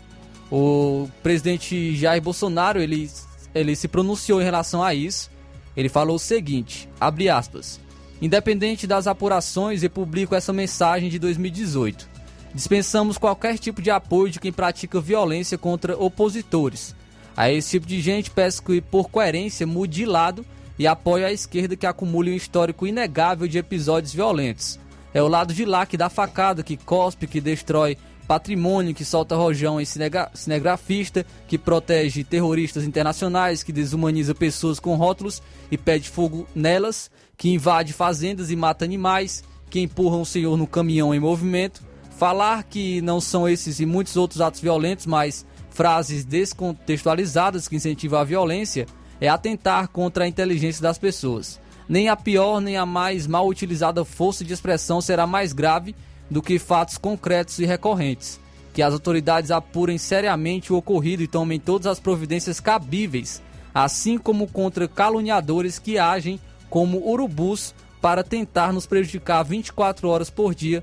O 0.57 1.11
presidente 1.21 1.97
Jair 1.97 2.23
Bolsonaro, 2.23 2.81
ele, 2.81 3.11
ele 3.53 3.75
se 3.75 3.89
pronunciou 3.89 4.41
em 4.41 4.45
relação 4.45 4.85
a 4.85 4.95
isso. 4.95 5.29
Ele 5.77 5.89
falou 5.89 6.15
o 6.15 6.21
seguinte, 6.21 6.89
abre 7.01 7.29
aspas, 7.29 7.81
Independente 8.23 8.87
das 8.87 9.09
apurações, 9.09 9.83
eu 9.83 9.91
publico 9.91 10.33
essa 10.33 10.53
mensagem 10.53 11.11
de 11.11 11.19
2018. 11.19 12.09
Dispensamos 12.55 13.19
qualquer 13.19 13.59
tipo 13.59 13.83
de 13.83 13.91
apoio 13.91 14.31
de 14.31 14.39
quem 14.39 14.53
pratica 14.53 15.01
violência 15.01 15.59
contra 15.59 15.99
opositores. 15.99 16.95
A 17.37 17.51
esse 17.51 17.73
tipo 17.73 17.89
de 17.89 18.01
gente 18.01 18.31
peço 18.31 18.63
que, 18.63 18.81
por 18.81 19.11
coerência, 19.11 19.67
mude 19.67 19.97
de 19.97 20.07
lado 20.07 20.47
e 20.79 20.87
apoie 20.87 21.25
a 21.25 21.33
esquerda 21.33 21.75
que 21.75 21.85
acumule 21.85 22.31
um 22.31 22.37
histórico 22.37 22.87
inegável 22.87 23.49
de 23.49 23.59
episódios 23.59 24.15
violentos. 24.15 24.79
É 25.13 25.21
o 25.21 25.27
lado 25.27 25.53
de 25.53 25.65
lá 25.65 25.85
que 25.85 25.97
dá 25.97 26.09
facada, 26.09 26.63
que 26.63 26.77
cospe, 26.77 27.27
que 27.27 27.41
destrói 27.41 27.99
patrimônio, 28.27 28.95
que 28.95 29.05
solta 29.05 29.37
rojão 29.37 29.85
cinegra 29.85 30.31
cinegrafista, 30.35 31.25
que 31.47 31.59
protege 31.59 32.25
terroristas 32.25 32.85
internacionais, 32.85 33.63
que 33.63 33.73
desumaniza 33.73 34.35
pessoas 34.35 34.81
com 34.81 34.97
rótulos 34.97 35.43
e 35.71 35.79
pede 35.79 36.09
fogo 36.09 36.47
nelas, 36.55 37.11
que 37.37 37.51
invade 37.51 37.93
fazendas 37.93 38.51
e 38.51 38.57
mata 38.57 38.85
animais, 38.85 39.45
que 39.71 39.81
empurra 39.81 40.17
um 40.17 40.25
senhor 40.25 40.57
no 40.57 40.67
caminhão 40.67 41.15
em 41.15 41.21
movimento. 41.21 41.83
Falar 42.17 42.63
que 42.65 43.01
não 43.01 43.21
são 43.21 43.49
esses 43.49 43.81
e 43.81 43.87
muitos 43.87 44.17
outros 44.17 44.41
atos 44.41 44.61
violentos, 44.61 45.07
mas 45.07 45.45
frases 45.71 46.25
descontextualizadas 46.25 47.67
que 47.67 47.77
incentivam 47.77 48.21
a 48.21 48.25
violência, 48.25 48.87
é 49.21 49.29
atentar 49.29 49.89
contra 49.89 50.25
a 50.25 50.29
inteligência 50.29 50.81
das 50.81 50.99
pessoas. 50.99 51.61
Nem 51.89 52.09
a 52.09 52.17
pior 52.17 52.61
nem 52.61 52.77
a 52.77 52.87
mais 52.87 53.27
mal 53.27 53.47
utilizada 53.47 54.05
força 54.05 54.45
de 54.45 54.53
expressão 54.53 55.01
será 55.01 55.27
mais 55.27 55.53
grave 55.53 55.95
do 56.31 56.43
que 56.43 56.59
fatos 56.59 56.99
concretos 56.99 57.59
e 57.59 57.65
recorrentes. 57.65 58.41
Que 58.73 58.83
as 58.83 58.93
autoridades 58.93 59.51
apurem 59.51 59.99
seriamente 59.99 60.73
o 60.73 60.77
ocorrido 60.77 61.23
e 61.23 61.29
tomem 61.29 61.61
todas 61.61 61.87
as 61.87 62.01
providências 62.01 62.61
cabíveis, 62.61 63.43
assim 63.73 64.19
como 64.19 64.49
contra 64.49 64.89
caluniadores 64.89 65.79
que 65.79 65.99
agem 65.99 66.41
como 66.69 67.09
urubus 67.09 67.75
para 68.01 68.25
tentar 68.25 68.73
nos 68.73 68.87
prejudicar 68.87 69.43
24 69.45 70.09
horas 70.09 70.29
por 70.29 70.55
dia. 70.55 70.83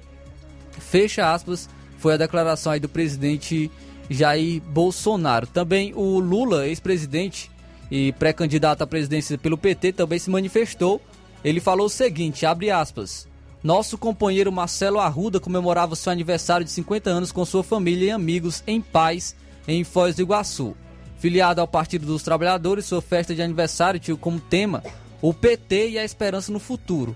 Fecha 0.79 1.33
aspas, 1.33 1.69
foi 1.97 2.13
a 2.13 2.17
declaração 2.17 2.71
aí 2.71 2.79
do 2.79 2.89
presidente 2.89 3.69
Jair 4.09 4.61
Bolsonaro. 4.61 5.45
Também 5.45 5.93
o 5.93 6.19
Lula, 6.19 6.67
ex-presidente 6.67 7.51
e 7.91 8.11
pré-candidato 8.13 8.81
à 8.81 8.87
presidência 8.87 9.37
pelo 9.37 9.57
PT, 9.57 9.93
também 9.93 10.17
se 10.17 10.29
manifestou. 10.29 11.01
Ele 11.43 11.59
falou 11.59 11.85
o 11.85 11.89
seguinte, 11.89 12.45
abre 12.45 12.71
aspas: 12.71 13.27
nosso 13.63 13.97
companheiro 13.97 14.51
Marcelo 14.51 14.99
Arruda 14.99 15.39
comemorava 15.39 15.95
seu 15.95 16.11
aniversário 16.11 16.65
de 16.65 16.71
50 16.71 17.09
anos 17.09 17.31
com 17.31 17.45
sua 17.45 17.63
família 17.63 18.07
e 18.07 18.11
amigos 18.11 18.63
em 18.65 18.81
paz 18.81 19.35
em 19.67 19.83
Foz 19.83 20.15
do 20.15 20.23
Iguaçu. 20.23 20.75
Filiado 21.19 21.61
ao 21.61 21.67
Partido 21.67 22.05
dos 22.07 22.23
Trabalhadores, 22.23 22.85
sua 22.85 23.01
festa 23.01 23.35
de 23.35 23.41
aniversário 23.43 23.99
tinha 23.99 24.17
como 24.17 24.39
tema 24.39 24.83
o 25.21 25.31
PT 25.31 25.91
e 25.91 25.99
a 25.99 26.03
esperança 26.03 26.51
no 26.51 26.59
futuro. 26.59 27.15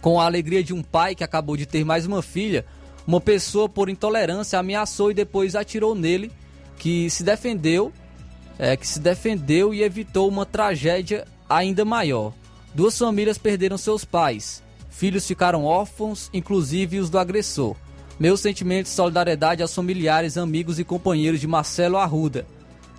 Com 0.00 0.20
a 0.20 0.24
alegria 0.24 0.64
de 0.64 0.74
um 0.74 0.82
pai 0.82 1.14
que 1.14 1.22
acabou 1.22 1.56
de 1.56 1.64
ter 1.64 1.84
mais 1.84 2.04
uma 2.04 2.22
filha, 2.22 2.66
uma 3.06 3.20
pessoa 3.20 3.68
por 3.68 3.88
intolerância 3.88 4.58
ameaçou 4.58 5.12
e 5.12 5.14
depois 5.14 5.54
atirou 5.54 5.94
nele, 5.94 6.32
que 6.76 7.08
se 7.10 7.22
defendeu, 7.22 7.92
é, 8.58 8.76
que 8.76 8.86
se 8.86 8.98
defendeu 8.98 9.72
e 9.72 9.84
evitou 9.84 10.28
uma 10.28 10.44
tragédia 10.44 11.24
ainda 11.48 11.84
maior. 11.84 12.32
Duas 12.74 12.98
famílias 12.98 13.38
perderam 13.38 13.78
seus 13.78 14.04
pais. 14.04 14.61
Filhos 14.92 15.26
ficaram 15.26 15.64
órfãos, 15.64 16.28
inclusive 16.32 17.00
os 17.00 17.08
do 17.08 17.18
agressor. 17.18 17.74
Meus 18.20 18.40
sentimentos 18.40 18.92
de 18.92 18.96
solidariedade 18.96 19.62
aos 19.62 19.74
familiares, 19.74 20.36
amigos 20.36 20.78
e 20.78 20.84
companheiros 20.84 21.40
de 21.40 21.46
Marcelo 21.46 21.96
Arruda. 21.96 22.46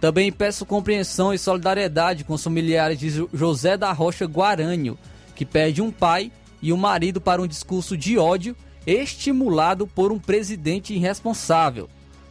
Também 0.01 0.31
peço 0.31 0.65
compreensão 0.65 1.33
e 1.33 1.37
solidariedade 1.37 2.25
com 2.25 2.33
os 2.33 2.43
familiares 2.43 2.99
de 2.99 3.09
José 3.31 3.77
da 3.77 3.93
Rocha 3.93 4.25
Guaranho, 4.25 4.97
que 5.35 5.45
perde 5.45 5.81
um 5.81 5.91
pai 5.91 6.31
e 6.61 6.73
um 6.73 6.77
marido 6.77 7.21
para 7.21 7.41
um 7.41 7.47
discurso 7.47 7.95
de 7.95 8.17
ódio 8.17 8.55
estimulado 8.85 9.87
por 9.87 10.11
um 10.11 10.19
presidente 10.19 10.93
irresponsável. 10.93 11.87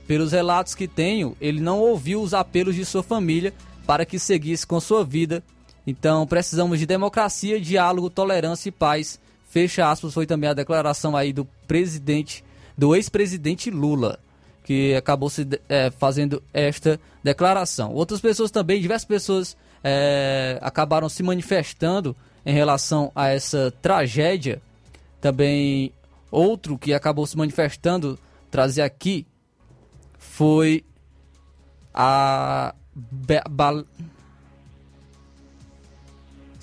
Pelos 0.06 0.32
relatos 0.32 0.74
que 0.74 0.88
tenho, 0.88 1.36
ele 1.40 1.60
não 1.60 1.78
ouviu 1.78 2.20
os 2.20 2.34
apelos 2.34 2.74
de 2.74 2.84
sua 2.84 3.02
família 3.02 3.54
para 3.86 4.04
que 4.04 4.18
seguisse 4.18 4.66
com 4.66 4.80
sua 4.80 5.04
vida. 5.04 5.42
Então, 5.86 6.26
precisamos 6.26 6.78
de 6.80 6.84
democracia, 6.84 7.60
diálogo, 7.60 8.10
tolerância 8.10 8.68
e 8.68 8.72
paz 8.72 9.21
Fecha 9.52 9.90
aspas, 9.90 10.14
foi 10.14 10.24
também 10.24 10.48
a 10.48 10.54
declaração 10.54 11.14
aí 11.14 11.30
do 11.30 11.44
presidente, 11.68 12.42
do 12.74 12.96
ex-presidente 12.96 13.70
Lula, 13.70 14.18
que 14.64 14.94
acabou 14.94 15.28
se 15.28 15.46
é, 15.68 15.90
fazendo 15.90 16.42
esta 16.54 16.98
declaração. 17.22 17.92
Outras 17.92 18.18
pessoas 18.18 18.50
também, 18.50 18.80
diversas 18.80 19.04
pessoas 19.04 19.54
é, 19.84 20.58
acabaram 20.62 21.06
se 21.06 21.22
manifestando 21.22 22.16
em 22.46 22.54
relação 22.54 23.12
a 23.14 23.28
essa 23.28 23.70
tragédia. 23.82 24.62
Também 25.20 25.92
outro 26.30 26.78
que 26.78 26.94
acabou 26.94 27.26
se 27.26 27.36
manifestando, 27.36 28.18
trazer 28.50 28.80
aqui, 28.80 29.26
foi 30.16 30.82
a 31.92 32.74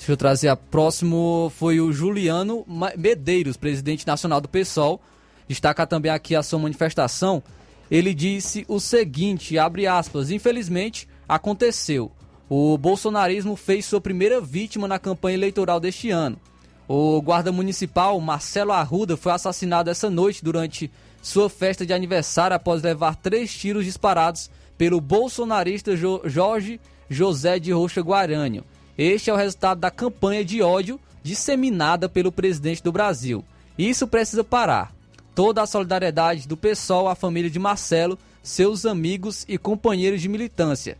Deixa 0.09 0.15
eu 0.15 0.17
trazer 0.17 0.47
a 0.47 0.55
próximo 0.55 1.51
foi 1.55 1.79
o 1.79 1.91
Juliano 1.91 2.65
Medeiros, 2.97 3.55
presidente 3.55 4.07
nacional 4.07 4.41
do 4.41 4.49
PSOL. 4.49 4.99
Destaca 5.47 5.85
também 5.85 6.11
aqui 6.11 6.35
a 6.35 6.41
sua 6.41 6.57
manifestação. 6.57 7.43
Ele 7.91 8.11
disse 8.11 8.65
o 8.67 8.79
seguinte, 8.79 9.59
abre 9.59 9.85
aspas, 9.85 10.31
infelizmente 10.31 11.07
aconteceu. 11.27 12.11
O 12.49 12.75
bolsonarismo 12.75 13.55
fez 13.55 13.85
sua 13.85 14.01
primeira 14.01 14.41
vítima 14.41 14.87
na 14.87 14.97
campanha 14.97 15.35
eleitoral 15.35 15.79
deste 15.79 16.09
ano. 16.09 16.39
O 16.87 17.21
guarda 17.21 17.51
municipal 17.51 18.19
Marcelo 18.19 18.71
Arruda 18.71 19.15
foi 19.15 19.31
assassinado 19.31 19.91
essa 19.91 20.09
noite 20.09 20.43
durante 20.43 20.89
sua 21.21 21.51
festa 21.51 21.85
de 21.85 21.93
aniversário 21.93 22.55
após 22.55 22.81
levar 22.81 23.15
três 23.15 23.53
tiros 23.53 23.85
disparados 23.85 24.49
pelo 24.75 24.99
bolsonarista 24.99 25.95
Jorge 25.95 26.81
José 27.07 27.59
de 27.59 27.71
Rocha 27.71 28.01
Guarânio. 28.01 28.65
Este 28.99 29.29
é 29.29 29.33
o 29.33 29.37
resultado 29.37 29.79
da 29.79 29.89
campanha 29.89 30.43
de 30.43 30.61
ódio 30.61 30.99
disseminada 31.23 32.09
pelo 32.09 32.33
presidente 32.33 32.83
do 32.83 32.91
Brasil. 32.91 33.45
Isso 33.77 34.05
precisa 34.05 34.43
parar. 34.43 34.93
Toda 35.33 35.61
a 35.61 35.65
solidariedade 35.65 36.45
do 36.45 36.57
PSOL 36.57 37.07
à 37.07 37.15
família 37.15 37.49
de 37.49 37.57
Marcelo, 37.57 38.19
seus 38.43 38.85
amigos 38.85 39.45
e 39.47 39.57
companheiros 39.57 40.21
de 40.21 40.27
militância. 40.27 40.97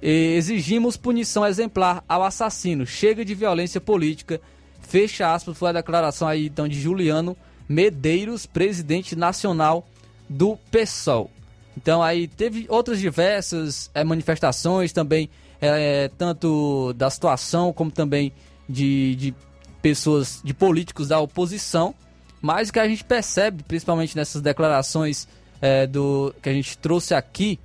Exigimos 0.00 0.96
punição 0.96 1.44
exemplar 1.44 2.02
ao 2.08 2.24
assassino. 2.24 2.86
Chega 2.86 3.22
de 3.22 3.34
violência 3.34 3.82
política. 3.82 4.40
Fecha 4.80 5.30
aspas, 5.30 5.58
foi 5.58 5.68
a 5.68 5.72
declaração 5.72 6.26
aí 6.26 6.46
então 6.46 6.66
de 6.66 6.80
Juliano 6.80 7.36
Medeiros, 7.68 8.46
presidente 8.46 9.14
nacional 9.14 9.86
do 10.26 10.56
PSOL. 10.70 11.30
Então 11.76 12.02
aí 12.02 12.26
teve 12.26 12.64
outras 12.70 12.98
diversas 12.98 13.90
é, 13.92 14.02
manifestações 14.02 14.90
também 14.90 15.28
é, 15.62 16.08
tanto 16.18 16.92
da 16.94 17.08
situação 17.08 17.72
como 17.72 17.90
também 17.90 18.32
de, 18.68 19.14
de 19.14 19.34
pessoas, 19.80 20.40
de 20.44 20.52
políticos 20.52 21.08
da 21.08 21.20
oposição, 21.20 21.94
mas 22.40 22.68
o 22.68 22.72
que 22.72 22.80
a 22.80 22.88
gente 22.88 23.04
percebe, 23.04 23.62
principalmente 23.62 24.16
nessas 24.16 24.42
declarações 24.42 25.28
é, 25.60 25.86
do 25.86 26.34
que 26.42 26.48
a 26.48 26.52
gente 26.52 26.76
trouxe 26.76 27.14
aqui, 27.14 27.60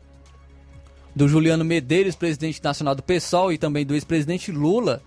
do 1.15 1.27
Juliano 1.27 1.65
Medeiros, 1.65 2.15
presidente 2.15 2.63
nacional 2.63 2.93
do 2.93 3.01
PSOL, 3.01 3.51
e 3.51 3.57
também 3.57 3.83
do 3.83 3.95
ex-presidente 3.95 4.51
Lula, 4.51 5.01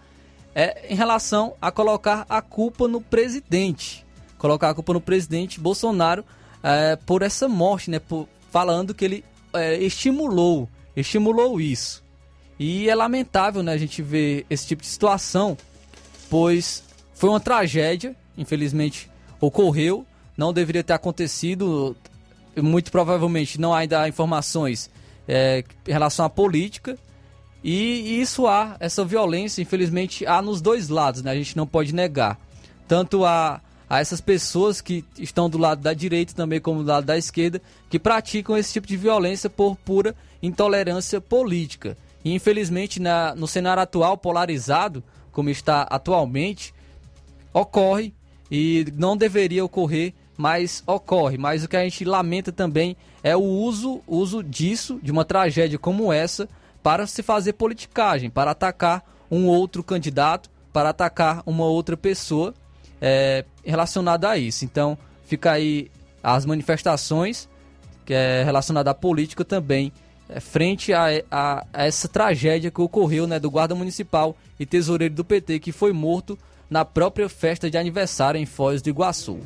é 0.52 0.92
em 0.92 0.96
relação 0.96 1.54
a 1.62 1.70
colocar 1.70 2.26
a 2.28 2.42
culpa 2.42 2.88
no 2.88 3.00
presidente. 3.00 4.04
Colocar 4.36 4.70
a 4.70 4.74
culpa 4.74 4.92
no 4.92 5.00
presidente 5.00 5.60
Bolsonaro 5.60 6.24
é, 6.64 6.96
por 6.96 7.22
essa 7.22 7.48
morte, 7.48 7.92
né? 7.92 8.00
Por, 8.00 8.28
falando 8.50 8.92
que 8.92 9.04
ele 9.04 9.24
é, 9.54 9.76
estimulou, 9.76 10.68
estimulou 10.96 11.60
isso. 11.60 12.02
E 12.62 12.90
é 12.90 12.94
lamentável 12.94 13.62
né, 13.62 13.72
a 13.72 13.78
gente 13.78 14.02
ver 14.02 14.44
esse 14.50 14.66
tipo 14.66 14.82
de 14.82 14.88
situação, 14.88 15.56
pois 16.28 16.84
foi 17.14 17.30
uma 17.30 17.40
tragédia, 17.40 18.14
infelizmente 18.36 19.10
ocorreu, 19.40 20.04
não 20.36 20.52
deveria 20.52 20.84
ter 20.84 20.92
acontecido, 20.92 21.96
muito 22.54 22.92
provavelmente 22.92 23.58
não 23.58 23.72
há 23.72 23.78
ainda 23.78 24.06
informações 24.06 24.90
é, 25.26 25.64
em 25.88 25.90
relação 25.90 26.26
à 26.26 26.28
política, 26.28 26.98
e, 27.64 28.20
isso 28.20 28.46
há, 28.46 28.76
essa 28.78 29.06
violência, 29.06 29.62
infelizmente, 29.62 30.26
há 30.26 30.42
nos 30.42 30.60
dois 30.60 30.90
lados, 30.90 31.22
né? 31.22 31.30
A 31.30 31.34
gente 31.34 31.56
não 31.56 31.66
pode 31.66 31.94
negar. 31.94 32.38
Tanto 32.86 33.24
a, 33.24 33.62
a 33.88 34.00
essas 34.00 34.20
pessoas 34.20 34.82
que 34.82 35.02
estão 35.18 35.48
do 35.48 35.56
lado 35.56 35.80
da 35.80 35.94
direita 35.94 36.34
também 36.34 36.60
como 36.60 36.82
do 36.82 36.88
lado 36.88 37.06
da 37.06 37.16
esquerda, 37.16 37.60
que 37.88 37.98
praticam 37.98 38.56
esse 38.56 38.72
tipo 38.72 38.86
de 38.86 38.98
violência 38.98 39.48
por 39.48 39.76
pura 39.76 40.14
intolerância 40.42 41.22
política. 41.22 41.96
E 42.24 42.34
infelizmente 42.34 43.00
na, 43.00 43.34
no 43.34 43.46
cenário 43.46 43.82
atual, 43.82 44.16
polarizado, 44.16 45.02
como 45.32 45.48
está 45.48 45.82
atualmente, 45.82 46.74
ocorre 47.52 48.14
e 48.50 48.86
não 48.96 49.16
deveria 49.16 49.64
ocorrer, 49.64 50.12
mas 50.36 50.82
ocorre. 50.86 51.38
Mas 51.38 51.64
o 51.64 51.68
que 51.68 51.76
a 51.76 51.84
gente 51.84 52.04
lamenta 52.04 52.50
também 52.50 52.96
é 53.22 53.36
o 53.36 53.42
uso, 53.42 54.02
uso 54.06 54.42
disso, 54.42 54.98
de 55.02 55.12
uma 55.12 55.24
tragédia 55.24 55.78
como 55.78 56.12
essa, 56.12 56.48
para 56.82 57.06
se 57.06 57.22
fazer 57.22 57.52
politicagem, 57.54 58.30
para 58.30 58.50
atacar 58.50 59.04
um 59.30 59.46
outro 59.46 59.84
candidato, 59.84 60.50
para 60.72 60.90
atacar 60.90 61.42
uma 61.46 61.64
outra 61.64 61.96
pessoa 61.96 62.54
é, 63.00 63.44
relacionada 63.64 64.30
a 64.30 64.36
isso. 64.36 64.64
Então, 64.64 64.96
fica 65.24 65.52
aí 65.52 65.90
as 66.22 66.44
manifestações 66.44 67.48
que 68.04 68.14
é 68.14 68.42
relacionada 68.42 68.90
à 68.90 68.94
política 68.94 69.44
também 69.44 69.92
frente 70.40 70.92
a, 70.92 71.06
a, 71.30 71.66
a, 71.72 71.86
essa 71.86 72.08
tragédia 72.08 72.70
que 72.70 72.80
ocorreu 72.80 73.26
né, 73.26 73.38
do 73.38 73.50
guarda 73.50 73.74
municipal 73.74 74.36
e 74.58 74.66
tesoureiro 74.66 75.14
do 75.14 75.24
PT 75.24 75.58
que 75.58 75.72
foi 75.72 75.92
morto 75.92 76.38
na 76.68 76.84
própria 76.84 77.28
festa 77.28 77.70
de 77.70 77.76
aniversário 77.76 78.40
em 78.40 78.46
Foz 78.46 78.80
do 78.80 78.90
Iguaçu. 78.90 79.38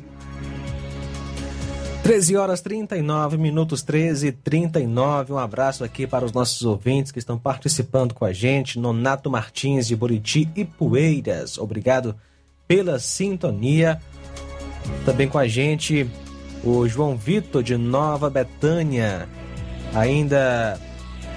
13 2.03 2.35
horas 2.37 2.61
39 2.61 3.35
minutos, 3.35 3.81
13 3.81 4.27
e 4.27 4.31
39. 4.31 5.33
Um 5.33 5.39
abraço 5.39 5.83
aqui 5.83 6.05
para 6.05 6.23
os 6.23 6.31
nossos 6.31 6.61
ouvintes 6.61 7.11
que 7.11 7.17
estão 7.17 7.35
participando 7.35 8.13
com 8.13 8.23
a 8.23 8.31
gente. 8.31 8.77
Nonato 8.77 9.27
Martins 9.27 9.87
de 9.87 9.95
Buriti 9.95 10.47
e 10.55 10.63
Poeiras. 10.63 11.57
Obrigado 11.57 12.15
pela 12.67 12.99
sintonia. 12.99 13.99
Também 15.03 15.27
com 15.27 15.39
a 15.39 15.47
gente 15.47 16.07
o 16.63 16.87
João 16.87 17.17
Vitor 17.17 17.63
de 17.63 17.75
Nova 17.75 18.29
Betânia. 18.29 19.27
Ainda 19.95 20.79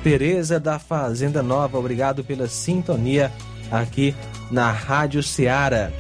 Tereza 0.03 0.59
da 0.59 0.79
Fazenda 0.79 1.43
Nova. 1.43 1.79
Obrigado 1.79 2.25
pela 2.25 2.49
sintonia 2.49 3.33
aqui 3.71 4.15
na 4.51 4.71
Rádio 4.71 5.23
Ceará. 5.23 5.91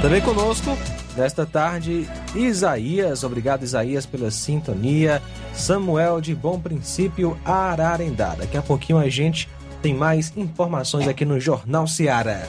Também 0.00 0.20
conosco, 0.20 0.78
nesta 1.16 1.44
tarde, 1.44 2.08
Isaías. 2.34 3.24
Obrigado, 3.24 3.64
Isaías, 3.64 4.06
pela 4.06 4.30
sintonia. 4.30 5.20
Samuel 5.52 6.20
de 6.20 6.36
Bom 6.36 6.60
Princípio, 6.60 7.36
Ararendá. 7.44 8.36
Daqui 8.36 8.56
a 8.56 8.62
pouquinho 8.62 8.98
a 8.98 9.08
gente 9.08 9.48
tem 9.82 9.92
mais 9.94 10.32
informações 10.36 11.08
aqui 11.08 11.24
no 11.24 11.40
Jornal 11.40 11.88
Seara. 11.88 12.48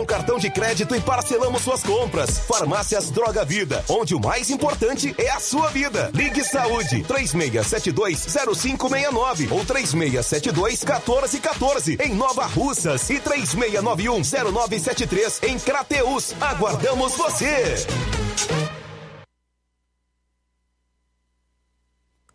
cartão 0.05 0.37
de 0.37 0.49
crédito 0.49 0.93
e 0.95 1.01
parcelamos 1.01 1.61
suas 1.61 1.83
compras. 1.83 2.39
Farmácias 2.39 3.11
Droga 3.11 3.45
Vida, 3.45 3.85
onde 3.89 4.15
o 4.15 4.19
mais 4.19 4.49
importante 4.49 5.13
é 5.17 5.29
a 5.29 5.39
sua 5.39 5.69
vida. 5.69 6.09
Ligue 6.13 6.43
Saúde 6.43 7.03
36720569 7.03 9.51
ou 9.51 9.63
36721414 9.65 11.99
em 11.99 12.13
Nova 12.13 12.45
Russas 12.45 13.09
e 13.09 13.19
36910973 13.19 15.43
em 15.47 15.57
Crateus. 15.59 16.33
Aguardamos 16.41 17.15
você. 17.15 17.75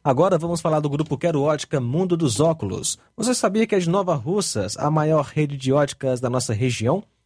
Agora 0.07 0.39
vamos 0.39 0.61
falar 0.61 0.79
do 0.79 0.89
grupo 0.89 1.19
Quero 1.19 1.43
Ótica 1.43 1.81
Mundo 1.81 2.17
dos 2.17 2.39
Óculos. 2.39 2.97
Você 3.17 3.35
sabia 3.35 3.67
que 3.67 3.75
é 3.75 3.79
de 3.81 3.91
Nova 3.91 4.15
Russas, 4.15 4.77
a 4.77 4.89
maior 4.89 5.25
rede 5.25 5.57
de 5.57 5.73
óticas 5.73 6.21
da 6.21 6.31
nossa 6.31 6.55
região? 6.55 7.03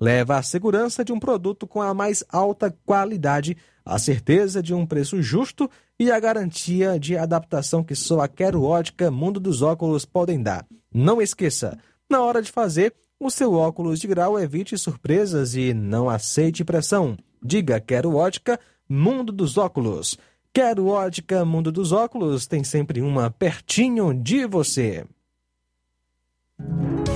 Leva 0.00 0.36
a 0.36 0.42
segurança 0.42 1.04
de 1.04 1.12
um 1.12 1.18
produto 1.18 1.66
com 1.66 1.82
a 1.82 1.92
mais 1.92 2.24
alta 2.28 2.74
qualidade, 2.84 3.56
a 3.84 3.98
certeza 3.98 4.62
de 4.62 4.74
um 4.74 4.86
preço 4.86 5.20
justo 5.22 5.70
e 5.98 6.10
a 6.10 6.20
garantia 6.20 6.98
de 6.98 7.16
adaptação 7.16 7.82
que 7.82 7.94
só 7.94 8.20
a 8.20 8.28
Quero 8.28 8.62
Ótica 8.62 9.10
Mundo 9.10 9.40
dos 9.40 9.62
Óculos 9.62 10.04
podem 10.04 10.42
dar. 10.42 10.66
Não 10.92 11.20
esqueça, 11.20 11.78
na 12.08 12.22
hora 12.22 12.40
de 12.40 12.50
fazer 12.50 12.94
o 13.20 13.30
seu 13.30 13.52
óculos 13.52 13.98
de 13.98 14.06
grau, 14.06 14.38
evite 14.38 14.78
surpresas 14.78 15.54
e 15.54 15.74
não 15.74 16.08
aceite 16.08 16.64
pressão. 16.64 17.16
Diga 17.42 17.80
Quero 17.80 18.14
Ótica 18.14 18.60
Mundo 18.88 19.32
dos 19.32 19.58
Óculos. 19.58 20.16
Quero 20.52 20.86
Ótica 20.86 21.44
Mundo 21.44 21.72
dos 21.72 21.92
Óculos 21.92 22.46
tem 22.46 22.62
sempre 22.62 23.02
uma 23.02 23.30
pertinho 23.30 24.14
de 24.14 24.46
você. 24.46 25.04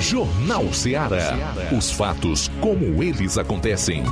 Jornal 0.02 0.72
Ceará. 0.74 1.54
Os 1.76 1.92
fatos 1.92 2.50
como 2.60 3.02
eles 3.02 3.38
acontecem. 3.38 4.02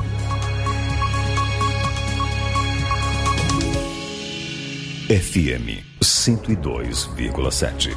FM 5.09 5.85
102,7. 6.01 7.97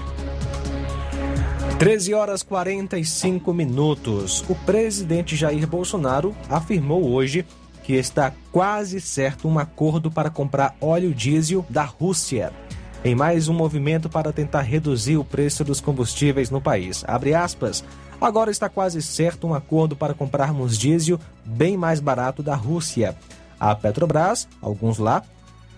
13 1.78 2.14
horas 2.16 2.42
45 2.42 3.54
minutos. 3.54 4.44
O 4.50 4.56
presidente 4.56 5.36
Jair 5.36 5.68
Bolsonaro 5.68 6.36
afirmou 6.50 7.12
hoje 7.12 7.46
que 7.84 7.94
está 7.94 8.34
quase 8.52 9.00
certo 9.00 9.48
um 9.48 9.60
acordo 9.60 10.10
para 10.10 10.32
comprar 10.32 10.76
óleo 10.82 11.14
diesel 11.14 11.64
da 11.70 11.84
Rússia. 11.84 12.52
Em 13.06 13.14
mais 13.16 13.50
um 13.50 13.54
movimento 13.54 14.10
para 14.10 14.32
tentar 14.32 14.62
reduzir 14.62 15.18
o 15.18 15.26
preço 15.26 15.62
dos 15.66 15.82
combustíveis 15.82 16.50
no 16.50 16.62
país. 16.62 17.04
Aspas. 17.06 17.84
Agora 18.22 18.50
está 18.50 18.70
quase 18.70 19.02
certo 19.02 19.46
um 19.46 19.54
acordo 19.54 19.94
para 19.94 20.14
comprarmos 20.14 20.78
diesel 20.78 21.20
bem 21.44 21.76
mais 21.76 22.00
barato 22.00 22.42
da 22.42 22.56
Rússia. 22.56 23.14
A 23.60 23.76
Petrobras, 23.76 24.48
alguns 24.62 25.00
lá, 25.00 25.22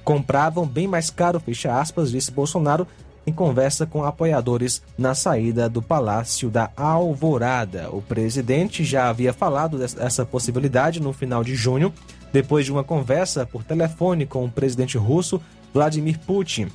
compravam 0.04 0.68
bem 0.68 0.88
mais 0.88 1.10
caro, 1.10 1.40
fecha 1.40 1.80
aspas, 1.80 2.12
disse 2.12 2.32
Bolsonaro 2.32 2.88
em 3.26 3.34
conversa 3.34 3.88
com 3.88 4.04
apoiadores 4.04 4.84
na 4.96 5.16
saída 5.16 5.68
do 5.68 5.82
Palácio 5.82 6.52
da 6.52 6.70
Alvorada. 6.78 7.90
O 7.92 8.04
presidente 8.04 8.84
já 8.84 9.10
havia 9.10 9.34
falado 9.34 9.80
dessa 9.80 10.24
possibilidade 10.24 11.02
no 11.02 11.12
final 11.12 11.44
de 11.44 11.56
junho, 11.56 11.92
depois 12.32 12.66
de 12.66 12.72
uma 12.72 12.84
conversa 12.84 13.48
por 13.48 13.64
telefone 13.64 14.28
com 14.28 14.46
o 14.46 14.52
presidente 14.52 14.96
russo 14.96 15.42
Vladimir 15.74 16.20
Putin. 16.20 16.68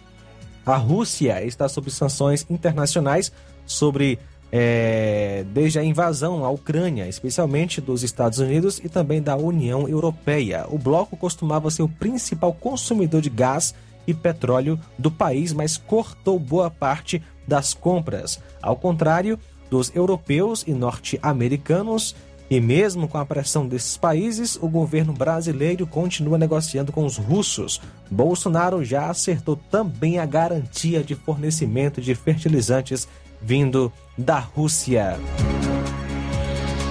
A 0.70 0.76
Rússia 0.76 1.44
está 1.44 1.68
sob 1.68 1.90
sanções 1.90 2.46
internacionais 2.48 3.32
sobre 3.66 4.18
é, 4.52 5.44
desde 5.52 5.78
a 5.78 5.84
invasão 5.84 6.44
à 6.44 6.50
Ucrânia, 6.50 7.08
especialmente 7.08 7.80
dos 7.80 8.02
Estados 8.02 8.38
Unidos 8.38 8.80
e 8.82 8.88
também 8.88 9.22
da 9.22 9.36
União 9.36 9.88
Europeia. 9.88 10.66
O 10.68 10.78
bloco 10.78 11.16
costumava 11.16 11.70
ser 11.70 11.82
o 11.82 11.88
principal 11.88 12.52
consumidor 12.52 13.20
de 13.20 13.30
gás 13.30 13.74
e 14.06 14.14
petróleo 14.14 14.78
do 14.98 15.10
país, 15.10 15.52
mas 15.52 15.76
cortou 15.76 16.38
boa 16.38 16.70
parte 16.70 17.22
das 17.46 17.74
compras. 17.74 18.40
Ao 18.62 18.76
contrário 18.76 19.38
dos 19.68 19.94
europeus 19.94 20.64
e 20.66 20.72
norte-americanos, 20.72 22.16
e 22.50 22.60
mesmo 22.60 23.06
com 23.06 23.16
a 23.16 23.24
pressão 23.24 23.64
desses 23.64 23.96
países, 23.96 24.58
o 24.60 24.68
governo 24.68 25.12
brasileiro 25.12 25.86
continua 25.86 26.36
negociando 26.36 26.90
com 26.90 27.06
os 27.06 27.16
russos. 27.16 27.80
Bolsonaro 28.10 28.84
já 28.84 29.08
acertou 29.08 29.54
também 29.70 30.18
a 30.18 30.26
garantia 30.26 31.04
de 31.04 31.14
fornecimento 31.14 32.00
de 32.00 32.12
fertilizantes 32.16 33.06
vindo 33.40 33.92
da 34.18 34.40
Rússia. 34.40 35.16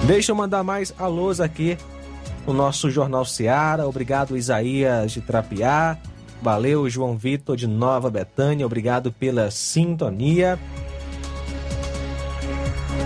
Deixa 0.06 0.32
eu 0.32 0.36
mandar 0.36 0.64
mais 0.64 0.94
alôs 0.98 1.40
aqui 1.40 1.76
no 2.46 2.54
nosso 2.54 2.90
Jornal 2.90 3.26
Seara. 3.26 3.86
Obrigado, 3.86 4.38
Isaías 4.38 5.12
de 5.12 5.20
Trapiá. 5.20 5.98
Valeu, 6.40 6.88
João 6.88 7.18
Vitor 7.18 7.54
de 7.54 7.66
Nova 7.66 8.08
Betânia. 8.08 8.64
Obrigado 8.64 9.12
pela 9.12 9.50
sintonia. 9.50 10.58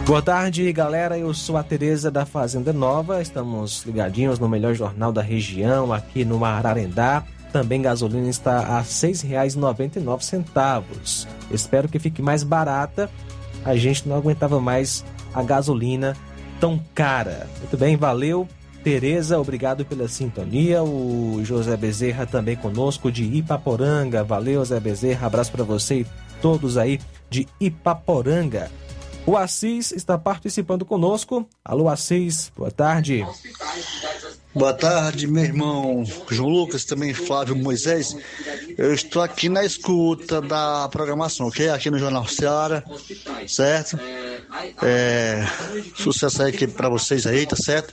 Boa 0.06 0.20
tarde, 0.20 0.70
galera. 0.70 1.18
Eu 1.18 1.32
sou 1.32 1.56
a 1.56 1.62
Tereza 1.62 2.10
da 2.10 2.26
Fazenda 2.26 2.74
Nova. 2.74 3.22
Estamos 3.22 3.86
ligadinhos 3.86 4.39
no 4.39 4.47
melhor 4.47 4.74
jornal 4.74 5.10
da 5.10 5.22
região, 5.22 5.94
aqui 5.94 6.26
no 6.26 6.44
Ararendá. 6.44 7.24
Também 7.51 7.81
gasolina 7.81 8.28
está 8.28 8.59
a 8.59 8.81
R$ 8.81 8.85
6,99. 8.85 11.26
Espero 11.51 11.89
que 11.89 11.98
fique 11.98 12.20
mais 12.20 12.43
barata. 12.43 13.09
A 13.64 13.74
gente 13.76 14.06
não 14.06 14.16
aguentava 14.16 14.60
mais 14.60 15.02
a 15.32 15.43
gasolina 15.43 16.14
tão 16.60 16.78
cara. 16.94 17.48
Muito 17.60 17.78
bem, 17.78 17.97
valeu. 17.97 18.47
Tereza, 18.82 19.40
obrigado 19.40 19.86
pela 19.86 20.06
sintonia. 20.06 20.82
O 20.82 21.40
José 21.44 21.78
Bezerra 21.78 22.26
também 22.26 22.56
conosco 22.56 23.10
de 23.10 23.24
Ipaporanga. 23.24 24.22
Valeu, 24.22 24.60
José 24.60 24.78
Bezerra. 24.78 25.28
Abraço 25.28 25.51
para 25.51 25.64
você 25.64 26.01
e 26.01 26.06
todos 26.43 26.76
aí 26.76 27.01
de 27.31 27.48
Ipaporanga. 27.59 28.70
O 29.26 29.36
Assis 29.36 29.90
está 29.92 30.18
participando 30.18 30.84
conosco. 30.84 31.48
Alô, 31.64 31.88
Assis, 31.88 32.52
boa 32.56 32.70
tarde. 32.70 33.26
Boa 34.55 34.72
tarde, 34.72 35.26
meu 35.26 35.42
irmão 35.42 36.05
João 36.30 36.48
Lucas, 36.48 36.84
também 36.84 37.12
Flávio 37.12 37.56
Moisés. 37.56 38.16
Eu 38.78 38.92
estou 38.94 39.20
aqui 39.22 39.48
na 39.48 39.64
escuta 39.64 40.40
da 40.40 40.88
programação, 40.90 41.48
ok? 41.48 41.70
Aqui 41.70 41.90
no 41.90 41.98
Jornal 41.98 42.28
Seara, 42.28 42.84
certo? 43.48 43.98
É, 44.82 45.44
sucesso 45.96 46.42
aí 46.42 46.51
aqui 46.55 46.68
pra 46.68 46.88
vocês 46.88 47.26
aí, 47.26 47.46
tá 47.46 47.56
certo? 47.56 47.92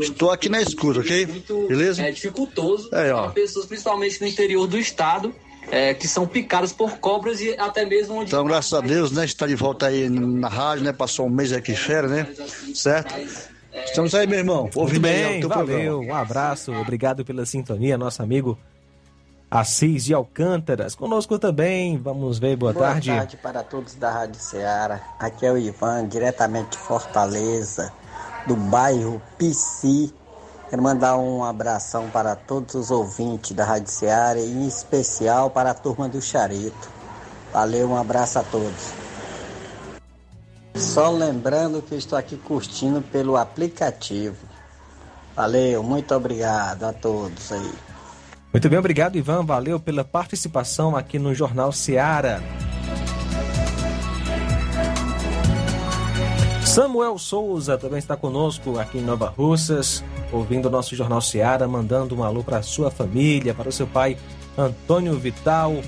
Estou 0.00 0.30
aqui 0.30 0.48
na 0.48 0.62
escuta, 0.62 1.00
ok? 1.00 1.26
Beleza? 1.68 2.02
É 2.02 2.10
dificultoso 2.12 2.88
É, 2.94 3.12
ó. 3.12 3.24
para 3.24 3.32
pessoas, 3.32 3.66
principalmente 3.66 4.18
no 4.20 4.26
interior 4.28 4.66
do 4.66 4.78
estado, 4.78 5.34
é, 5.70 5.94
que 5.94 6.08
são 6.08 6.26
picadas 6.26 6.72
por 6.72 6.98
cobras 6.98 7.40
e 7.40 7.54
até 7.58 7.84
mesmo 7.84 8.16
onde. 8.16 8.30
Então, 8.30 8.44
graças 8.44 8.72
a 8.72 8.80
Deus, 8.80 9.12
né? 9.12 9.22
A 9.22 9.26
gente 9.26 9.36
tá 9.36 9.46
de 9.46 9.54
volta 9.54 9.86
aí 9.86 10.08
na 10.08 10.48
rádio, 10.48 10.84
né? 10.84 10.92
Passou 10.92 11.26
um 11.26 11.30
mês 11.30 11.52
aqui 11.52 11.74
férias, 11.74 12.10
né? 12.10 12.26
Certo? 12.74 13.14
Estamos 13.84 14.14
aí, 14.14 14.26
meu 14.26 14.38
irmão. 14.38 14.68
Ouvindo 14.74 15.06
aí 15.06 15.12
bem, 15.12 15.38
o 15.38 15.40
teu 15.40 15.48
valeu. 15.48 15.66
programa. 15.66 16.12
Um 16.12 16.14
abraço, 16.14 16.72
obrigado 16.72 17.24
pela 17.24 17.44
sintonia, 17.46 17.96
nosso 17.96 18.22
amigo 18.22 18.58
Assis 19.50 20.04
de 20.04 20.14
Alcântaras. 20.14 20.94
Conosco 20.94 21.38
também, 21.38 21.96
vamos 21.96 22.38
ver, 22.38 22.56
boa, 22.56 22.74
tarde. 22.74 23.10
Boa 23.10 23.20
tarde 23.20 23.36
para 23.38 23.62
todos 23.62 23.94
da 23.94 24.10
Rádio 24.10 24.40
Ceará. 24.40 25.00
Aqui 25.18 25.46
é 25.46 25.52
o 25.52 25.56
Ivan, 25.56 26.06
diretamente 26.06 26.72
de 26.72 26.78
Fortaleza, 26.78 27.92
do 28.46 28.56
bairro 28.56 29.22
Pici. 29.38 30.12
Quero 30.70 30.82
mandar 30.82 31.16
um 31.16 31.42
abração 31.42 32.10
para 32.10 32.36
todos 32.36 32.74
os 32.74 32.90
ouvintes 32.90 33.52
da 33.52 33.64
Rádio 33.64 33.90
Ceará 33.90 34.38
e 34.38 34.52
em 34.52 34.66
especial 34.68 35.50
para 35.50 35.70
a 35.70 35.74
turma 35.74 36.08
do 36.08 36.20
Charito. 36.20 36.90
Valeu, 37.52 37.88
um 37.90 37.96
abraço 37.96 38.38
a 38.38 38.42
todos. 38.42 38.92
Só 40.74 41.10
lembrando 41.10 41.80
que 41.80 41.94
estou 41.94 42.18
aqui 42.18 42.36
curtindo 42.36 43.00
pelo 43.00 43.36
aplicativo. 43.36 44.36
Valeu, 45.34 45.82
muito 45.82 46.14
obrigado 46.14 46.84
a 46.84 46.92
todos 46.92 47.50
aí. 47.50 47.72
Muito 48.52 48.68
bem, 48.68 48.78
obrigado, 48.78 49.16
Ivan. 49.16 49.44
Valeu 49.44 49.80
pela 49.80 50.04
participação 50.04 50.96
aqui 50.96 51.18
no 51.18 51.34
Jornal 51.34 51.72
Seara. 51.72 52.42
Samuel 56.68 57.16
Souza 57.16 57.78
também 57.78 57.98
está 57.98 58.14
conosco 58.14 58.78
aqui 58.78 58.98
em 58.98 59.02
Nova 59.02 59.32
Russas, 59.34 60.04
ouvindo 60.30 60.66
o 60.68 60.70
nosso 60.70 60.94
Jornal 60.94 61.22
Seara, 61.22 61.66
mandando 61.66 62.14
um 62.14 62.22
alô 62.22 62.44
para 62.44 62.60
sua 62.60 62.90
família, 62.90 63.54
para 63.54 63.70
o 63.70 63.72
seu 63.72 63.86
pai 63.86 64.18
Antônio 64.56 65.18
Vital, 65.18 65.80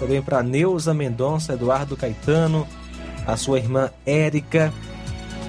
também 0.00 0.22
para 0.22 0.42
Neuza 0.42 0.94
Mendonça, 0.94 1.52
Eduardo 1.52 1.94
Caetano, 1.94 2.66
a 3.26 3.36
sua 3.36 3.58
irmã 3.58 3.90
Érica 4.06 4.72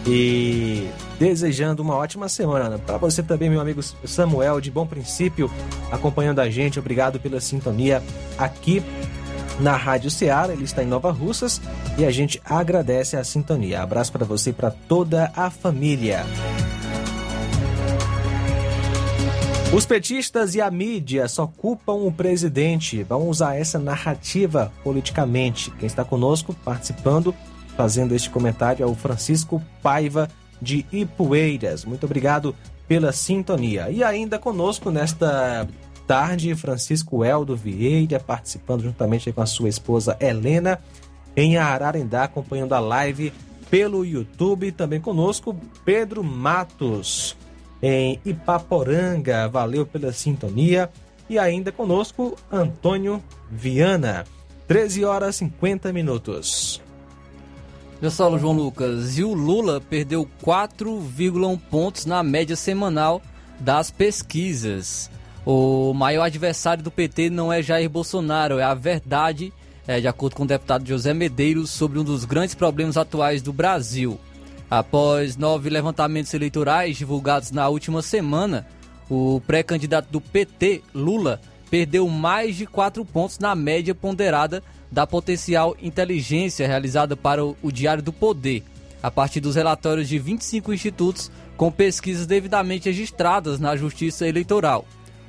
e 0.05 0.89
desejando 1.17 1.81
uma 1.81 1.95
ótima 1.95 2.27
semana. 2.27 2.77
Para 2.77 2.97
você 2.97 3.23
também, 3.23 3.49
meu 3.49 3.61
amigo 3.61 3.81
Samuel, 3.81 4.59
de 4.59 4.69
bom 4.69 4.85
princípio, 4.85 5.49
acompanhando 5.89 6.39
a 6.39 6.49
gente. 6.49 6.77
Obrigado 6.77 7.17
pela 7.17 7.39
sintonia 7.39 8.03
aqui 8.37 8.83
na 9.59 9.75
Rádio 9.75 10.09
Ceará. 10.09 10.53
Ele 10.53 10.63
está 10.63 10.83
em 10.83 10.87
Nova 10.87 11.11
Russas 11.11 11.61
e 11.97 12.05
a 12.05 12.11
gente 12.11 12.41
agradece 12.45 13.17
a 13.17 13.23
sintonia. 13.23 13.81
Abraço 13.81 14.11
para 14.11 14.25
você 14.25 14.49
e 14.49 14.53
para 14.53 14.71
toda 14.71 15.31
a 15.35 15.49
família. 15.49 16.25
Os 19.73 19.85
petistas 19.85 20.55
e 20.55 20.61
a 20.61 20.71
mídia 20.71 21.27
só 21.27 21.47
culpam 21.47 21.95
o 21.95 22.11
presidente. 22.11 23.03
Vão 23.03 23.27
usar 23.27 23.55
essa 23.55 23.77
narrativa 23.77 24.71
politicamente. 24.83 25.69
Quem 25.71 25.87
está 25.87 26.05
conosco 26.05 26.55
participando, 26.63 27.35
fazendo 27.75 28.15
este 28.15 28.29
comentário 28.29 28.83
é 28.83 28.85
o 28.85 28.95
Francisco 28.95 29.61
Paiva 29.81 30.29
de 30.61 30.85
Ipueiras. 30.93 31.83
Muito 31.83 32.05
obrigado 32.05 32.55
pela 32.87 33.11
sintonia. 33.11 33.89
E 33.89 34.03
ainda 34.03 34.39
conosco 34.39 34.89
nesta 34.91 35.67
tarde, 36.07 36.55
Francisco 36.55 37.23
Eldo 37.23 37.55
Vieira, 37.55 38.19
participando 38.19 38.83
juntamente 38.83 39.31
com 39.31 39.41
a 39.41 39.45
sua 39.45 39.69
esposa 39.69 40.17
Helena, 40.19 40.79
em 41.35 41.57
Ararendá, 41.57 42.23
acompanhando 42.23 42.73
a 42.73 42.79
live 42.79 43.33
pelo 43.69 44.05
YouTube. 44.05 44.71
Também 44.71 45.01
conosco, 45.01 45.55
Pedro 45.83 46.23
Matos, 46.23 47.35
em 47.81 48.19
Ipaporanga. 48.25 49.47
Valeu 49.49 49.85
pela 49.85 50.13
sintonia. 50.13 50.89
E 51.29 51.39
ainda 51.39 51.71
conosco, 51.71 52.35
Antônio 52.51 53.21
Viana. 53.51 54.25
13 54.67 55.05
horas 55.05 55.35
e 55.35 55.39
50 55.39 55.91
minutos. 55.91 56.81
Eu 58.01 58.11
sou 58.11 58.37
João 58.37 58.53
Lucas. 58.53 59.17
E 59.17 59.23
o 59.23 59.33
Lula 59.33 59.81
perdeu 59.81 60.27
4,1 60.43 61.59
pontos 61.69 62.05
na 62.05 62.21
média 62.23 62.55
semanal 62.55 63.21
das 63.59 63.89
pesquisas. 63.89 65.09
O 65.45 65.93
maior 65.93 66.23
adversário 66.23 66.83
do 66.83 66.89
PT 66.89 67.29
não 67.29 67.53
é 67.53 67.61
Jair 67.61 67.87
Bolsonaro, 67.87 68.57
é 68.57 68.63
a 68.63 68.73
verdade, 68.73 69.53
é, 69.87 70.01
de 70.01 70.07
acordo 70.07 70.35
com 70.35 70.43
o 70.43 70.47
deputado 70.47 70.87
José 70.87 71.13
Medeiros, 71.13 71.69
sobre 71.69 71.99
um 71.99 72.03
dos 72.03 72.25
grandes 72.25 72.55
problemas 72.55 72.97
atuais 72.97 73.43
do 73.43 73.53
Brasil. 73.53 74.19
Após 74.71 75.37
nove 75.37 75.69
levantamentos 75.69 76.33
eleitorais 76.33 76.97
divulgados 76.97 77.51
na 77.51 77.69
última 77.69 78.01
semana, 78.01 78.65
o 79.07 79.39
pré-candidato 79.45 80.07
do 80.09 80.19
PT, 80.19 80.81
Lula, 80.95 81.39
perdeu 81.69 82.07
mais 82.07 82.55
de 82.55 82.65
quatro 82.65 83.05
pontos 83.05 83.37
na 83.37 83.53
média 83.53 83.93
ponderada 83.93 84.63
da 84.91 85.05
potencial 85.05 85.75
inteligência 85.79 86.65
realizada 86.65 87.15
para 87.15 87.45
o, 87.45 87.55
Diário 87.71 88.01
do 88.01 88.11
Poder, 88.11 88.63
a 89.03 89.11
partir 89.11 89.41
dos 89.41 89.55
relatórios 89.55 90.09
de 90.09 90.17
25 90.17 90.73
institutos 90.73 91.29
com 91.55 91.71
pesquisas 91.71 92.25
devidamente 92.25 92.89
registradas 92.89 93.59
na 93.59 93.75
Justiça 93.75 94.27
Eleitoral. 94.27 94.85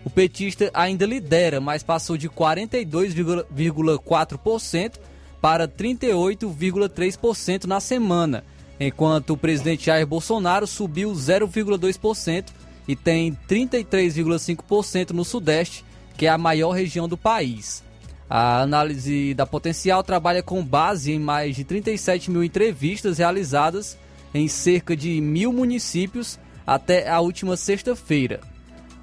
O 0.07 0.11
petista 0.11 0.71
ainda 0.73 1.05
lidera, 1.05 1.61
mas 1.61 1.83
passou 1.83 2.17
de 2.17 2.31
42,4% 2.31 4.93
para 5.41 5.67
38,3% 5.67 7.65
na 7.65 7.81
semana, 7.81 8.45
enquanto 8.79 9.31
o 9.31 9.37
presidente 9.37 9.87
Jair 9.87 10.07
Bolsonaro 10.07 10.65
subiu 10.65 11.11
0,2% 11.11 12.45
e 12.87 12.95
tem 12.95 13.37
33,5% 13.49 15.11
no 15.11 15.25
Sudeste, 15.25 15.85
que 16.17 16.27
é 16.27 16.29
a 16.29 16.39
maior 16.39 16.71
região 16.71 17.09
do 17.09 17.17
país. 17.17 17.83
A 18.31 18.61
análise 18.61 19.35
da 19.35 19.45
potencial 19.45 20.05
trabalha 20.05 20.41
com 20.41 20.65
base 20.65 21.11
em 21.11 21.19
mais 21.19 21.57
de 21.57 21.65
37 21.65 22.31
mil 22.31 22.45
entrevistas 22.45 23.19
realizadas 23.19 23.99
em 24.33 24.47
cerca 24.47 24.97
de 24.97 25.21
mil 25.21 25.53
municípios 25.53 26.39
até 26.65 27.09
a 27.09 27.19
última 27.19 27.57
sexta-feira. 27.57 28.39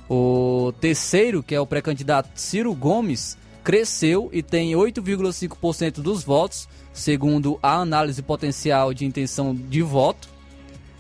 O 0.10 0.74
terceiro, 0.80 1.42
que 1.42 1.56
é 1.56 1.60
o 1.60 1.66
pré-candidato 1.66 2.30
Ciro 2.36 2.74
Gomes, 2.74 3.38
cresceu 3.64 4.30
e 4.34 4.44
tem 4.44 4.74
8,5% 4.74 6.02
dos 6.02 6.24
votos, 6.24 6.68
segundo 6.92 7.58
a 7.64 7.76
análise 7.76 8.22
potencial 8.22 8.94
de 8.94 9.06
intenção 9.06 9.56
de 9.56 9.82
voto. 9.82 10.28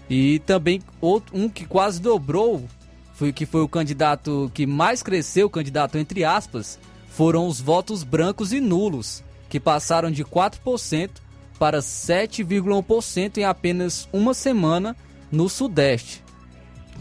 E 0.09 0.39
também 0.39 0.81
outro, 1.01 1.38
um 1.38 1.49
que 1.49 1.65
quase 1.65 2.01
dobrou, 2.01 2.63
foi 3.13 3.34
que 3.34 3.45
foi 3.45 3.61
o 3.61 3.67
candidato 3.67 4.49
que 4.53 4.65
mais 4.65 5.03
cresceu, 5.03 5.49
candidato 5.49 5.97
entre 5.97 6.23
aspas, 6.23 6.80
foram 7.09 7.47
os 7.47 7.59
votos 7.61 8.03
brancos 8.03 8.53
e 8.53 8.59
nulos, 8.59 9.23
que 9.49 9.59
passaram 9.59 10.09
de 10.09 10.23
4% 10.23 11.09
para 11.59 11.80
7,1% 11.80 13.38
em 13.38 13.43
apenas 13.43 14.07
uma 14.11 14.34
semana 14.34 14.95
no 15.31 15.47
Sudeste. 15.47 16.22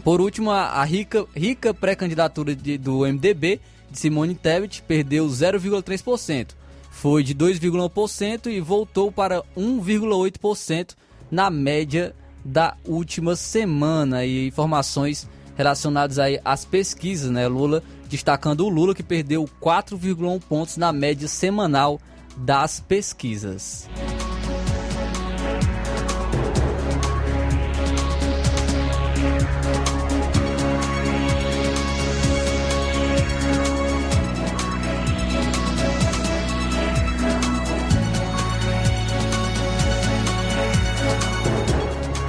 Por 0.03 0.19
último, 0.19 0.51
a 0.51 0.83
rica, 0.83 1.25
rica 1.35 1.73
pré-candidatura 1.73 2.53
do 2.55 2.99
MDB, 3.05 3.61
de 3.89 3.99
Simone 3.99 4.35
Tebet, 4.35 4.81
perdeu 4.81 5.25
0,3%. 5.27 6.49
Foi 6.91 7.23
de 7.23 7.33
2,1% 7.33 8.47
e 8.47 8.59
voltou 8.59 9.11
para 9.11 9.41
1,8% 9.57 10.95
na 11.31 11.49
média 11.49 12.13
da 12.43 12.75
última 12.85 13.35
semana. 13.35 14.25
E 14.25 14.47
informações 14.47 15.27
relacionadas 15.55 16.19
aí 16.19 16.39
às 16.43 16.65
pesquisas, 16.65 17.31
né? 17.31 17.47
Lula 17.47 17.81
destacando 18.09 18.65
o 18.65 18.69
Lula 18.69 18.93
que 18.93 19.03
perdeu 19.03 19.49
4,1 19.61 20.39
pontos 20.41 20.77
na 20.77 20.91
média 20.91 21.27
semanal 21.27 21.99
das 22.37 22.79
pesquisas. 22.79 23.89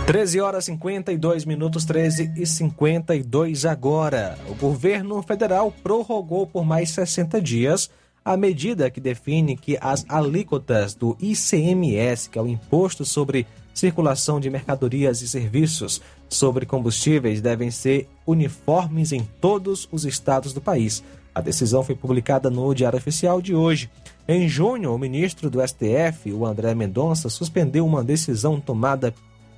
13 0.06 0.38
horas 0.38 0.66
52 0.66 1.46
minutos, 1.46 1.86
13 1.86 2.34
e 2.36 2.44
52 2.44 3.64
agora. 3.64 4.38
O 4.50 4.54
governo 4.54 5.22
federal 5.22 5.72
prorrogou 5.82 6.46
por 6.46 6.62
mais 6.62 6.90
60 6.90 7.40
dias 7.40 7.88
a 8.22 8.36
medida 8.36 8.90
que 8.90 9.00
define 9.00 9.56
que 9.56 9.78
as 9.80 10.04
alíquotas 10.06 10.94
do 10.94 11.16
ICMS, 11.18 12.28
que 12.28 12.38
é 12.38 12.42
o 12.42 12.46
Imposto 12.46 13.02
sobre 13.02 13.46
Circulação 13.72 14.38
de 14.38 14.50
Mercadorias 14.50 15.22
e 15.22 15.28
Serviços 15.28 16.02
sobre 16.28 16.66
Combustíveis, 16.66 17.40
devem 17.40 17.70
ser 17.70 18.06
uniformes 18.26 19.10
em 19.10 19.26
todos 19.40 19.88
os 19.90 20.04
estados 20.04 20.52
do 20.52 20.60
país. 20.60 21.02
A 21.34 21.40
decisão 21.40 21.82
foi 21.82 21.94
publicada 21.94 22.50
no 22.50 22.74
Diário 22.74 22.98
Oficial 22.98 23.40
de 23.40 23.54
hoje. 23.54 23.90
Em 24.28 24.48
junho, 24.48 24.94
o 24.94 24.98
ministro 24.98 25.48
do 25.48 25.66
STF, 25.66 26.30
o 26.30 26.44
André 26.44 26.74
Mendonça, 26.74 27.30
suspendeu 27.30 27.86
uma 27.86 28.04
decisão 28.04 28.60
tomada 28.60 29.14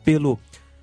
pelo 0.06 0.38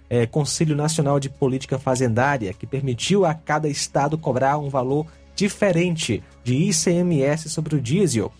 é, 0.10 0.26
Conselho 0.26 0.76
Nacional 0.76 1.18
de 1.18 1.30
Política 1.30 1.80
Fazendária, 1.80 2.54
que 2.54 2.68
permitiu 2.68 3.26
a 3.26 3.34
cada 3.34 3.70
estado 3.70 4.18
cobrar 4.18 4.58
um 4.58 4.70
valor 4.70 5.08
diferente 5.34 6.22
de 6.44 6.54
ICMS 6.70 7.50
sobre 7.50 7.78
o 7.78 7.82
diesel 7.82 8.32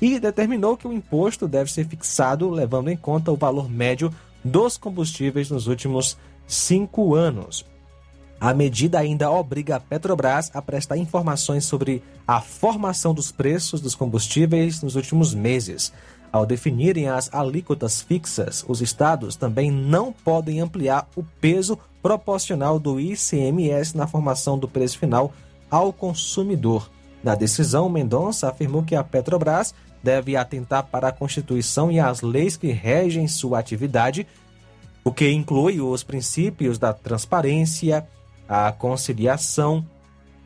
e 0.00 0.18
determinou 0.18 0.76
que 0.76 0.86
o 0.86 0.92
imposto 0.92 1.46
deve 1.46 1.70
ser 1.70 1.86
fixado 1.86 2.50
levando 2.50 2.90
em 2.90 2.96
conta 2.96 3.30
o 3.30 3.36
valor 3.36 3.70
médio 3.70 4.12
dos 4.44 4.76
combustíveis 4.76 5.48
nos 5.48 5.68
últimos 5.68 6.18
cinco 6.46 7.14
anos. 7.14 7.64
A 8.40 8.52
medida 8.52 8.98
ainda 8.98 9.30
obriga 9.30 9.76
a 9.76 9.80
Petrobras 9.80 10.50
a 10.52 10.60
prestar 10.60 10.96
informações 10.96 11.64
sobre 11.64 12.02
a 12.26 12.40
formação 12.40 13.14
dos 13.14 13.30
preços 13.30 13.80
dos 13.80 13.94
combustíveis 13.94 14.82
nos 14.82 14.96
últimos 14.96 15.32
meses. 15.32 15.92
Ao 16.32 16.46
definirem 16.46 17.08
as 17.08 17.32
alíquotas 17.32 18.00
fixas, 18.00 18.64
os 18.66 18.80
estados 18.80 19.36
também 19.36 19.70
não 19.70 20.12
podem 20.12 20.60
ampliar 20.60 21.06
o 21.14 21.22
peso 21.22 21.78
proporcional 22.02 22.78
do 22.78 22.98
ICMS 22.98 23.94
na 23.94 24.06
formação 24.06 24.58
do 24.58 24.66
preço 24.66 24.98
final 24.98 25.34
ao 25.70 25.92
consumidor. 25.92 26.90
Na 27.22 27.34
decisão, 27.34 27.88
Mendonça 27.88 28.48
afirmou 28.48 28.82
que 28.82 28.96
a 28.96 29.04
Petrobras 29.04 29.74
deve 30.02 30.34
atentar 30.34 30.84
para 30.84 31.08
a 31.08 31.12
Constituição 31.12 31.92
e 31.92 32.00
as 32.00 32.22
leis 32.22 32.56
que 32.56 32.72
regem 32.72 33.28
sua 33.28 33.58
atividade, 33.58 34.26
o 35.04 35.12
que 35.12 35.30
inclui 35.30 35.80
os 35.80 36.02
princípios 36.02 36.78
da 36.78 36.94
transparência, 36.94 38.08
a 38.48 38.72
conciliação, 38.72 39.84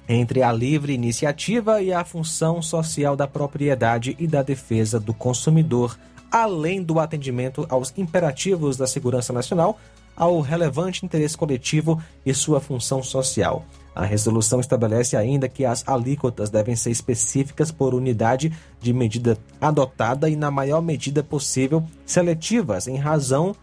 entre 0.09 0.43
a 0.43 0.53
livre 0.53 0.93
iniciativa 0.93 1.83
e 1.83 1.93
a 1.93 2.05
função 2.05 2.63
social 2.63 3.17
da 3.17 3.27
propriedade 3.27 4.17
e 4.19 4.27
da 4.27 4.43
defesa 4.43 5.01
do 5.01 5.13
consumidor, 5.13 5.99
além 6.31 6.83
do 6.83 7.01
atendimento 7.01 7.67
aos 7.69 7.93
imperativos 7.97 8.77
da 8.77 8.87
segurança 8.87 9.33
nacional, 9.33 9.79
ao 10.17 10.41
relevante 10.41 11.05
interesse 11.05 11.37
coletivo 11.37 12.03
e 12.25 12.33
sua 12.33 12.61
função 12.61 13.03
social. 13.03 13.65
A 13.95 14.05
resolução 14.05 14.61
estabelece 14.61 15.17
ainda 15.17 15.49
que 15.49 15.65
as 15.65 15.87
alíquotas 15.87 16.51
devem 16.51 16.77
ser 16.77 16.91
específicas 16.91 17.71
por 17.71 17.95
unidade 17.95 18.53
de 18.81 18.93
medida 18.93 19.39
adotada 19.61 20.29
e, 20.29 20.37
na 20.37 20.51
maior 20.51 20.83
medida 20.83 21.23
possível, 21.23 21.85
seletivas 22.05 22.87
em 22.87 22.97
razão 22.97 23.55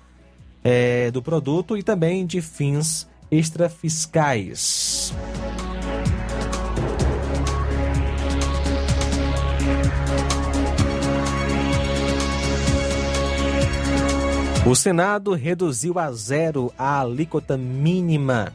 é, 0.64 1.12
do 1.12 1.22
produto 1.22 1.78
e 1.78 1.84
também 1.84 2.26
de 2.26 2.42
fins 2.42 3.08
extrafiscais. 3.30 5.14
O 14.66 14.76
Senado 14.76 15.34
reduziu 15.34 16.00
a 16.00 16.10
zero 16.14 16.72
a 16.78 17.02
alíquota 17.02 17.58
mínima 17.58 18.54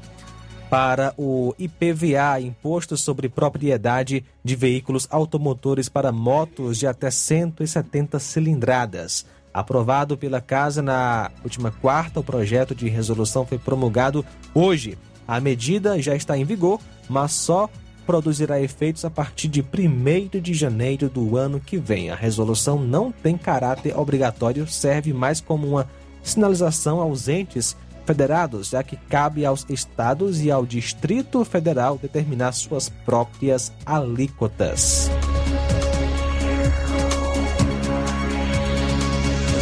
para 0.71 1.13
o 1.19 1.55
IPVA, 1.59 2.41
Imposto 2.41 2.97
sobre 2.97 3.29
Propriedade 3.29 4.25
de 4.43 4.57
Veículos 4.57 5.07
Automotores 5.11 5.87
para 5.91 6.11
motos 6.11 6.79
de 6.79 6.87
até 6.87 7.11
170 7.11 8.19
cilindradas. 8.21 9.27
Aprovado 9.53 10.17
pela 10.17 10.41
Casa 10.41 10.81
na 10.81 11.31
última 11.45 11.71
quarta, 11.71 12.21
o 12.21 12.25
projeto 12.25 12.75
de 12.75 12.89
resolução 12.89 13.45
foi 13.45 13.59
promulgado 13.59 14.25
hoje. 14.55 14.97
A 15.27 15.39
medida 15.41 16.01
já 16.01 16.17
está 16.17 16.39
em 16.39 16.45
vigor, 16.45 16.81
mas 17.07 17.33
só 17.33 17.69
produzirá 18.07 18.59
efeitos 18.59 19.05
a 19.05 19.11
partir 19.11 19.49
de 19.49 19.61
1 19.61 20.41
de 20.41 20.55
janeiro 20.55 21.11
do 21.11 21.37
ano 21.37 21.61
que 21.61 21.77
vem. 21.77 22.09
A 22.09 22.15
resolução 22.15 22.81
não 22.81 23.13
tem 23.13 23.37
caráter 23.37 23.95
obrigatório, 23.99 24.67
serve 24.67 25.13
mais 25.13 25.43
como 25.43 25.67
uma 25.67 25.87
sinalização 26.29 27.01
aos 27.01 27.27
entes 27.27 27.77
federados, 28.09 28.71
já 28.71 28.83
que 28.83 28.97
cabe 28.97 29.45
aos 29.45 29.67
estados 29.69 30.41
e 30.41 30.51
ao 30.51 30.65
Distrito 30.65 31.45
Federal 31.45 31.99
determinar 31.99 32.53
suas 32.53 32.89
próprias 32.89 33.71
alíquotas. 33.85 35.11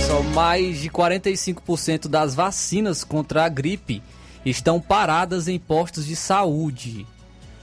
Só 0.06 0.22
mais 0.22 0.78
de 0.78 0.88
45% 0.88 2.06
das 2.06 2.36
vacinas 2.36 3.02
contra 3.02 3.44
a 3.44 3.48
gripe 3.48 4.00
estão 4.44 4.80
paradas 4.80 5.48
em 5.48 5.58
postos 5.58 6.06
de 6.06 6.14
saúde. 6.14 7.04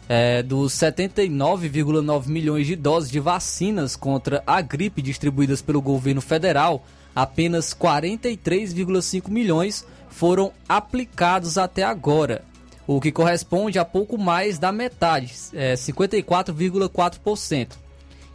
É, 0.10 0.44
dos 0.44 0.74
79,9 0.74 2.28
milhões 2.28 2.68
de 2.68 2.76
doses 2.76 3.10
de 3.10 3.22
vacinas 3.22 3.96
contra 3.96 4.44
a 4.46 4.60
gripe 4.60 5.02
distribuídas 5.02 5.62
pelo 5.62 5.82
governo 5.82 6.20
federal, 6.20 6.86
apenas 7.16 7.74
43,5 7.74 9.30
milhões 9.30 9.86
foram 10.10 10.52
aplicados 10.68 11.58
até 11.58 11.84
agora, 11.84 12.44
o 12.86 13.00
que 13.02 13.12
corresponde 13.12 13.80
a 13.80 13.86
pouco 13.86 14.18
mais 14.18 14.60
da 14.60 14.72
metade, 14.72 15.34
é, 15.54 15.74
54,4%. 15.74 17.78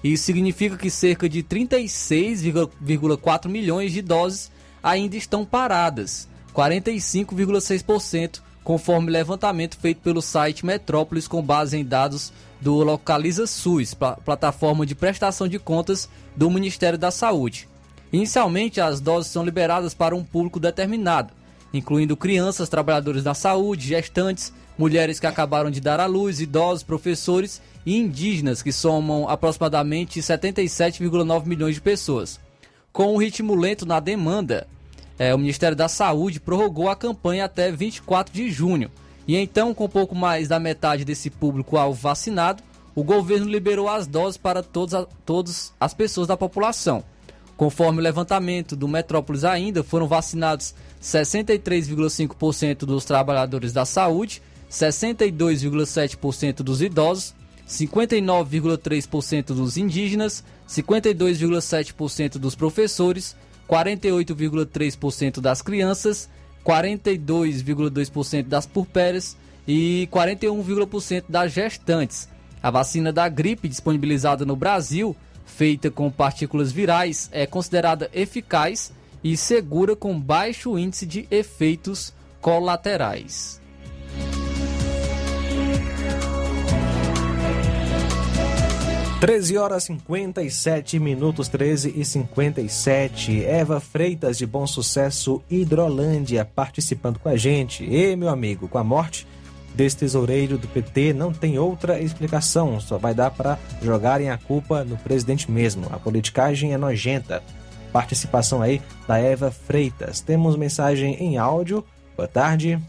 Isso 0.02 0.24
significa 0.24 0.76
que 0.76 0.90
cerca 0.90 1.28
de 1.28 1.40
36,4 1.42 3.48
milhões 3.48 3.92
de 3.92 4.02
doses 4.02 4.50
ainda 4.82 5.16
estão 5.16 5.44
paradas, 5.44 6.28
45,6%, 6.54 8.40
conforme 8.62 9.10
levantamento 9.10 9.78
feito 9.78 10.00
pelo 10.02 10.20
site 10.20 10.66
Metrópolis 10.66 11.26
com 11.26 11.42
base 11.42 11.76
em 11.76 11.84
dados 11.84 12.32
do 12.60 12.74
Localiza 12.84 13.46
SUS, 13.46 13.94
plataforma 14.24 14.84
de 14.84 14.94
prestação 14.94 15.48
de 15.48 15.58
contas 15.58 16.08
do 16.36 16.50
Ministério 16.50 16.98
da 16.98 17.10
Saúde. 17.10 17.66
Inicialmente, 18.12 18.80
as 18.80 19.00
doses 19.00 19.30
são 19.30 19.44
liberadas 19.44 19.92
para 19.92 20.16
um 20.16 20.24
público 20.24 20.58
determinado, 20.58 21.32
incluindo 21.72 22.16
crianças, 22.16 22.68
trabalhadores 22.68 23.22
da 23.22 23.34
saúde, 23.34 23.88
gestantes, 23.88 24.52
mulheres 24.78 25.20
que 25.20 25.26
acabaram 25.26 25.70
de 25.70 25.80
dar 25.80 26.00
à 26.00 26.06
luz, 26.06 26.40
idosos, 26.40 26.82
professores 26.82 27.60
e 27.84 27.96
indígenas, 27.96 28.62
que 28.62 28.72
somam 28.72 29.28
aproximadamente 29.28 30.20
77,9 30.20 31.46
milhões 31.46 31.74
de 31.74 31.80
pessoas. 31.80 32.40
Com 32.92 33.14
um 33.14 33.18
ritmo 33.18 33.54
lento 33.54 33.84
na 33.84 34.00
demanda, 34.00 34.66
é, 35.18 35.34
o 35.34 35.38
Ministério 35.38 35.76
da 35.76 35.88
Saúde 35.88 36.40
prorrogou 36.40 36.88
a 36.88 36.96
campanha 36.96 37.44
até 37.44 37.70
24 37.70 38.32
de 38.32 38.50
junho. 38.50 38.90
E 39.26 39.36
então, 39.36 39.74
com 39.74 39.88
pouco 39.88 40.14
mais 40.14 40.48
da 40.48 40.58
metade 40.58 41.04
desse 41.04 41.28
público-alvo 41.28 42.00
vacinado, 42.00 42.62
o 42.94 43.04
governo 43.04 43.48
liberou 43.48 43.88
as 43.88 44.06
doses 44.06 44.38
para 44.38 44.62
todas, 44.62 45.06
todas 45.26 45.72
as 45.78 45.92
pessoas 45.92 46.26
da 46.26 46.36
população. 46.36 47.04
Conforme 47.58 47.98
o 47.98 48.02
levantamento 48.02 48.76
do 48.76 48.86
Metrópolis 48.86 49.42
ainda, 49.42 49.82
foram 49.82 50.06
vacinados 50.06 50.76
63,5% 51.02 52.86
dos 52.86 53.04
trabalhadores 53.04 53.72
da 53.72 53.84
saúde, 53.84 54.40
62,7% 54.70 56.62
dos 56.62 56.80
idosos, 56.80 57.34
59,3% 57.68 59.46
dos 59.46 59.76
indígenas, 59.76 60.44
52,7% 60.68 62.38
dos 62.38 62.54
professores, 62.54 63.34
48,3% 63.68 65.40
das 65.40 65.60
crianças, 65.60 66.30
42,2% 66.64 68.44
das 68.46 68.66
purpéras 68.66 69.36
e 69.66 70.08
41,1% 70.12 71.24
das 71.28 71.52
gestantes. 71.52 72.28
A 72.62 72.70
vacina 72.70 73.12
da 73.12 73.28
gripe 73.28 73.66
disponibilizada 73.68 74.44
no 74.44 74.54
Brasil, 74.54 75.16
feita 75.48 75.90
com 75.90 76.10
partículas 76.10 76.70
virais, 76.70 77.28
é 77.32 77.46
considerada 77.46 78.08
eficaz 78.12 78.92
e 79.24 79.36
segura 79.36 79.96
com 79.96 80.18
baixo 80.18 80.78
índice 80.78 81.06
de 81.06 81.26
efeitos 81.30 82.14
colaterais. 82.40 83.58
13 89.20 89.56
horas 89.56 89.82
57 89.82 91.00
minutos, 91.00 91.48
13 91.48 91.92
e 91.96 92.04
57. 92.04 93.44
Eva 93.44 93.80
Freitas 93.80 94.38
de 94.38 94.46
Bom 94.46 94.64
Sucesso, 94.64 95.42
Hidrolândia, 95.50 96.44
participando 96.44 97.18
com 97.18 97.28
a 97.28 97.36
gente. 97.36 97.82
E, 97.82 98.14
meu 98.14 98.28
amigo, 98.28 98.68
com 98.68 98.78
a 98.78 98.84
morte 98.84 99.26
desse 99.78 99.98
tesoureiro 99.98 100.58
do 100.58 100.66
PT, 100.66 101.12
não 101.12 101.32
tem 101.32 101.56
outra 101.56 102.00
explicação. 102.00 102.80
Só 102.80 102.98
vai 102.98 103.14
dar 103.14 103.30
para 103.30 103.56
jogarem 103.80 104.28
a 104.28 104.36
culpa 104.36 104.82
no 104.82 104.96
presidente 104.96 105.48
mesmo. 105.48 105.86
A 105.92 106.00
politicagem 106.00 106.74
é 106.74 106.76
nojenta. 106.76 107.44
Participação 107.92 108.60
aí 108.60 108.82
da 109.06 109.18
Eva 109.18 109.52
Freitas. 109.52 110.20
Temos 110.20 110.56
mensagem 110.56 111.14
em 111.22 111.38
áudio. 111.38 111.84
Boa 112.16 112.26
tarde. 112.26 112.82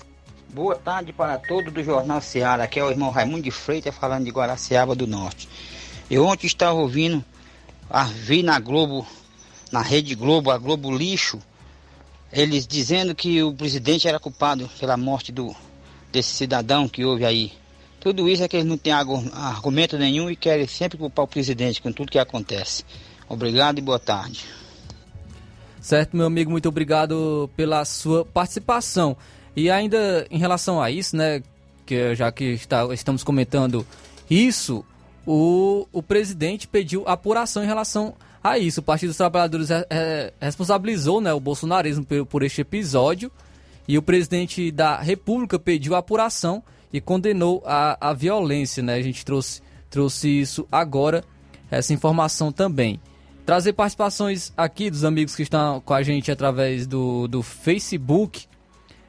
Boa 0.51 0.75
tarde 0.75 1.13
para 1.13 1.37
todos 1.37 1.71
do 1.71 1.83
Jornal 1.83 2.19
Seara. 2.21 2.63
Aqui 2.63 2.79
é 2.79 2.83
o 2.83 2.89
irmão 2.89 3.11
Raimundo 3.11 3.43
de 3.43 3.51
Freitas 3.51 3.95
falando 3.95 4.25
de 4.25 4.31
Guaraciaba 4.31 4.95
do 4.95 5.05
Norte. 5.05 5.47
Eu 6.09 6.25
ontem 6.25 6.47
estava 6.47 6.73
ouvindo, 6.73 7.23
vi 8.15 8.41
na 8.41 8.59
Globo, 8.59 9.05
na 9.71 9.83
Rede 9.83 10.15
Globo, 10.15 10.49
a 10.49 10.57
Globo 10.57 10.89
Lixo, 10.91 11.37
eles 12.33 12.65
dizendo 12.65 13.13
que 13.13 13.43
o 13.43 13.53
presidente 13.53 14.07
era 14.07 14.19
culpado 14.19 14.67
pela 14.79 14.97
morte 14.97 15.31
do, 15.31 15.55
desse 16.11 16.33
cidadão 16.33 16.87
que 16.87 17.05
houve 17.05 17.25
aí. 17.25 17.51
Tudo 17.99 18.29
isso 18.29 18.43
é 18.43 18.47
que 18.47 18.55
eles 18.55 18.65
não 18.65 18.77
têm 18.77 18.93
argumento 18.93 19.97
nenhum 19.97 20.29
e 20.29 20.35
querem 20.35 20.65
sempre 20.67 20.97
culpar 20.97 21.25
o 21.25 21.27
presidente 21.27 21.81
com 21.81 21.91
tudo 21.91 22.11
que 22.11 22.19
acontece. 22.19 22.85
Obrigado 23.27 23.77
e 23.77 23.81
boa 23.81 23.99
tarde. 23.99 24.45
Certo, 25.81 26.15
meu 26.15 26.25
amigo, 26.25 26.49
muito 26.51 26.67
obrigado 26.67 27.49
pela 27.55 27.83
sua 27.85 28.25
participação. 28.25 29.15
E 29.55 29.69
ainda 29.69 30.25
em 30.31 30.37
relação 30.37 30.81
a 30.81 30.89
isso, 30.89 31.15
né, 31.15 31.41
que 31.85 32.15
já 32.15 32.31
que 32.31 32.45
está, 32.45 32.85
estamos 32.93 33.23
comentando 33.23 33.85
isso, 34.29 34.85
o, 35.25 35.87
o 35.91 36.01
presidente 36.01 36.67
pediu 36.67 37.03
apuração 37.07 37.63
em 37.63 37.67
relação 37.67 38.13
a 38.43 38.57
isso. 38.57 38.79
O 38.79 38.83
Partido 38.83 39.09
dos 39.09 39.17
Trabalhadores 39.17 39.69
é, 39.69 39.85
é, 39.89 40.33
responsabilizou 40.39 41.19
né, 41.19 41.33
o 41.33 41.39
bolsonarismo 41.39 42.05
por, 42.05 42.25
por 42.25 42.43
este 42.43 42.61
episódio 42.61 43.31
e 43.89 43.97
o 43.97 44.03
presidente 44.03 44.69
da 44.69 45.01
República 45.01 45.57
pediu 45.57 45.95
apuração 45.95 46.61
e 46.93 47.01
condenou 47.01 47.63
a, 47.65 48.09
a 48.09 48.13
violência. 48.13 48.83
Né? 48.83 48.93
A 48.93 49.01
gente 49.01 49.25
trouxe, 49.25 49.63
trouxe 49.89 50.29
isso 50.29 50.67
agora, 50.71 51.23
essa 51.71 51.91
informação 51.91 52.51
também. 52.51 52.99
Trazer 53.47 53.73
participações 53.73 54.53
aqui 54.55 54.91
dos 54.91 55.03
amigos 55.03 55.35
que 55.35 55.41
estão 55.41 55.81
com 55.81 55.95
a 55.95 56.03
gente 56.03 56.31
através 56.31 56.85
do, 56.85 57.27
do 57.27 57.41
Facebook. 57.41 58.45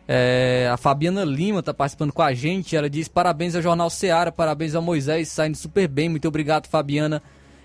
É, 0.08 0.70
a 0.72 0.78
Fabiana 0.78 1.26
Lima 1.26 1.60
está 1.60 1.74
participando 1.74 2.14
com 2.14 2.22
a 2.22 2.32
gente. 2.32 2.74
Ela 2.74 2.88
diz: 2.88 3.06
parabéns 3.06 3.54
ao 3.54 3.60
Jornal 3.60 3.90
Seara, 3.90 4.32
parabéns 4.32 4.74
ao 4.74 4.80
Moisés, 4.80 5.28
saindo 5.28 5.58
super 5.58 5.86
bem. 5.88 6.08
Muito 6.08 6.26
obrigado, 6.26 6.68
Fabiana, 6.68 7.22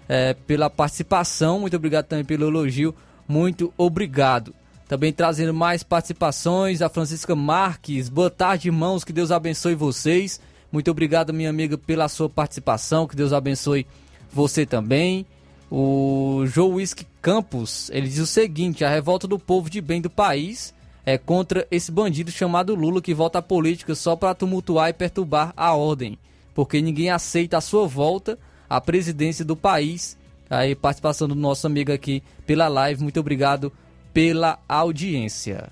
é, 0.10 0.34
pela 0.34 0.70
participação. 0.70 1.62
Muito 1.62 1.78
obrigado 1.78 2.08
também 2.08 2.26
pelo 2.26 2.46
elogio. 2.46 2.94
Muito 3.26 3.74
obrigado. 3.78 4.54
Também 4.88 5.12
trazendo 5.12 5.54
mais 5.54 5.82
participações, 5.82 6.82
a 6.82 6.90
Francisca 6.90 7.36
Marques. 7.36 8.08
Boa 8.08 8.30
tarde, 8.30 8.68
irmãos. 8.68 9.04
Que 9.04 9.12
Deus 9.12 9.32
abençoe 9.32 9.74
vocês. 9.74 10.40
Muito 10.72 10.92
obrigado, 10.92 11.34
minha 11.34 11.50
amiga, 11.50 11.76
pela 11.78 12.08
sua 12.08 12.30
participação. 12.30 13.08
Que 13.08 13.16
Deus 13.16 13.34
abençoe 13.34 13.88
você 14.32 14.64
também. 14.64 15.26
O 15.72 16.44
João 16.46 16.74
Whisky 16.74 17.08
Campos, 17.20 17.90
ele 17.90 18.08
diz 18.08 18.20
o 18.20 18.28
seguinte: 18.28 18.86
a 18.86 18.90
revolta 18.90 19.28
do 19.28 19.40
povo 19.40 19.72
de 19.72 19.82
bem 19.82 20.00
do 20.00 20.10
país 20.10 20.72
é, 21.04 21.18
contra 21.18 21.68
esse 21.72 21.92
bandido 21.92 22.30
chamado 22.32 22.76
Lula 22.76 23.02
que 23.02 23.14
volta 23.14 23.40
à 23.40 23.42
política 23.42 23.96
só 23.96 24.16
para 24.16 24.36
tumultuar 24.36 24.90
e 24.90 24.94
perturbar 24.94 25.52
a 25.58 25.74
ordem, 25.74 26.18
porque 26.54 26.80
ninguém 26.80 27.10
aceita 27.10 27.58
a 27.58 27.62
sua 27.62 27.88
volta 27.88 28.38
à 28.70 28.80
presidência 28.80 29.44
do 29.44 29.56
país. 29.56 30.16
Aí, 30.48 30.76
participação 30.76 31.28
do 31.28 31.34
nosso 31.34 31.66
amigo 31.66 31.92
aqui 31.92 32.22
pela 32.46 32.68
live, 32.68 33.02
muito 33.02 33.20
obrigado 33.20 33.72
pela 34.16 34.60
audiência. 34.70 35.70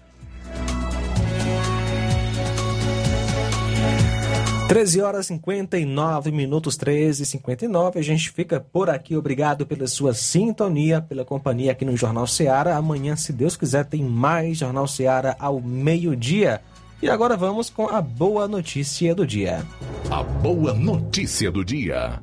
13 4.68 5.02
horas 5.02 5.28
59 5.28 6.30
minutos, 6.30 6.76
13 6.76 7.24
e 7.24 7.26
59. 7.26 7.99
A 7.99 8.03
gente 8.03 8.30
fica 8.32 8.60
por 8.60 8.90
aqui. 8.90 9.15
Obrigado 9.15 9.65
pela 9.65 9.88
sua 9.88 10.14
sintonia, 10.14 10.99
pela 10.99 11.24
companhia 11.24 11.72
aqui 11.72 11.86
no 11.86 11.95
Jornal 11.95 12.28
Seara. 12.28 12.76
Amanhã, 12.76 13.15
se 13.15 13.32
Deus 13.32 13.56
quiser, 13.56 13.86
tem 13.86 14.03
mais 14.03 14.57
Jornal 14.57 14.90
Seara 14.90 15.38
ao 15.40 15.61
meio-dia. 15.61 16.60
E 17.02 17.10
agora 17.10 17.38
vamos 17.38 17.70
com 17.70 17.88
a 17.88 18.02
boa 18.02 18.45
notícia 18.45 19.15
do 19.15 19.26
dia. 19.26 19.65
A 20.11 20.22
boa 20.22 20.74
notícia 20.74 21.49
do 21.49 21.64
dia. 21.64 22.22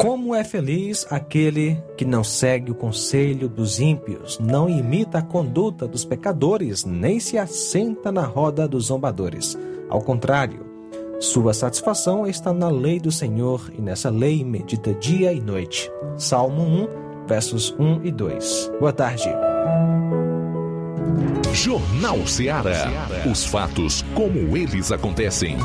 Como 0.00 0.34
é 0.34 0.44
feliz 0.44 1.06
aquele 1.10 1.82
que 1.96 2.04
não 2.04 2.22
segue 2.22 2.70
o 2.70 2.74
conselho 2.74 3.48
dos 3.48 3.80
ímpios, 3.80 4.38
não 4.38 4.68
imita 4.68 5.18
a 5.18 5.22
conduta 5.22 5.86
dos 5.86 6.04
pecadores, 6.04 6.84
nem 6.84 7.18
se 7.18 7.38
assenta 7.38 8.12
na 8.12 8.24
roda 8.24 8.68
dos 8.68 8.86
zombadores. 8.86 9.58
Ao 9.88 10.00
contrário, 10.02 10.66
sua 11.18 11.54
satisfação 11.54 12.26
está 12.26 12.52
na 12.52 12.68
lei 12.68 13.00
do 13.00 13.10
Senhor 13.10 13.72
e 13.76 13.80
nessa 13.80 14.10
lei 14.10 14.44
medita 14.44 14.92
dia 14.94 15.32
e 15.32 15.40
noite. 15.40 15.90
Salmo 16.16 16.62
1, 16.62 17.26
versos 17.26 17.74
1 17.78 18.04
e 18.04 18.10
2. 18.10 18.72
Boa 18.78 18.92
tarde. 18.92 19.30
Jornal 21.52 22.26
Ceará. 22.26 23.08
Os 23.30 23.46
fatos 23.46 24.04
como 24.14 24.56
eles 24.56 24.92
acontecem. 24.92 25.56